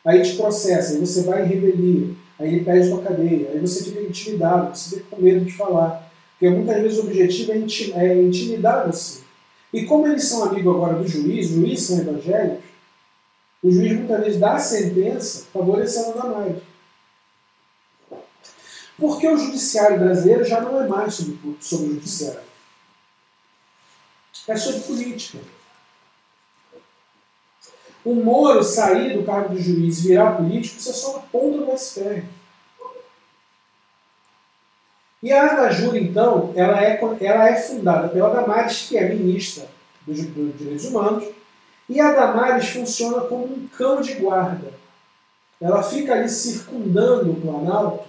aí 0.05 0.21
te 0.23 0.35
processa, 0.35 0.93
aí 0.93 0.99
você 0.99 1.23
vai 1.23 1.43
em 1.43 1.47
revelia, 1.47 2.15
aí 2.39 2.55
ele 2.55 2.63
pede 2.63 2.89
tua 2.89 3.03
cadeia, 3.03 3.49
aí 3.51 3.59
você 3.59 3.83
fica 3.83 4.01
intimidado, 4.01 4.75
você 4.75 4.97
fica 4.97 5.15
com 5.15 5.21
medo 5.21 5.43
de 5.43 5.51
falar. 5.51 6.09
Porque 6.31 6.49
muitas 6.49 6.81
vezes 6.81 6.97
o 6.99 7.01
objetivo 7.01 7.51
é, 7.51 8.05
é 8.05 8.23
intimidar 8.23 8.87
você. 8.87 9.19
E 9.73 9.85
como 9.85 10.07
eles 10.07 10.23
são 10.23 10.45
amigos 10.45 10.73
agora 10.73 10.95
do 10.95 11.07
juiz, 11.07 11.49
juízes 11.49 11.85
são 11.85 11.99
evangélicos, 11.99 12.63
o 13.61 13.71
juiz 13.71 13.97
muitas 13.97 14.19
vezes 14.21 14.39
dá 14.39 14.53
a 14.53 14.59
sentença 14.59 15.47
favorecendo 15.51 16.17
a 16.17 16.25
mais. 16.27 16.57
Porque 18.97 19.27
o 19.27 19.37
judiciário 19.37 19.99
brasileiro 19.99 20.43
já 20.43 20.61
não 20.61 20.81
é 20.81 20.87
mais 20.87 21.13
sobre, 21.13 21.37
sobre 21.59 21.87
o 21.87 21.93
judiciário. 21.95 22.41
É 24.47 24.55
sobre 24.55 24.79
política. 24.81 25.39
O 28.09 28.15
Moro 28.15 28.63
sair 28.63 29.15
do 29.15 29.23
cargo 29.23 29.53
de 29.53 29.61
juiz 29.61 29.99
e 29.99 30.07
virar 30.07 30.31
político, 30.31 30.79
isso 30.79 30.89
é 30.89 30.93
só 30.93 31.11
uma 31.11 31.19
ponta 31.31 31.59
do 31.59 31.71
iceberg. 31.73 32.23
E 35.21 35.31
a 35.31 35.51
Anajur, 35.51 35.95
então, 35.95 36.51
ela 36.55 36.83
é, 36.83 36.99
ela 37.21 37.49
é 37.49 37.55
fundada 37.55 38.07
pela 38.07 38.33
Damares, 38.33 38.87
que 38.89 38.97
é 38.97 39.13
ministra 39.13 39.67
dos, 40.07 40.25
dos 40.25 40.57
Direitos 40.57 40.85
Humanos, 40.85 41.23
e 41.87 42.01
a 42.01 42.11
Damares 42.13 42.69
funciona 42.69 43.21
como 43.21 43.45
um 43.45 43.67
cão 43.77 44.01
de 44.01 44.15
guarda. 44.15 44.73
Ela 45.61 45.83
fica 45.83 46.13
ali 46.13 46.29
circundando 46.29 47.29
o 47.29 47.39
Planalto 47.39 48.07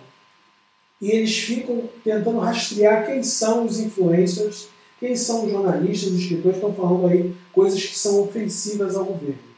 e 0.98 1.10
eles 1.10 1.36
ficam 1.40 1.90
tentando 2.02 2.38
rastrear 2.38 3.04
quem 3.04 3.22
são 3.22 3.66
os 3.66 3.78
influencers, 3.78 4.66
quem 4.98 5.14
são 5.14 5.44
os 5.44 5.50
jornalistas, 5.50 6.10
os 6.10 6.20
escritores 6.20 6.58
que 6.58 6.66
estão 6.66 6.72
falando 6.72 7.06
aí 7.06 7.36
coisas 7.52 7.84
que 7.84 7.98
são 7.98 8.22
ofensivas 8.22 8.96
ao 8.96 9.04
governo. 9.04 9.49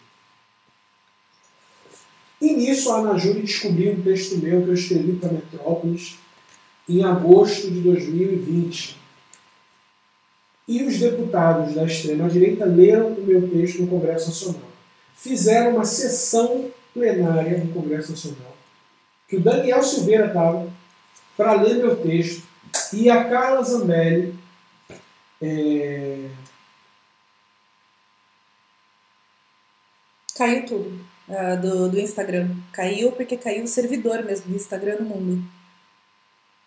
E 2.42 2.54
nisso 2.54 2.90
a 2.90 2.98
Ana 2.98 3.16
Júlia 3.16 3.40
descobriu 3.40 3.92
um 3.92 4.02
texto 4.02 4.36
meu 4.38 4.64
que 4.64 4.70
eu 4.70 4.74
escrevi 4.74 5.12
para 5.12 5.30
Metrópolis 5.30 6.18
em 6.88 7.04
agosto 7.04 7.70
de 7.70 7.78
2020. 7.78 8.96
E 10.66 10.82
os 10.82 10.98
deputados 10.98 11.76
da 11.76 11.84
extrema-direita 11.84 12.64
leram 12.64 13.12
o 13.12 13.22
meu 13.22 13.48
texto 13.48 13.82
no 13.82 13.86
Congresso 13.86 14.26
Nacional. 14.30 14.68
Fizeram 15.14 15.76
uma 15.76 15.84
sessão 15.84 16.68
plenária 16.92 17.58
no 17.58 17.72
Congresso 17.72 18.10
Nacional, 18.10 18.56
que 19.28 19.36
o 19.36 19.40
Daniel 19.40 19.82
Silveira 19.84 20.26
estava, 20.26 20.68
para 21.36 21.62
ler 21.62 21.76
meu 21.76 21.94
texto, 21.94 22.42
e 22.92 23.08
a 23.08 23.22
Carla 23.22 23.62
Zambelli 23.62 24.34
é... 25.40 26.28
Caiu 30.34 30.66
tudo 30.66 31.11
uh, 31.32 31.60
do, 31.60 31.88
do 31.88 31.98
Instagram. 31.98 32.50
Caiu 32.72 33.12
porque 33.12 33.36
caiu 33.36 33.64
o 33.64 33.68
servidor 33.68 34.22
mesmo 34.22 34.50
do 34.50 34.56
Instagram 34.56 34.96
no 35.00 35.06
mundo. 35.06 35.44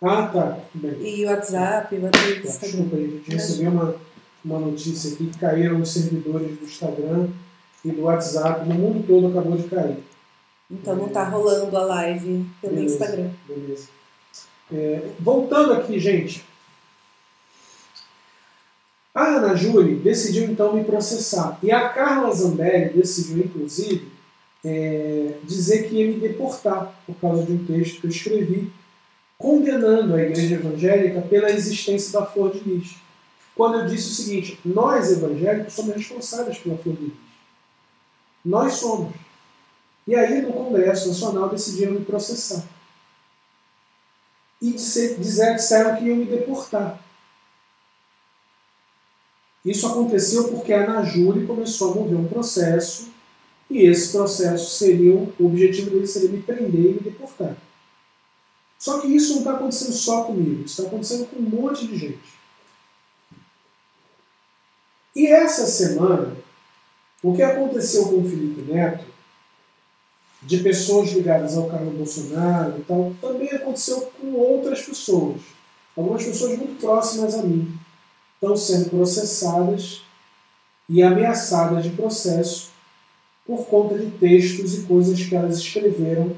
Ah, 0.02 0.28
tá. 0.28 0.60
Bem. 0.74 1.02
E 1.02 1.26
o 1.26 1.30
WhatsApp, 1.30 1.96
o 1.96 2.04
WhatsApp 2.04 2.42
tá, 2.42 2.68
Desculpa, 2.68 2.96
a 2.96 3.00
gente 3.00 3.32
recebeu 3.32 3.72
uma, 3.72 3.96
uma 4.44 4.60
notícia 4.60 5.14
aqui 5.14 5.28
que 5.28 5.38
caíram 5.38 5.80
os 5.80 5.92
servidores 5.92 6.58
do 6.58 6.66
Instagram 6.66 7.30
e 7.84 7.92
do 7.92 8.02
WhatsApp. 8.04 8.68
No 8.68 8.76
mundo 8.76 9.06
todo 9.08 9.28
acabou 9.28 9.58
de 9.58 9.68
cair. 9.70 9.98
Então 10.70 10.96
não 10.96 11.08
está 11.08 11.24
rolando 11.24 11.78
a 11.78 11.84
live 11.86 12.46
pelo 12.62 12.76
beleza, 12.76 12.94
Instagram. 12.94 13.30
Beleza. 13.48 13.88
É, 14.74 15.10
voltando 15.20 15.74
aqui, 15.74 16.00
gente. 16.00 16.44
A 19.14 19.38
Ana 19.38 19.56
Júlia 19.56 19.96
decidiu 19.96 20.44
então 20.44 20.74
me 20.74 20.84
processar. 20.84 21.58
E 21.64 21.72
a 21.72 21.88
Carla 21.90 22.34
Zambelli 22.34 22.90
decidiu, 22.90 23.46
inclusive, 23.46 24.12
é, 24.66 25.38
dizer 25.44 25.88
que 25.88 25.96
ia 25.96 26.08
me 26.08 26.20
deportar 26.20 26.92
por 27.06 27.16
causa 27.18 27.44
de 27.44 27.54
um 27.54 27.66
texto 27.66 28.02
que 28.02 28.08
eu 28.08 28.10
escrevi 28.10 28.74
condenando 29.38 30.16
a 30.16 30.22
igreja 30.24 30.56
evangélica 30.56 31.22
pela 31.22 31.52
existência 31.52 32.20
da 32.20 32.26
flor 32.26 32.52
de 32.52 32.60
lis. 32.60 32.96
Quando 33.56 33.80
eu 33.80 33.86
disse 33.86 34.10
o 34.10 34.14
seguinte, 34.14 34.60
nós 34.66 35.12
evangélicos 35.12 35.74
somos 35.74 35.96
responsáveis 35.96 36.58
pela 36.58 36.78
flor 36.80 36.96
de 36.96 37.04
lis. 37.06 37.14
Nós 38.44 38.74
somos. 38.74 39.14
E 40.08 40.16
aí 40.16 40.42
no 40.42 40.54
Congresso 40.54 41.10
Nacional 41.10 41.50
decidiram 41.50 41.94
me 41.94 42.04
processar. 42.04 42.64
E 44.60 44.72
dizer, 44.72 45.20
disseram 45.20 45.96
que 45.96 46.06
iam 46.06 46.18
me 46.18 46.26
deportar. 46.26 47.00
Isso 49.64 49.88
aconteceu 49.88 50.48
porque 50.48 50.74
a 50.74 50.84
Anajure 50.84 51.46
começou 51.46 51.92
a 51.92 51.96
mover 51.96 52.18
um 52.18 52.28
processo 52.28 53.15
e 53.76 53.88
esse 53.88 54.14
processo 54.14 54.78
seria, 54.78 55.14
o 55.14 55.34
objetivo 55.46 55.90
dele 55.90 56.08
seria 56.08 56.30
me 56.30 56.42
prender 56.42 56.92
e 56.92 56.94
me 56.94 57.00
deportar. 57.02 57.58
Só 58.80 59.02
que 59.02 59.08
isso 59.08 59.34
não 59.34 59.40
está 59.40 59.56
acontecendo 59.56 59.92
só 59.92 60.24
comigo, 60.24 60.64
está 60.64 60.84
acontecendo 60.84 61.28
com 61.28 61.40
um 61.40 61.42
monte 61.42 61.86
de 61.86 61.98
gente. 61.98 62.36
E 65.14 65.28
essa 65.28 65.68
semana, 65.68 66.38
o 67.22 67.36
que 67.36 67.42
aconteceu 67.42 68.06
com 68.06 68.22
o 68.22 68.30
Felipe 68.30 68.62
Neto, 68.62 69.04
de 70.42 70.60
pessoas 70.60 71.12
ligadas 71.12 71.58
ao 71.58 71.70
Carlos 71.70 71.96
Bolsonaro 71.96 72.80
e 72.80 72.84
tal, 72.84 73.14
também 73.20 73.50
aconteceu 73.50 74.10
com 74.22 74.36
outras 74.36 74.84
pessoas. 74.84 75.42
Algumas 75.98 76.24
pessoas 76.24 76.58
muito 76.58 76.80
próximas 76.80 77.34
a 77.34 77.44
mim 77.44 77.78
estão 78.36 78.56
sendo 78.56 78.90
processadas 78.90 80.02
e 80.88 81.04
ameaçadas 81.04 81.84
de 81.84 81.90
processo 81.90 82.75
por 83.46 83.66
conta 83.68 83.98
de 83.98 84.10
textos 84.12 84.78
e 84.78 84.84
coisas 84.84 85.24
que 85.24 85.36
elas 85.36 85.60
escreveram 85.60 86.36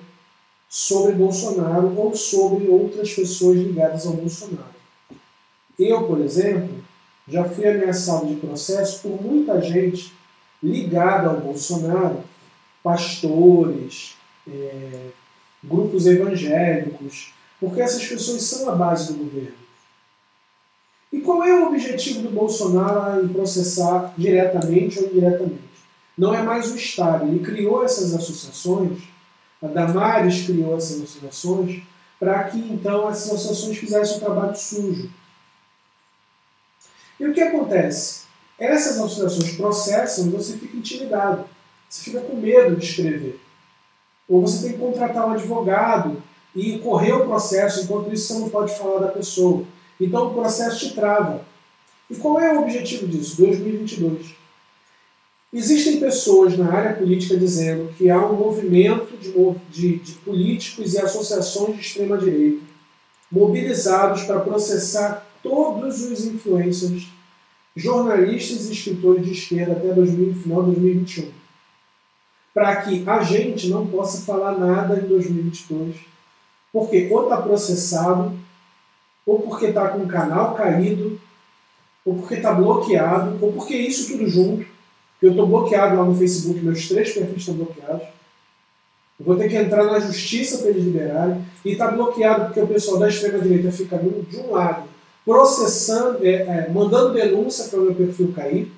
sobre 0.70 1.14
Bolsonaro 1.14 1.97
ou 1.97 2.16
sobre 2.16 2.68
outras 2.68 3.14
pessoas 3.14 3.58
ligadas 3.58 4.05
ao 4.05 4.14
Bolsonaro. 4.14 4.76
Eu, 5.80 6.03
por 6.03 6.20
exemplo, 6.20 6.84
já 7.28 7.45
fui 7.45 7.68
ameaçado 7.68 8.28
de 8.28 8.36
processo 8.36 9.01
por 9.01 9.22
muita 9.22 9.62
gente 9.62 10.14
ligada 10.62 11.30
ao 11.30 11.39
Bolsonaro, 11.39 12.24
pastores, 12.84 14.16
é, 14.47 15.10
grupos 15.64 16.05
evangélicos, 16.08 17.34
porque 17.60 17.82
essas 17.82 18.05
pessoas 18.05 18.43
são 18.43 18.70
a 18.70 18.76
base 18.76 19.14
do 19.14 19.24
governo. 19.24 19.68
E 21.12 21.22
qual 21.22 21.43
é 21.43 21.53
o 21.53 21.68
objetivo 21.68 22.22
do 22.22 22.30
Bolsonaro 22.30 23.24
em 23.24 23.30
processar 23.30 24.14
diretamente 24.18 24.99
ou 24.99 25.05
indiretamente? 25.05 25.76
Não 26.18 26.34
é 26.34 26.41
mais 26.41 26.72
o 26.72 26.76
Estado. 26.76 27.28
Ele 27.28 27.39
criou 27.39 27.84
essas 27.84 28.13
associações 28.15 28.99
a 29.61 29.68
Damares 29.68 30.45
criou 30.45 30.78
essas 30.78 31.01
associações 31.01 31.82
para 32.20 32.43
que 32.45 32.57
então 32.57 33.09
essas 33.09 33.32
associações 33.32 33.78
fizessem 33.78 34.18
um 34.18 34.20
trabalho 34.20 34.55
sujo. 34.55 35.09
E 37.20 37.26
o 37.26 37.34
que 37.34 37.41
acontece? 37.41 38.26
Essas 38.59 38.99
associações 38.99 39.55
processam 39.55 40.28
e 40.28 40.30
você 40.30 40.57
fica 40.57 40.78
intimidado. 40.78 41.45
Você 41.89 42.03
fica 42.03 42.22
com 42.22 42.36
medo 42.36 42.76
de 42.76 42.86
escrever. 42.86 43.39
Ou 44.28 44.41
você 44.41 44.63
tem 44.63 44.74
que 44.74 44.80
contratar 44.80 45.28
um 45.28 45.32
advogado 45.32 46.22
e 46.55 46.80
correr 46.80 47.13
o 47.13 47.26
processo, 47.26 47.84
enquanto 47.84 48.13
isso 48.13 48.34
você 48.34 48.39
não 48.39 48.49
pode 48.49 48.78
falar 48.78 48.99
da 48.99 49.07
pessoa. 49.07 49.63
Então 49.99 50.28
o 50.28 50.34
processo 50.34 50.80
te 50.80 50.93
trava. 50.93 51.41
E 52.09 52.15
qual 52.15 52.39
é 52.39 52.53
o 52.53 52.61
objetivo 52.61 53.07
disso? 53.07 53.38
2022. 53.38 54.36
Existem 55.52 56.00
pessoas 56.00 56.58
na 56.58 56.70
área 56.70 56.93
política 56.95 57.38
dizendo 57.38 57.93
que 57.98 58.10
há 58.10 58.20
um 58.20 58.36
movimento 58.36 59.16
de, 59.18 59.32
de, 59.70 59.98
de 59.98 60.12
políticos 60.20 60.93
e 60.93 61.00
associações 61.00 61.76
de 61.76 61.82
extrema-direita 61.82 62.68
mobilizados 63.32 64.24
para 64.24 64.39
processar 64.39 65.26
todos 65.43 66.02
os 66.04 66.26
influencers, 66.26 67.08
jornalistas 67.76 68.68
e 68.68 68.74
escritores 68.74 69.26
de 69.26 69.32
esquerda 69.32 69.74
até 69.74 69.93
2000, 69.93 70.34
final 70.36 70.64
de 70.64 70.72
2021. 70.72 71.32
Para 72.54 72.78
que 72.78 73.04
a 73.08 73.22
gente 73.22 73.70
não 73.70 73.86
possa 73.86 74.26
falar 74.26 74.58
nada 74.58 74.98
em 74.98 75.08
2022, 75.08 75.95
porque 76.74 77.08
ou 77.12 77.24
está 77.24 77.38
processado, 77.41 78.38
ou 79.26 79.41
porque 79.41 79.68
está 79.68 79.89
com 79.89 80.00
o 80.00 80.08
canal 80.08 80.56
caído, 80.56 81.20
ou 82.04 82.16
porque 82.16 82.36
está 82.36 82.54
bloqueado, 82.54 83.38
ou 83.41 83.54
porque 83.54 83.76
isso 83.76 84.12
tudo 84.12 84.28
junto 84.28 84.76
eu 85.22 85.32
estou 85.32 85.47
bloqueado 85.47 85.95
lá 85.95 86.05
no 86.05 86.15
Facebook, 86.15 86.59
meus 86.59 86.88
três 86.88 87.13
perfis 87.13 87.38
estão 87.38 87.55
bloqueados. 87.55 88.07
Eu 89.20 89.26
vou 89.26 89.36
ter 89.36 89.49
que 89.49 89.55
entrar 89.55 89.84
na 89.86 89.99
justiça 89.99 90.59
para 90.59 90.70
eles 90.70 90.84
liberarem. 90.84 91.43
E 91.65 91.72
está 91.72 91.89
bloqueado 91.89 92.45
porque 92.45 92.59
o 92.59 92.68
pessoal 92.68 92.99
da 92.99 93.09
extrema-direita 93.09 93.72
fica 93.72 93.97
de 93.97 94.38
um 94.38 94.51
lado 94.51 94.88
processando, 95.26 96.26
é, 96.26 96.30
é, 96.30 96.70
mandando 96.70 97.13
denúncia 97.13 97.65
para 97.65 97.80
o 97.80 97.84
meu 97.84 97.95
perfil 97.95 98.32
cair. 98.34 98.72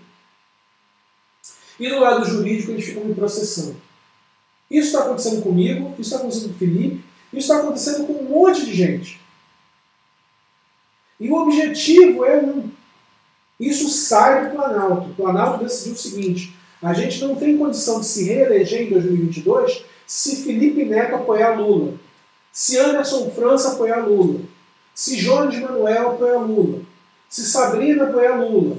E 1.79 1.89
do 1.89 1.99
lado 1.99 2.25
jurídico 2.25 2.71
eles 2.71 2.85
ficam 2.85 3.05
me 3.05 3.13
processando. 3.13 3.75
Isso 4.69 4.87
está 4.87 5.01
acontecendo 5.01 5.43
comigo, 5.43 5.93
isso 5.99 6.13
está 6.13 6.17
acontecendo 6.17 6.49
com 6.49 6.55
o 6.55 6.57
Felipe, 6.57 7.03
isso 7.33 7.51
está 7.51 7.59
acontecendo 7.59 8.07
com 8.07 8.13
um 8.13 8.29
monte 8.29 8.65
de 8.65 8.73
gente. 8.73 9.19
E 11.19 11.29
o 11.29 11.35
objetivo 11.35 12.25
é 12.25 12.37
um: 12.37 12.69
isso 13.59 13.89
sai 13.89 14.45
do 14.45 14.55
Planalto. 14.55 15.09
O 15.09 15.15
Planalto 15.15 15.63
decidiu 15.63 15.93
o 15.93 15.97
seguinte: 15.97 16.55
a 16.81 16.93
gente 16.93 17.21
não 17.21 17.35
tem 17.35 17.57
condição 17.57 17.99
de 17.99 18.05
se 18.05 18.23
reeleger 18.23 18.83
em 18.83 18.89
2022 18.89 19.83
se 20.07 20.37
Felipe 20.37 20.85
Neto 20.85 21.15
apoiar 21.15 21.59
Lula, 21.59 21.93
se 22.51 22.77
Anderson 22.79 23.29
França 23.29 23.73
apoiar 23.73 24.07
Lula, 24.07 24.39
se 24.95 25.17
Jones 25.17 25.59
Manuel 25.59 26.11
apoiar 26.11 26.39
Lula, 26.39 26.81
se 27.29 27.45
Sabrina 27.45 28.05
apoiar 28.05 28.41
Lula, 28.41 28.77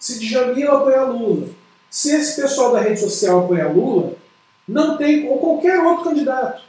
se 0.00 0.18
Djamila 0.18 0.78
apoiar 0.78 1.04
Lula, 1.04 1.48
se 1.88 2.10
esse 2.10 2.40
pessoal 2.40 2.72
da 2.72 2.80
rede 2.80 2.98
social 2.98 3.44
apoiar 3.44 3.72
Lula, 3.72 4.14
não 4.66 4.96
tem, 4.96 5.28
ou 5.28 5.38
qualquer 5.38 5.78
outro 5.80 6.04
candidato, 6.10 6.62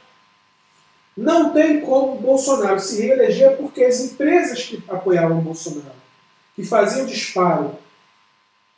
não 1.16 1.52
tem 1.52 1.80
como 1.80 2.20
Bolsonaro 2.20 2.78
se 2.78 3.02
reeleger 3.02 3.56
porque 3.56 3.82
as 3.82 4.00
empresas 4.00 4.62
que 4.62 4.84
apoiavam 4.86 5.40
Bolsonaro, 5.40 5.96
que 6.56 6.64
faziam 6.64 7.06
disparo 7.06 7.78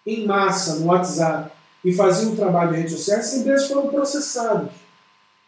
em 0.04 0.26
massa 0.26 0.76
no 0.76 0.86
WhatsApp 0.86 1.52
e 1.84 1.92
faziam 1.92 2.36
trabalho 2.36 2.72
de 2.72 2.78
redes 2.78 2.92
sociais, 2.92 3.26
essas 3.26 3.40
empresas 3.40 3.68
foram 3.68 3.88
processadas. 3.88 4.72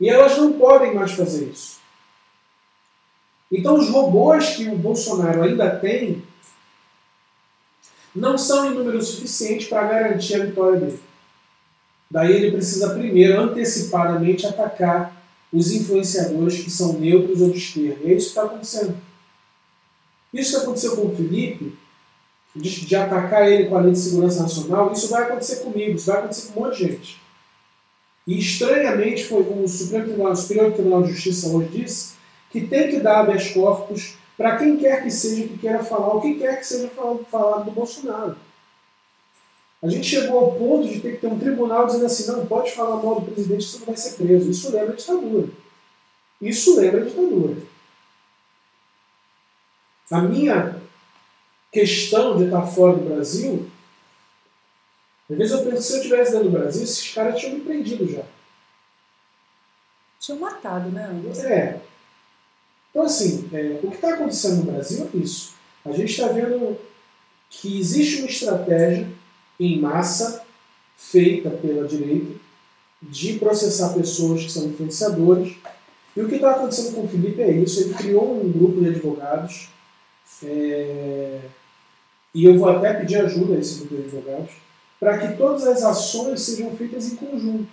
E 0.00 0.08
elas 0.08 0.38
não 0.38 0.52
podem 0.52 0.94
mais 0.94 1.12
fazer 1.12 1.46
isso. 1.46 1.78
Então, 3.52 3.76
os 3.76 3.90
robôs 3.90 4.50
que 4.50 4.68
o 4.68 4.76
Bolsonaro 4.76 5.42
ainda 5.42 5.68
tem 5.76 6.22
não 8.14 8.38
são 8.38 8.70
em 8.70 8.74
número 8.74 9.02
suficiente 9.02 9.66
para 9.66 9.86
garantir 9.86 10.40
a 10.40 10.46
vitória 10.46 10.80
dele. 10.80 11.02
Daí 12.10 12.32
ele 12.32 12.52
precisa 12.52 12.94
primeiro 12.94 13.40
antecipadamente 13.40 14.46
atacar 14.46 15.20
os 15.52 15.72
influenciadores 15.72 16.62
que 16.62 16.70
são 16.70 16.94
neutros 16.94 17.40
ou 17.40 17.50
de 17.50 17.58
esquerda. 17.58 18.08
É 18.08 18.14
isso 18.14 18.26
que 18.26 18.38
está 18.38 18.44
acontecendo. 18.44 18.96
Isso 20.32 20.56
que 20.56 20.62
aconteceu 20.62 20.96
com 20.96 21.06
o 21.08 21.16
Felipe, 21.16 21.76
de, 22.55 22.86
de, 22.86 22.96
atacar 22.96 23.48
ele 23.48 23.68
com 23.68 23.76
a 23.76 23.80
Lei 23.80 23.92
de 23.92 23.98
Segurança 23.98 24.42
Nacional, 24.42 24.92
isso 24.92 25.09
vai 25.09 25.22
acontecer 25.22 25.57
comigo, 25.57 25.96
isso 25.96 26.07
vai 26.07 26.18
acontecer 26.18 26.53
com 26.53 26.61
um 26.61 26.64
monte 26.64 26.76
de 26.76 26.84
gente. 26.84 27.20
E 28.26 28.38
estranhamente 28.38 29.24
foi 29.24 29.42
o 29.42 29.68
Supremo 29.68 30.05
Tribunal, 30.05 30.32
o 30.32 30.36
Superior 30.36 30.72
Tribunal 30.72 31.03
de 31.03 31.12
Justiça 31.12 31.48
hoje 31.48 31.68
disse 31.68 32.14
que 32.51 32.66
tem 32.66 32.90
que 32.90 33.01
dar 33.01 33.20
habeas 33.20 33.51
corpus 33.51 34.14
para 34.36 34.57
quem 34.57 34.76
quer 34.76 35.03
que 35.03 35.11
seja 35.11 35.46
que 35.46 35.59
queira 35.59 35.84
falar, 35.84 36.14
ou 36.14 36.20
quem 36.20 36.38
quer 36.38 36.59
que 36.59 36.66
seja 36.66 36.90
falado 37.30 37.64
do 37.64 37.70
Bolsonaro. 37.70 38.36
A 39.82 39.88
gente 39.88 40.07
chegou 40.07 40.38
ao 40.38 40.53
ponto 40.53 40.88
de 40.88 41.01
ter 41.01 41.12
que 41.12 41.20
ter 41.22 41.26
um 41.26 41.38
tribunal 41.38 41.86
dizendo 41.86 42.07
assim, 42.07 42.26
não 42.30 42.46
pode 42.46 42.72
falar 42.72 43.03
mal 43.03 43.20
do 43.20 43.32
presidente, 43.32 43.64
você 43.64 43.78
não 43.78 43.86
vai 43.86 43.96
ser 43.96 44.16
preso. 44.16 44.51
Isso 44.51 44.70
lembra 44.70 44.92
a 44.92 44.96
ditadura. 44.96 45.48
Isso 46.40 46.78
lembra 46.78 47.03
a 47.03 47.05
ditadura. 47.05 47.57
A 50.11 50.20
minha 50.22 50.82
questão 51.72 52.36
de 52.36 52.44
estar 52.44 52.62
fora 52.62 52.96
do 52.96 53.08
Brasil, 53.08 53.70
às 55.30 55.36
vezes 55.36 55.52
eu 55.52 55.64
penso 55.64 55.76
que 55.76 55.82
se 55.82 55.92
eu 55.92 55.96
estivesse 55.98 56.32
dentro 56.32 56.48
do 56.48 56.58
Brasil, 56.58 56.82
esses 56.82 57.14
caras 57.14 57.38
tinham 57.38 57.54
me 57.54 57.60
prendido 57.60 58.10
já. 58.10 58.24
Tinham 60.18 60.40
matado, 60.40 60.90
né, 60.90 61.04
Anderson? 61.04 61.46
É. 61.46 61.80
Então, 62.90 63.04
assim, 63.04 63.48
é, 63.52 63.78
o 63.82 63.88
que 63.88 63.94
está 63.94 64.14
acontecendo 64.14 64.64
no 64.64 64.72
Brasil 64.72 65.08
é 65.14 65.16
isso. 65.16 65.54
A 65.84 65.92
gente 65.92 66.10
está 66.10 66.26
vendo 66.28 66.76
que 67.48 67.78
existe 67.78 68.18
uma 68.18 68.28
estratégia 68.28 69.08
em 69.58 69.80
massa 69.80 70.44
feita 70.96 71.50
pela 71.50 71.86
direita 71.86 72.38
de 73.00 73.38
processar 73.38 73.94
pessoas 73.94 74.42
que 74.42 74.52
são 74.52 74.66
influenciadores. 74.66 75.56
E 76.16 76.20
o 76.20 76.28
que 76.28 76.34
está 76.34 76.50
acontecendo 76.50 76.94
com 76.94 77.04
o 77.04 77.08
Felipe 77.08 77.40
é 77.40 77.50
isso. 77.52 77.80
Ele 77.80 77.94
criou 77.94 78.44
um 78.44 78.50
grupo 78.50 78.80
de 78.80 78.88
advogados. 78.88 79.68
É, 80.44 81.40
e 82.34 82.44
eu 82.44 82.58
vou 82.58 82.68
até 82.68 82.94
pedir 82.94 83.16
ajuda 83.16 83.54
a 83.54 83.58
esse 83.58 83.80
grupo 83.80 83.96
de 83.96 84.02
advogados 84.02 84.52
para 84.98 85.18
que 85.18 85.36
todas 85.36 85.66
as 85.66 85.82
ações 85.82 86.42
sejam 86.42 86.76
feitas 86.76 87.12
em 87.12 87.16
conjunto. 87.16 87.66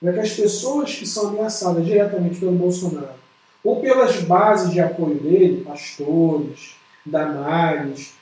Para 0.00 0.12
que 0.12 0.20
as 0.20 0.32
pessoas 0.32 0.94
que 0.94 1.06
são 1.06 1.28
ameaçadas 1.28 1.84
diretamente 1.84 2.38
pelo 2.38 2.52
Bolsonaro 2.52 3.20
ou 3.62 3.80
pelas 3.80 4.20
bases 4.22 4.72
de 4.72 4.80
apoio 4.80 5.16
dele, 5.16 5.64
pastores, 5.64 6.76
damares, 7.04 8.14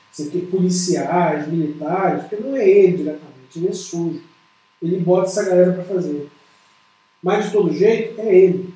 policiais, 0.51 1.47
militares, 1.47 2.23
porque 2.25 2.43
não 2.43 2.57
é 2.57 2.69
ele 2.69 2.97
diretamente, 2.97 3.57
ele 3.57 3.69
é 3.69 3.73
sujo. 3.73 4.23
Ele 4.83 4.99
bota 4.99 5.29
essa 5.29 5.45
galera 5.45 5.73
para 5.73 5.85
fazer. 5.85 6.29
Mas 7.23 7.47
de 7.47 7.53
todo 7.53 7.73
jeito, 7.73 8.21
é 8.21 8.35
ele. 8.35 8.75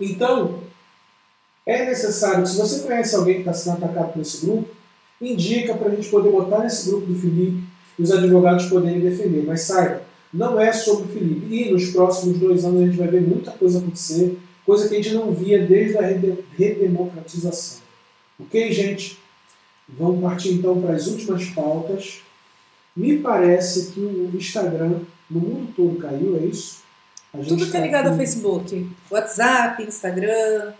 Então, 0.00 0.60
é 1.66 1.86
necessário, 1.86 2.46
se 2.46 2.56
você 2.56 2.80
conhece 2.80 3.14
alguém 3.14 3.34
que 3.34 3.40
está 3.40 3.52
sendo 3.52 3.84
atacado 3.84 4.12
por 4.12 4.22
esse 4.22 4.44
grupo, 4.44 4.68
indica 5.20 5.74
para 5.74 5.88
a 5.92 5.94
gente 5.94 6.08
poder 6.08 6.30
botar 6.30 6.60
nesse 6.60 6.90
grupo 6.90 7.06
do 7.06 7.14
Felipe 7.14 7.62
e 7.98 8.02
os 8.02 8.10
advogados 8.10 8.66
poderem 8.66 9.00
defender. 9.00 9.44
Mas 9.46 9.62
saiba, 9.62 10.02
não 10.32 10.58
é 10.58 10.72
sobre 10.72 11.04
o 11.04 11.08
Felipe. 11.08 11.54
E 11.54 11.70
nos 11.70 11.90
próximos 11.90 12.38
dois 12.38 12.64
anos 12.64 12.82
a 12.82 12.86
gente 12.86 12.98
vai 12.98 13.08
ver 13.08 13.20
muita 13.20 13.52
coisa 13.52 13.78
acontecer, 13.78 14.38
coisa 14.66 14.88
que 14.88 14.94
a 14.96 15.02
gente 15.02 15.14
não 15.14 15.32
via 15.32 15.64
desde 15.64 15.98
a 15.98 16.02
redemocratização. 16.56 17.82
Ok, 18.40 18.72
gente? 18.72 19.18
Vamos 19.88 20.20
partir 20.20 20.54
então 20.54 20.80
para 20.80 20.94
as 20.94 21.06
últimas 21.06 21.44
pautas. 21.50 22.20
Me 22.96 23.18
parece 23.18 23.92
que 23.92 24.00
o 24.00 24.30
Instagram 24.34 25.00
no 25.30 25.40
mundo 25.40 25.72
todo 25.74 25.98
caiu, 25.98 26.38
é 26.42 26.46
isso? 26.46 26.82
Tudo 27.48 27.64
que 27.64 27.70
é 27.70 27.80
tá 27.80 27.80
ligado 27.80 28.06
aqui... 28.06 28.10
ao 28.10 28.16
Facebook. 28.16 28.90
WhatsApp, 29.10 29.82
Instagram, 29.82 30.72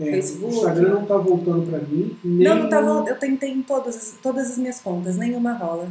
é, 0.00 0.10
Facebook. 0.12 0.54
O 0.54 0.56
Instagram 0.56 0.88
não 0.88 1.02
está 1.02 1.16
voltando 1.16 1.70
para 1.70 1.78
mim. 1.80 2.16
Nem... 2.24 2.48
Não, 2.48 2.56
não 2.56 2.64
está 2.64 2.80
voltando. 2.80 3.08
Eu 3.08 3.18
tentei 3.18 3.50
em 3.50 3.62
todas, 3.62 4.16
todas 4.22 4.50
as 4.50 4.58
minhas 4.58 4.80
contas, 4.80 5.16
nenhuma 5.16 5.52
rola. 5.52 5.90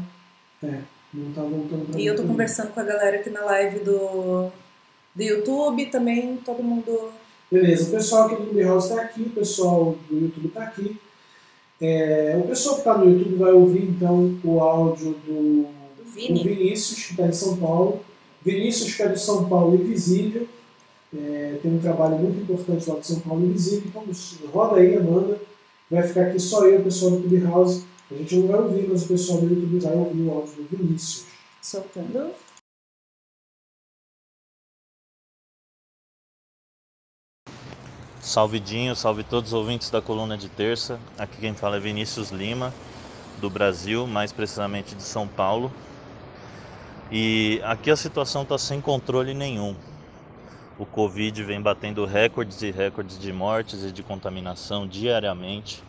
É, 0.64 0.80
não 1.14 1.30
está 1.30 1.41
voltando 1.41 1.86
para 1.86 1.95
mim. 1.95 2.03
E 2.03 2.05
eu 2.05 2.14
estou 2.14 2.28
conversando 2.28 2.74
com 2.74 2.80
a 2.80 2.84
galera 2.84 3.18
aqui 3.18 3.30
na 3.30 3.45
live 3.45 3.80
do, 3.80 4.49
do 5.16 5.24
YouTube 5.24 5.86
também, 5.88 6.38
todo 6.38 6.64
mundo. 6.64 7.12
Beleza, 7.51 7.89
o 7.89 7.91
pessoal 7.91 8.26
aqui 8.26 8.36
do 8.36 8.49
Clubhouse 8.49 8.89
está 8.89 9.01
aqui, 9.01 9.22
o 9.22 9.30
pessoal 9.30 9.95
do 10.10 10.20
YouTube 10.20 10.47
está 10.47 10.64
aqui. 10.64 10.99
É, 11.82 12.38
o 12.43 12.47
pessoal 12.47 12.76
que 12.76 12.82
está 12.82 12.97
no 12.97 13.10
YouTube 13.10 13.36
vai 13.36 13.53
ouvir 13.53 13.84
então 13.84 14.38
o 14.43 14.60
áudio 14.60 15.16
do, 15.26 15.68
Vini. 16.03 16.43
do 16.43 16.49
Vinícius, 16.49 17.05
que 17.05 17.12
está 17.12 17.28
em 17.28 17.32
São 17.32 17.57
Paulo. 17.57 18.01
Vinícius, 18.43 18.95
que 18.95 19.03
é 19.03 19.07
de 19.07 19.20
São 19.20 19.47
Paulo 19.47 19.76
Invisível. 19.76 20.47
É, 21.16 21.60
tem 21.62 21.74
um 21.74 21.80
trabalho 21.80 22.18
muito 22.20 22.41
importante 22.41 22.89
lá 22.89 22.99
de 22.99 23.07
São 23.07 23.20
Paulo 23.22 23.45
Invisível. 23.45 23.89
Então 23.89 24.51
roda 24.51 24.80
aí, 24.80 24.95
Amanda. 24.95 25.39
Vai 25.89 26.03
ficar 26.03 26.28
aqui 26.28 26.39
só 26.39 26.66
eu, 26.68 26.82
o 26.82 26.84
pessoal 26.84 27.12
do 27.12 27.28
Clubhouse. 27.28 27.86
A 28.12 28.16
gente 28.16 28.36
não 28.38 28.47
vai 28.47 28.60
ouvir, 28.60 28.88
mas 28.88 29.03
o 29.03 29.07
pessoal 29.07 29.39
do 29.41 29.47
YouTube 29.47 29.80
vai 29.80 29.95
ouvir 29.95 30.22
o 30.22 30.32
áudio 30.32 30.55
do 30.55 30.78
Vinícius. 30.78 31.26
Soltando. 31.62 32.32
Salve 38.22 38.60
Dinho, 38.60 38.95
salve 38.95 39.24
todos 39.24 39.51
os 39.51 39.53
ouvintes 39.53 39.89
da 39.89 40.01
coluna 40.01 40.38
de 40.38 40.49
terça. 40.49 40.99
Aqui 41.18 41.38
quem 41.38 41.55
fala 41.55 41.78
é 41.78 41.80
Vinícius 41.80 42.30
Lima, 42.30 42.72
do 43.41 43.49
Brasil, 43.49 44.05
mais 44.05 44.32
precisamente 44.32 44.93
de 44.93 45.01
São 45.01 45.28
Paulo. 45.28 45.72
E 47.12 47.60
aqui 47.64 47.89
a 47.89 47.95
situação 47.95 48.43
está 48.43 48.57
sem 48.57 48.80
controle 48.80 49.34
nenhum. 49.34 49.76
O 50.80 50.86
Covid 50.86 51.43
vem 51.43 51.61
batendo 51.61 52.05
recordes 52.05 52.61
e 52.61 52.71
recordes 52.71 53.19
de 53.19 53.34
mortes 53.34 53.84
e 53.84 53.91
de 53.91 54.01
contaminação 54.01 54.88
diariamente. 54.88 55.84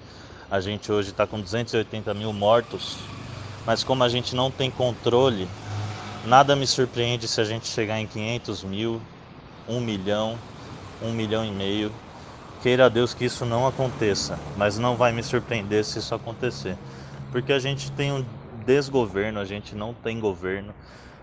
A 0.50 0.58
gente 0.58 0.90
hoje 0.90 1.10
está 1.10 1.28
com 1.28 1.40
280 1.40 2.12
mil 2.12 2.32
mortos, 2.32 2.98
mas 3.64 3.84
como 3.84 4.02
a 4.02 4.08
gente 4.08 4.34
não 4.34 4.50
tem 4.50 4.68
controle, 4.68 5.48
nada 6.26 6.56
me 6.56 6.66
surpreende 6.66 7.28
se 7.28 7.40
a 7.40 7.44
gente 7.44 7.68
chegar 7.68 8.00
em 8.00 8.06
500 8.08 8.64
mil, 8.64 9.00
1 9.68 9.80
milhão, 9.80 10.36
1 11.00 11.12
milhão 11.12 11.44
e 11.44 11.52
meio 11.52 11.92
Queira 12.62 12.90
Deus 12.90 13.14
que 13.14 13.24
isso 13.24 13.46
não 13.46 13.66
aconteça, 13.66 14.38
mas 14.54 14.76
não 14.76 14.94
vai 14.94 15.12
me 15.12 15.22
surpreender 15.22 15.82
se 15.82 15.98
isso 15.98 16.14
acontecer. 16.14 16.76
Porque 17.32 17.54
a 17.54 17.58
gente 17.58 17.90
tem 17.92 18.12
um 18.12 18.22
desgoverno, 18.66 19.40
a 19.40 19.46
gente 19.46 19.74
não 19.74 19.94
tem 19.94 20.20
governo, 20.20 20.74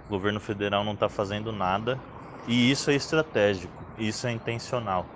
o 0.07 0.09
governo 0.09 0.39
federal 0.39 0.84
não 0.84 0.93
está 0.93 1.07
fazendo 1.07 1.51
nada 1.51 1.99
e 2.48 2.72
isso 2.72 2.89
é 2.89 2.95
estratégico, 2.95 3.86
isso 3.98 4.26
é 4.26 4.32
intencional. 4.32 5.14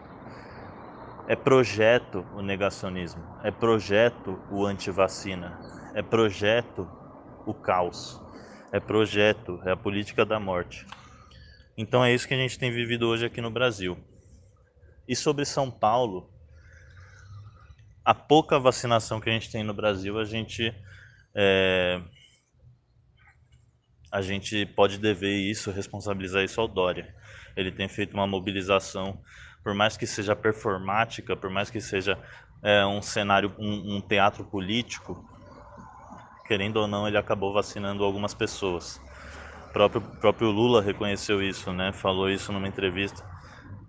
É 1.25 1.35
projeto 1.35 2.27
o 2.33 2.41
negacionismo, 2.41 3.25
é 3.41 3.49
projeto 3.49 4.43
o 4.49 4.65
antivacina, 4.65 5.57
é 5.93 6.01
projeto 6.01 6.91
o 7.45 7.53
caos, 7.53 8.19
é 8.73 8.81
projeto, 8.81 9.61
é 9.65 9.71
a 9.71 9.77
política 9.77 10.25
da 10.25 10.39
morte. 10.41 10.85
Então 11.77 12.03
é 12.03 12.13
isso 12.13 12.27
que 12.27 12.33
a 12.33 12.37
gente 12.37 12.59
tem 12.59 12.69
vivido 12.69 13.07
hoje 13.07 13.25
aqui 13.25 13.39
no 13.39 13.49
Brasil. 13.49 13.97
E 15.07 15.15
sobre 15.15 15.45
São 15.45 15.71
Paulo, 15.71 16.29
a 18.03 18.13
pouca 18.13 18.59
vacinação 18.59 19.21
que 19.21 19.29
a 19.29 19.33
gente 19.33 19.49
tem 19.49 19.63
no 19.63 19.73
Brasil, 19.73 20.19
a 20.19 20.25
gente 20.25 20.73
é, 21.33 22.01
a 24.11 24.21
gente 24.21 24.65
pode 24.65 24.97
dever 24.97 25.37
isso, 25.37 25.71
responsabilizar 25.71 26.43
isso 26.43 26.59
ao 26.59 26.67
Dória. 26.67 27.15
Ele 27.55 27.71
tem 27.71 27.87
feito 27.87 28.13
uma 28.13 28.27
mobilização, 28.27 29.19
por 29.63 29.73
mais 29.73 29.97
que 29.97 30.07
seja 30.07 30.35
performática, 30.35 31.35
por 31.35 31.49
mais 31.49 31.69
que 31.69 31.79
seja 31.79 32.17
é, 32.63 32.85
um 32.85 33.01
cenário, 33.01 33.53
um, 33.57 33.97
um 33.97 34.01
teatro 34.01 34.43
político, 34.45 35.25
querendo 36.47 36.77
ou 36.77 36.87
não, 36.87 37.07
ele 37.07 37.17
acabou 37.17 37.53
vacinando 37.53 38.03
algumas 38.03 38.33
pessoas. 38.33 39.01
O 39.69 39.73
próprio, 39.73 40.01
próprio 40.01 40.51
Lula 40.51 40.81
reconheceu 40.81 41.41
isso, 41.41 41.71
né? 41.71 41.93
Falou 41.93 42.29
isso 42.29 42.51
numa 42.51 42.67
entrevista 42.67 43.25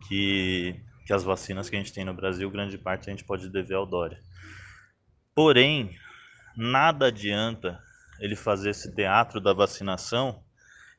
que, 0.06 0.80
que 1.06 1.12
as 1.12 1.24
vacinas 1.24 1.68
que 1.68 1.76
a 1.76 1.78
gente 1.78 1.92
tem 1.92 2.04
no 2.04 2.14
Brasil, 2.14 2.48
grande 2.50 2.78
parte 2.78 3.08
a 3.08 3.12
gente 3.12 3.24
pode 3.24 3.48
dever 3.48 3.74
ao 3.74 3.86
Dória. 3.86 4.20
Porém, 5.34 5.96
nada 6.56 7.06
adianta 7.06 7.80
ele 8.20 8.36
fazer 8.36 8.70
esse 8.70 8.94
teatro 8.94 9.40
da 9.40 9.52
vacinação 9.52 10.44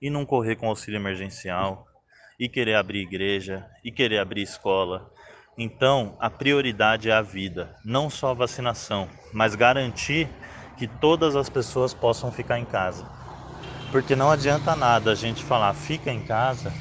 e 0.01 0.09
não 0.09 0.26
correr 0.26 0.57
com 0.57 0.68
auxílio 0.68 0.97
emergencial, 0.97 1.88
e 2.40 2.50
querer 2.50 2.76
abrir 2.76 3.02
igreja, 3.02 3.66
e 3.84 3.92
querer 3.92 4.20
abrir 4.20 4.42
escola. 4.42 5.10
Então, 5.58 6.18
a 6.20 6.30
prioridade 6.30 7.10
é 7.10 7.14
a 7.14 7.22
vida, 7.22 7.76
não 7.86 8.10
só 8.10 8.32
a 8.32 8.34
vacinação, 8.34 9.10
mas 9.32 9.56
garantir 9.56 10.30
que 10.78 10.88
todas 10.88 11.36
as 11.36 11.50
pessoas 11.50 11.94
possam 11.94 12.32
ficar 12.32 12.60
em 12.60 12.66
casa. 12.66 13.12
Porque 13.92 14.16
não 14.16 14.32
adianta 14.32 14.76
nada 14.76 15.12
a 15.12 15.16
gente 15.16 15.44
falar 15.44 15.74
fica 15.74 16.12
em 16.12 16.22
casa 16.22 16.76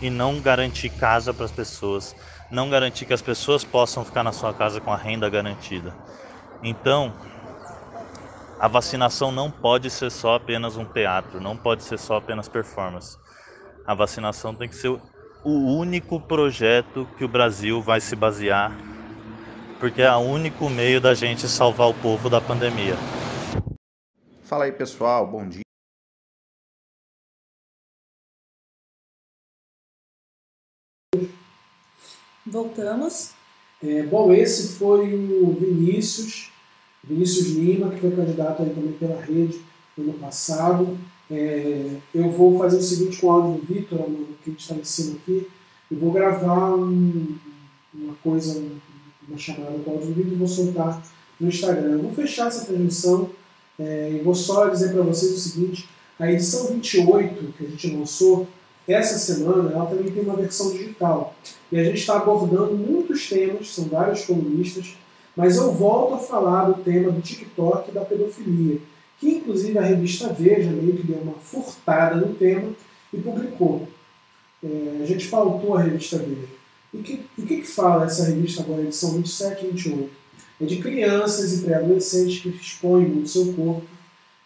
e 0.00 0.08
não 0.10 0.40
garantir 0.40 0.90
casa 0.90 1.34
para 1.34 1.44
as 1.44 1.52
pessoas, 1.52 2.14
não 2.50 2.70
garantir 2.70 3.06
que 3.06 3.12
as 3.12 3.22
pessoas 3.22 3.64
possam 3.64 4.04
ficar 4.04 4.22
na 4.22 4.32
sua 4.32 4.54
casa 4.54 4.80
com 4.80 4.92
a 4.92 4.96
renda 4.96 5.28
garantida. 5.28 5.96
Então, 6.62 7.14
a 8.58 8.68
vacinação 8.68 9.30
não 9.30 9.50
pode 9.50 9.90
ser 9.90 10.10
só 10.10 10.34
apenas 10.34 10.76
um 10.76 10.84
teatro, 10.86 11.40
não 11.40 11.56
pode 11.56 11.84
ser 11.84 11.98
só 11.98 12.16
apenas 12.16 12.48
performance. 12.48 13.18
A 13.86 13.94
vacinação 13.94 14.52
tem 14.52 14.68
que 14.68 14.74
ser 14.74 14.88
o 14.88 15.50
único 15.50 16.20
projeto 16.20 17.06
que 17.16 17.24
o 17.24 17.28
Brasil 17.28 17.80
vai 17.80 18.00
se 18.00 18.16
basear, 18.16 18.76
porque 19.78 20.02
é 20.02 20.10
o 20.10 20.18
único 20.18 20.68
meio 20.68 21.00
da 21.00 21.14
gente 21.14 21.46
salvar 21.46 21.88
o 21.88 21.94
povo 21.94 22.28
da 22.28 22.40
pandemia. 22.40 22.96
Fala 24.42 24.64
aí 24.64 24.72
pessoal, 24.72 25.24
bom 25.24 25.48
dia. 25.48 25.62
Voltamos. 32.44 33.34
É, 33.82 34.02
bom, 34.02 34.32
esse 34.32 34.76
foi 34.78 35.14
o 35.14 35.52
Vinícius 35.52 36.50
Vinícius 37.04 37.50
Lima, 37.50 37.90
que 37.90 38.00
foi 38.00 38.10
candidato 38.10 38.62
aí 38.62 38.70
também 38.70 38.92
pela 38.94 39.20
rede 39.20 39.64
no 39.96 40.10
ano 40.10 40.18
passado. 40.18 40.98
É, 41.30 41.90
eu 42.14 42.30
vou 42.30 42.58
fazer 42.58 42.76
o 42.76 42.82
seguinte 42.82 43.20
com 43.20 43.26
o 43.26 43.30
áudio 43.30 43.60
do 43.60 43.66
Vitor, 43.66 43.98
que 44.42 44.50
a 44.50 44.50
gente 44.50 44.60
está 44.60 44.74
em 44.74 44.84
cima 44.84 45.16
aqui, 45.16 45.48
eu 45.90 45.98
vou 45.98 46.12
gravar 46.12 46.74
um, 46.74 47.36
uma 47.92 48.14
coisa, 48.22 48.62
uma 49.28 49.38
chamada 49.38 49.78
com 49.84 49.90
o 49.90 49.94
áudio 49.94 50.08
do 50.08 50.14
Vitor 50.14 50.32
e 50.32 50.36
vou 50.36 50.48
soltar 50.48 51.02
no 51.40 51.48
Instagram. 51.48 51.92
Eu 51.92 52.02
vou 52.02 52.12
fechar 52.12 52.48
essa 52.48 52.64
transmissão 52.64 53.30
é, 53.78 54.12
e 54.14 54.22
vou 54.22 54.34
só 54.34 54.68
dizer 54.68 54.92
para 54.92 55.02
vocês 55.02 55.32
o 55.32 55.38
seguinte, 55.38 55.88
a 56.18 56.30
edição 56.30 56.68
28 56.68 57.52
que 57.52 57.64
a 57.64 57.68
gente 57.68 57.90
lançou 57.94 58.46
essa 58.88 59.18
semana, 59.18 59.72
ela 59.72 59.86
também 59.86 60.10
tem 60.10 60.22
uma 60.22 60.36
versão 60.36 60.70
digital. 60.72 61.34
E 61.70 61.78
a 61.78 61.84
gente 61.84 61.98
está 61.98 62.16
abordando 62.16 62.74
muitos 62.74 63.28
temas, 63.28 63.74
são 63.74 63.84
vários 63.86 64.24
colunistas, 64.24 64.96
mas 65.36 65.56
eu 65.56 65.72
volto 65.72 66.14
a 66.14 66.18
falar 66.18 66.66
do 66.66 66.82
tema 66.82 67.10
do 67.10 67.20
TikTok 67.20 67.90
e 67.90 67.94
da 67.94 68.02
pedofilia, 68.02 68.80
que 69.18 69.28
inclusive 69.28 69.78
a 69.78 69.82
revista 69.82 70.32
Veja 70.32 70.70
meio 70.70 70.96
que 70.96 71.06
deu 71.06 71.18
uma 71.18 71.34
furtada 71.34 72.16
no 72.16 72.34
tema 72.34 72.72
e 73.12 73.18
publicou. 73.18 73.88
É, 74.62 75.02
a 75.02 75.06
gente 75.06 75.28
pautou 75.28 75.76
a 75.76 75.82
revista 75.82 76.18
Veja. 76.18 76.48
E 76.92 76.98
o 76.98 77.02
que, 77.02 77.56
que 77.60 77.66
fala 77.66 78.06
essa 78.06 78.24
revista 78.24 78.62
agora, 78.62 78.82
edição 78.82 79.12
27 79.14 79.64
e 79.64 79.68
28? 79.68 80.10
É 80.60 80.64
de 80.64 80.76
crianças 80.76 81.52
e 81.52 81.62
pré-adolescentes 81.62 82.40
que 82.40 82.48
expõem 82.48 83.06
muito 83.06 83.28
seu 83.28 83.52
corpo 83.52 83.86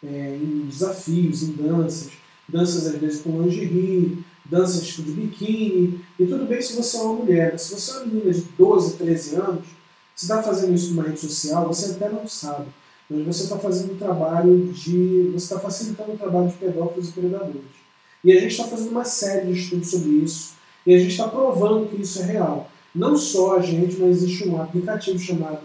é, 0.03 0.37
em 0.37 0.66
desafios, 0.66 1.43
em 1.43 1.53
danças, 1.53 2.11
danças 2.49 2.87
às 2.87 3.01
vezes 3.01 3.23
com 3.23 3.43
lingerie, 3.43 4.18
danças 4.45 4.85
de 4.85 5.03
biquíni, 5.03 6.01
e 6.18 6.27
tudo 6.27 6.47
bem 6.47 6.61
se 6.61 6.75
você 6.75 6.97
é 6.97 7.01
uma 7.01 7.14
mulher, 7.14 7.59
se 7.59 7.73
você 7.73 7.93
é 7.93 7.95
uma 7.97 8.07
menina 8.07 8.33
de 8.33 8.41
12, 8.41 8.97
13 8.97 9.37
anos, 9.37 9.66
se 10.16 10.25
está 10.25 10.43
fazendo 10.43 10.75
isso 10.75 10.91
numa 10.91 11.05
rede 11.05 11.21
social, 11.21 11.68
você 11.68 11.93
até 11.93 12.09
não 12.09 12.27
sabe, 12.27 12.66
mas 13.11 13.27
você 13.27 13.43
está 13.43 13.59
fazendo 13.59 13.95
um 13.95 13.97
trabalho 13.97 14.73
de. 14.73 15.31
você 15.33 15.45
está 15.45 15.59
facilitando 15.59 16.13
o 16.13 16.19
trabalho 16.19 16.49
de 16.49 16.55
pedófilos 16.55 17.09
e 17.09 17.13
predadores. 17.13 17.81
E 18.23 18.33
a 18.33 18.41
gente 18.41 18.53
está 18.53 18.65
fazendo 18.65 18.91
uma 18.91 19.05
série 19.05 19.53
de 19.53 19.59
estudos 19.59 19.91
sobre 19.91 20.11
isso, 20.11 20.53
e 20.87 20.95
a 20.95 20.99
gente 20.99 21.11
está 21.11 21.27
provando 21.27 21.89
que 21.89 22.01
isso 22.01 22.21
é 22.21 22.27
real. 22.27 22.71
Não 22.95 23.17
só 23.17 23.57
a 23.57 23.61
gente, 23.61 23.97
mas 23.99 24.23
existe 24.23 24.49
um 24.49 24.61
aplicativo 24.61 25.19
chamado 25.19 25.61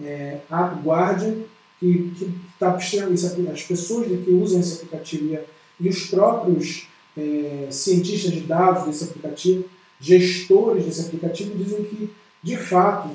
é, 0.00 0.38
App 0.50 0.80
Guardian, 0.82 1.36
que 1.78 2.12
está 2.52 2.74
as 2.74 3.62
pessoas 3.62 4.06
que 4.06 4.30
usam 4.30 4.60
esse 4.60 4.74
aplicativo 4.76 5.38
e 5.78 5.88
os 5.88 6.06
próprios 6.06 6.88
é, 7.16 7.68
cientistas 7.70 8.32
de 8.32 8.40
dados 8.40 8.86
desse 8.86 9.04
aplicativo, 9.04 9.64
gestores 10.00 10.84
desse 10.84 11.02
aplicativo, 11.02 11.56
dizem 11.56 11.84
que, 11.84 12.10
de 12.42 12.56
fato, 12.56 13.10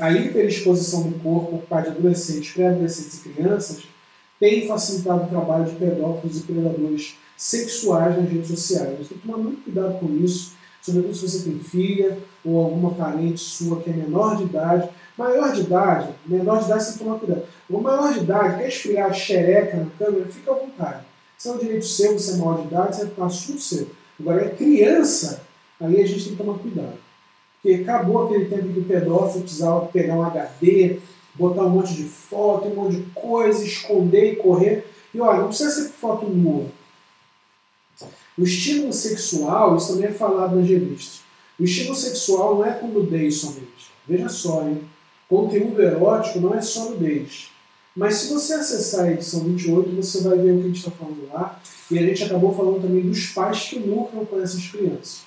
a 0.00 0.12
hiperexposição 0.12 1.02
do 1.02 1.18
corpo 1.20 1.58
por 1.58 1.82
de 1.82 1.88
adolescentes, 1.88 2.52
pré-adolescentes 2.52 3.24
e 3.24 3.28
crianças 3.28 3.82
tem 4.40 4.66
facilitado 4.66 5.24
o 5.24 5.28
trabalho 5.28 5.64
de 5.66 5.76
pedófilos 5.76 6.38
e 6.38 6.42
predadores 6.42 7.16
sexuais 7.36 8.16
nas 8.16 8.28
redes 8.28 8.48
sociais. 8.48 8.98
Você 8.98 9.08
tem 9.10 9.18
que 9.18 9.26
tomar 9.26 9.38
muito 9.38 9.62
cuidado 9.62 9.98
com 9.98 10.12
isso, 10.16 10.52
sobretudo 10.82 11.14
se 11.14 11.28
você 11.28 11.44
tem 11.44 11.58
filha 11.60 12.18
ou 12.44 12.64
alguma 12.64 12.94
parente 12.94 13.40
sua 13.40 13.80
que 13.80 13.90
é 13.90 13.92
menor 13.92 14.36
de 14.36 14.44
idade. 14.44 14.88
Maior 15.16 15.52
de 15.52 15.62
idade, 15.62 16.08
menor 16.26 16.58
de 16.60 16.66
idade 16.66 16.84
você 16.84 16.90
tem 16.90 16.98
que 16.98 17.04
tomar 17.04 17.18
cuidado. 17.18 17.42
O 17.68 17.80
maior 17.80 18.12
de 18.12 18.20
idade 18.20 18.58
quer 18.58 18.68
esfriar 18.68 19.10
a 19.10 19.12
xereca 19.12 19.76
na 19.76 19.86
câmera, 19.98 20.26
fica 20.26 20.52
à 20.52 20.54
vontade. 20.54 21.04
Isso 21.36 21.48
é 21.48 21.52
um 21.52 21.58
direito 21.58 21.86
seu, 21.86 22.18
você 22.18 22.32
é 22.32 22.36
maior 22.36 22.60
de 22.60 22.66
idade, 22.66 22.96
você 22.96 23.02
é 23.02 23.20
um 23.20 23.24
assunto 23.24 23.60
seu. 23.60 23.90
Agora, 24.18 24.44
é 24.44 24.48
criança, 24.50 25.42
aí 25.80 26.00
a 26.00 26.06
gente 26.06 26.24
tem 26.24 26.32
que 26.32 26.38
tomar 26.42 26.58
cuidado. 26.58 27.07
Porque 27.60 27.82
acabou 27.82 28.24
aquele 28.24 28.46
tempo 28.46 28.72
que 28.72 28.80
o 28.80 28.84
pedófilo 28.84 29.42
precisava 29.42 29.86
pegar 29.86 30.14
um 30.14 30.22
HD, 30.22 30.98
botar 31.34 31.64
um 31.64 31.70
monte 31.70 31.94
de 31.94 32.04
foto, 32.04 32.68
um 32.68 32.74
monte 32.74 32.96
de 32.96 33.10
coisa, 33.10 33.64
esconder 33.64 34.32
e 34.32 34.36
correr. 34.36 34.86
E 35.12 35.20
olha, 35.20 35.40
não 35.40 35.48
precisa 35.48 35.70
ser 35.70 35.88
foto 35.90 36.26
nua. 36.26 36.66
O 38.36 38.44
estímulo 38.44 38.92
sexual, 38.92 39.76
isso 39.76 39.92
também 39.92 40.10
é 40.10 40.12
falado 40.12 40.56
nas 40.56 40.68
revistas. 40.68 41.20
O 41.58 41.64
estímulo 41.64 41.96
sexual 41.96 42.56
não 42.56 42.64
é 42.64 42.72
com 42.72 42.86
nudez 42.86 43.38
somente. 43.38 43.90
Veja 44.06 44.28
só, 44.28 44.62
hein? 44.62 44.82
Conteúdo 45.28 45.82
erótico 45.82 46.40
não 46.40 46.54
é 46.54 46.60
só 46.60 46.90
nudez. 46.90 47.50
Mas 47.96 48.14
se 48.14 48.32
você 48.32 48.54
acessar 48.54 49.06
a 49.06 49.10
edição 49.10 49.40
28, 49.40 49.90
você 49.96 50.22
vai 50.22 50.38
ver 50.38 50.52
o 50.52 50.58
que 50.58 50.64
a 50.64 50.66
gente 50.68 50.78
está 50.78 50.90
falando 50.92 51.28
lá. 51.32 51.60
E 51.90 51.98
a 51.98 52.02
gente 52.02 52.22
acabou 52.22 52.54
falando 52.54 52.80
também 52.80 53.02
dos 53.02 53.26
pais 53.30 53.64
que 53.64 53.78
lucram 53.80 54.24
com 54.24 54.40
essas 54.40 54.68
crianças. 54.68 55.22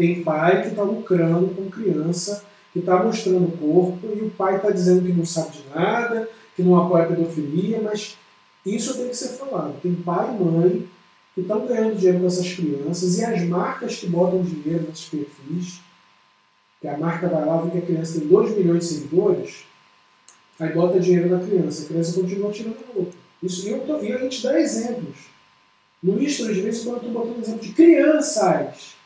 Tem 0.00 0.22
pai 0.22 0.62
que 0.62 0.68
está 0.68 0.82
lucrando 0.82 1.54
com 1.54 1.68
criança 1.68 2.42
que 2.72 2.78
está 2.78 3.02
mostrando 3.02 3.48
o 3.48 3.58
corpo 3.58 4.06
e 4.16 4.22
o 4.22 4.30
pai 4.30 4.56
está 4.56 4.70
dizendo 4.70 5.04
que 5.04 5.12
não 5.12 5.26
sabe 5.26 5.58
de 5.58 5.64
nada, 5.74 6.26
que 6.56 6.62
não 6.62 6.74
apoia 6.80 7.04
a 7.04 7.06
pedofilia, 7.08 7.82
mas 7.82 8.16
isso 8.64 8.96
tem 8.96 9.08
que 9.08 9.14
ser 9.14 9.36
falado. 9.36 9.78
Tem 9.82 9.94
pai 9.94 10.34
e 10.34 10.42
mãe 10.42 10.88
que 11.34 11.42
estão 11.42 11.66
ganhando 11.66 11.96
dinheiro 11.96 12.20
com 12.20 12.26
essas 12.28 12.50
crianças 12.50 13.18
e 13.18 13.24
as 13.26 13.42
marcas 13.42 13.96
que 13.96 14.06
botam 14.06 14.40
dinheiro 14.42 14.86
nesses 14.88 15.04
perfis, 15.04 15.82
que 16.80 16.88
a 16.88 16.96
marca 16.96 17.28
vai 17.28 17.44
lá 17.44 17.60
ver 17.60 17.70
que 17.70 17.78
a 17.78 17.82
criança 17.82 18.20
tem 18.20 18.26
2 18.26 18.56
milhões 18.56 18.88
de 18.88 18.94
seguidores, 18.94 19.64
aí 20.58 20.72
bota 20.72 20.98
dinheiro 20.98 21.28
na 21.28 21.44
criança, 21.44 21.82
a 21.82 21.88
criança 21.88 22.18
continua 22.18 22.50
tirando 22.50 22.78
roupa. 22.94 23.12
Isso, 23.42 23.68
e, 23.68 23.72
eu 23.72 23.80
tô, 23.80 24.00
e 24.00 24.10
a 24.10 24.16
gente 24.16 24.42
dá 24.42 24.58
exemplos. 24.58 25.18
No 26.02 26.18
History 26.22 26.54
de 26.54 26.62
vez 26.62 26.86
eu 26.86 26.96
estou 26.96 27.10
botando 27.10 27.42
exemplo 27.42 27.60
de 27.60 27.74
crianças 27.74 28.98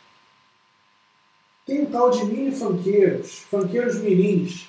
tem 1.66 1.82
o 1.82 1.86
tal 1.86 2.10
de 2.10 2.24
mini 2.26 2.52
funkeiros, 2.52 3.38
funkeiros 3.50 3.96
mirins, 4.00 4.66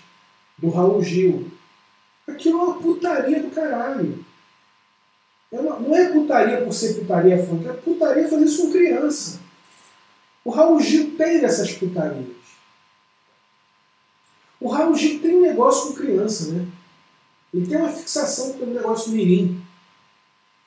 do 0.57 0.69
Raul 0.69 1.03
Gil. 1.03 1.51
Aquilo 2.27 2.59
é 2.59 2.63
uma 2.63 2.81
putaria 2.81 3.43
do 3.43 3.51
caralho. 3.51 4.25
É 5.51 5.59
uma, 5.59 5.79
não 5.79 5.95
é 5.95 6.09
putaria 6.09 6.61
por 6.61 6.73
ser 6.73 6.95
putaria 6.95 7.45
funk, 7.45 7.67
é 7.67 7.73
putaria 7.73 8.27
fazer 8.27 8.45
isso 8.45 8.61
com 8.63 8.71
criança. 8.71 9.39
O 10.43 10.49
Raul 10.49 10.79
Gil 10.79 11.15
tem 11.17 11.39
dessas 11.39 11.71
putarias. 11.73 12.35
O 14.59 14.69
Raul 14.69 14.95
Gil 14.95 15.19
tem 15.19 15.35
um 15.35 15.41
negócio 15.41 15.89
com 15.89 16.01
criança, 16.01 16.51
né? 16.51 16.65
Ele 17.53 17.67
tem 17.67 17.77
uma 17.77 17.89
fixação 17.89 18.53
com 18.53 18.65
o 18.65 18.73
negócio 18.73 19.11
mirim. 19.11 19.61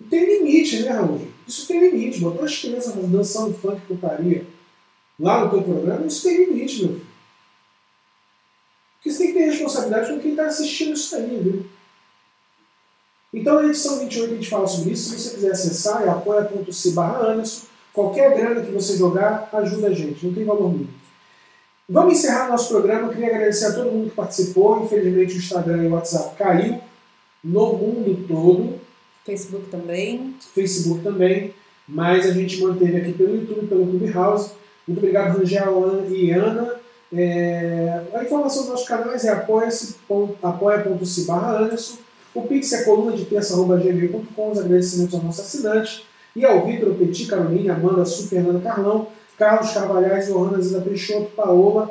E 0.01 0.05
tem 0.05 0.25
limite, 0.25 0.83
né, 0.83 0.91
Raul 0.91 1.19
Gil? 1.19 1.33
Isso 1.47 1.67
tem 1.67 1.81
limite. 1.81 2.21
Botou 2.21 2.45
as 2.45 2.57
crianças 2.57 2.95
dançando 2.95 3.55
funk 3.55 3.81
putaria 3.87 4.47
lá 5.19 5.45
no 5.45 5.51
teu 5.51 5.63
programa, 5.63 6.07
isso 6.07 6.23
tem 6.23 6.45
limite, 6.45 6.85
meu 6.85 6.95
filho. 6.95 7.07
Porque 8.97 9.11
você 9.11 9.19
tem 9.19 9.27
que 9.29 9.39
ter 9.39 9.45
responsabilidade 9.47 10.13
com 10.13 10.21
quem 10.21 10.31
está 10.33 10.47
assistindo 10.47 10.95
isso 10.95 11.17
aí, 11.17 11.41
viu? 11.43 11.67
Então, 13.33 13.63
na 13.63 13.69
edição 13.69 14.01
28 14.01 14.33
a 14.33 14.37
gente 14.37 14.49
fala 14.49 14.67
sobre 14.67 14.93
isso. 14.93 15.11
Se 15.11 15.19
você 15.19 15.35
quiser 15.35 15.53
acessar, 15.53 16.03
é 16.03 16.09
apoia.se 16.09 16.91
barra 16.93 17.33
Anderson. 17.33 17.67
Qualquer 17.93 18.37
grana 18.37 18.63
que 18.63 18.73
você 18.73 18.97
jogar, 18.97 19.49
ajuda 19.53 19.89
a 19.89 19.95
gente. 19.95 20.27
Não 20.27 20.35
tem 20.35 20.45
valor 20.45 20.71
mínimo. 20.73 20.91
Vamos 21.89 22.15
encerrar 22.15 22.49
nosso 22.49 22.69
programa. 22.69 23.09
queria 23.09 23.29
agradecer 23.29 23.67
a 23.67 23.73
todo 23.73 23.91
mundo 23.91 24.11
que 24.11 24.17
participou. 24.17 24.85
Infelizmente, 24.85 25.35
o 25.35 25.39
Instagram 25.39 25.85
e 25.85 25.87
o 25.87 25.93
WhatsApp 25.93 26.37
caiu 26.37 26.81
no 27.43 27.73
mundo 27.75 28.27
todo. 28.27 28.81
Facebook 29.25 29.71
também. 29.71 30.35
Facebook 30.55 31.03
também. 31.03 31.55
mas 31.87 32.27
a 32.27 32.33
gente 32.33 32.63
manteve 32.63 32.97
aqui 32.97 33.13
pelo 33.13 33.35
YouTube, 33.35 33.67
pelo 33.67 33.87
Clubhouse. 33.87 34.53
Muito 34.89 34.99
obrigado, 35.01 35.37
Rangel 35.37 36.07
e 36.09 36.31
Ana. 36.31 36.77
É, 37.13 38.01
a 38.15 38.25
informação 38.25 38.63
dos 38.63 38.71
nossos 38.71 38.89
canais 38.89 39.23
é 39.23 39.29
apoia.se 39.31 41.27
barra 41.27 41.59
Anderson. 41.59 41.99
O 42.35 42.41
Pix 42.43 42.73
é 42.73 42.85
coluna 42.85 43.15
de 43.15 43.27
terça.gmail.com. 43.27 44.51
Os 44.51 44.59
agradecimentos 44.59 45.15
aos 45.15 45.23
nossos 45.23 45.45
assinantes. 45.45 46.05
E 46.35 46.43
ao 46.43 46.65
Vitor, 46.65 46.95
Petit, 46.95 47.27
Caroline, 47.27 47.69
Amanda, 47.69 48.07
Su, 48.07 48.29
Fernanda 48.29 48.61
Carlão, 48.61 49.09
Carlos 49.37 49.73
Carvalhais, 49.73 50.29
Johanna 50.29 50.63
Zina 50.63 50.81
Peixoto, 50.81 51.31
Paola, 51.37 51.91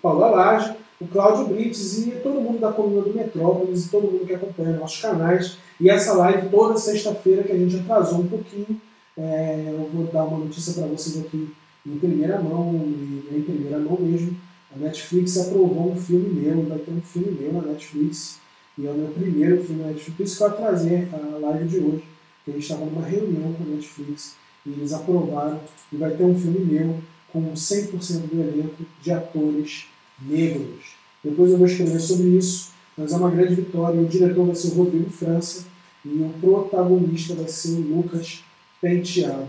Paula 0.00 0.28
Lage, 0.28 0.76
o 1.00 1.08
Cláudio 1.08 1.46
Brites 1.46 1.98
e 1.98 2.12
todo 2.22 2.40
mundo 2.40 2.60
da 2.60 2.70
coluna 2.70 3.02
do 3.02 3.12
Metrópolis 3.12 3.86
e 3.86 3.88
todo 3.88 4.10
mundo 4.10 4.24
que 4.26 4.34
acompanha 4.34 4.76
nossos 4.76 5.00
canais. 5.00 5.56
E 5.80 5.90
essa 5.90 6.12
live 6.12 6.48
toda 6.48 6.76
sexta-feira 6.76 7.42
que 7.42 7.52
a 7.52 7.56
gente 7.56 7.76
atrasou 7.78 8.20
um 8.20 8.28
pouquinho. 8.28 8.80
É, 9.18 9.64
eu 9.68 9.88
vou 9.92 10.04
dar 10.04 10.24
uma 10.24 10.38
notícia 10.38 10.74
para 10.74 10.86
vocês 10.86 11.18
aqui 11.18 11.52
em 11.86 11.98
primeira 11.98 12.40
mão, 12.40 12.74
e 12.74 13.36
em 13.36 13.42
primeira 13.42 13.78
mão 13.78 13.98
mesmo. 14.00 14.36
A 14.74 14.78
Netflix 14.78 15.36
aprovou 15.36 15.92
um 15.92 15.96
filme 15.96 16.40
meu, 16.40 16.62
vai 16.62 16.78
ter 16.78 16.92
um 16.92 17.00
filme 17.00 17.32
meu 17.40 17.52
na 17.54 17.72
Netflix. 17.72 18.38
E 18.78 18.86
é 18.86 18.90
o 18.90 18.94
meu 18.94 19.08
primeiro 19.08 19.62
filme 19.64 19.82
na 19.82 19.88
Netflix. 19.88 20.16
Por 20.16 20.22
isso 20.24 20.36
que 20.36 20.42
eu 20.42 20.46
atrasei 20.46 21.08
a 21.12 21.38
live 21.38 21.68
de 21.68 21.78
hoje. 21.78 22.04
Que 22.44 22.50
a 22.50 22.54
gente 22.54 22.62
estava 22.62 22.84
numa 22.84 23.04
reunião 23.04 23.52
com 23.54 23.64
a 23.64 23.66
Netflix 23.66 24.36
e 24.64 24.70
eles 24.70 24.92
aprovaram. 24.92 25.60
E 25.92 25.96
vai 25.96 26.10
ter 26.12 26.24
um 26.24 26.38
filme 26.38 26.60
meu 26.60 26.96
com 27.32 27.52
100% 27.52 28.28
do 28.28 28.40
elenco 28.40 28.84
de 29.02 29.10
atores 29.10 29.86
negros. 30.20 30.94
Depois 31.22 31.50
eu 31.50 31.58
vou 31.58 31.66
escrever 31.66 32.00
sobre 32.00 32.28
isso, 32.28 32.70
mas 32.96 33.12
é 33.12 33.16
uma 33.16 33.30
grande 33.30 33.54
vitória. 33.54 34.00
O 34.00 34.06
diretor 34.06 34.46
vai 34.46 34.54
ser 34.54 34.68
o 34.68 34.74
Rodrigo 34.74 35.10
França 35.10 35.64
e 36.04 36.08
o 36.08 36.32
protagonista 36.40 37.34
vai 37.34 37.48
ser 37.48 37.72
o 37.72 37.96
Lucas 37.96 38.42
Penteado, 38.80 39.48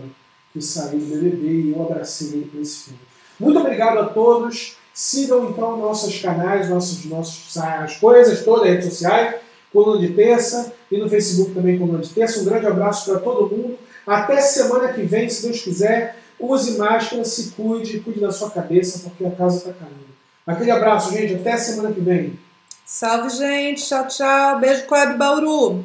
que 0.52 0.60
saiu 0.60 0.98
do 0.98 1.06
BBB 1.06 1.46
e 1.46 1.72
eu 1.72 1.82
abracei 1.82 2.28
ele 2.28 2.44
para 2.46 2.60
esse 2.60 2.84
filme. 2.84 3.00
Muito 3.40 3.58
obrigado 3.58 3.98
a 3.98 4.04
todos. 4.06 4.76
Sigam 4.92 5.48
então 5.48 5.78
nossos 5.78 6.20
canais, 6.20 6.68
nossos, 6.68 7.04
nossos, 7.06 7.56
as 7.56 7.96
coisas 7.96 8.44
todas, 8.44 8.68
redes 8.68 8.90
sociais, 8.90 9.36
Coluna 9.72 10.06
de 10.06 10.12
Terça 10.12 10.72
e 10.90 10.98
no 10.98 11.08
Facebook 11.08 11.52
também 11.52 11.78
Coluna 11.78 12.00
de 12.00 12.10
Terça. 12.10 12.40
Um 12.40 12.44
grande 12.44 12.66
abraço 12.66 13.10
para 13.10 13.20
todo 13.20 13.56
mundo. 13.56 13.78
Até 14.06 14.40
semana 14.40 14.92
que 14.92 15.02
vem, 15.02 15.28
se 15.28 15.46
Deus 15.46 15.62
quiser. 15.62 16.16
Use 16.38 16.76
máscara, 16.76 17.24
se 17.24 17.52
cuide, 17.52 18.00
cuide 18.00 18.20
da 18.20 18.32
sua 18.32 18.50
cabeça, 18.50 18.98
porque 19.04 19.24
a 19.24 19.30
casa 19.30 19.58
está 19.58 19.72
caindo. 19.72 20.12
Aquele 20.46 20.72
abraço, 20.72 21.12
gente. 21.12 21.34
Até 21.34 21.56
semana 21.56 21.92
que 21.92 22.00
vem. 22.00 22.38
Salve, 22.84 23.30
gente. 23.30 23.86
Tchau, 23.86 24.06
tchau. 24.08 24.60
Beijo, 24.60 24.84
Coab 24.86 25.16
Bauru. 25.16 25.84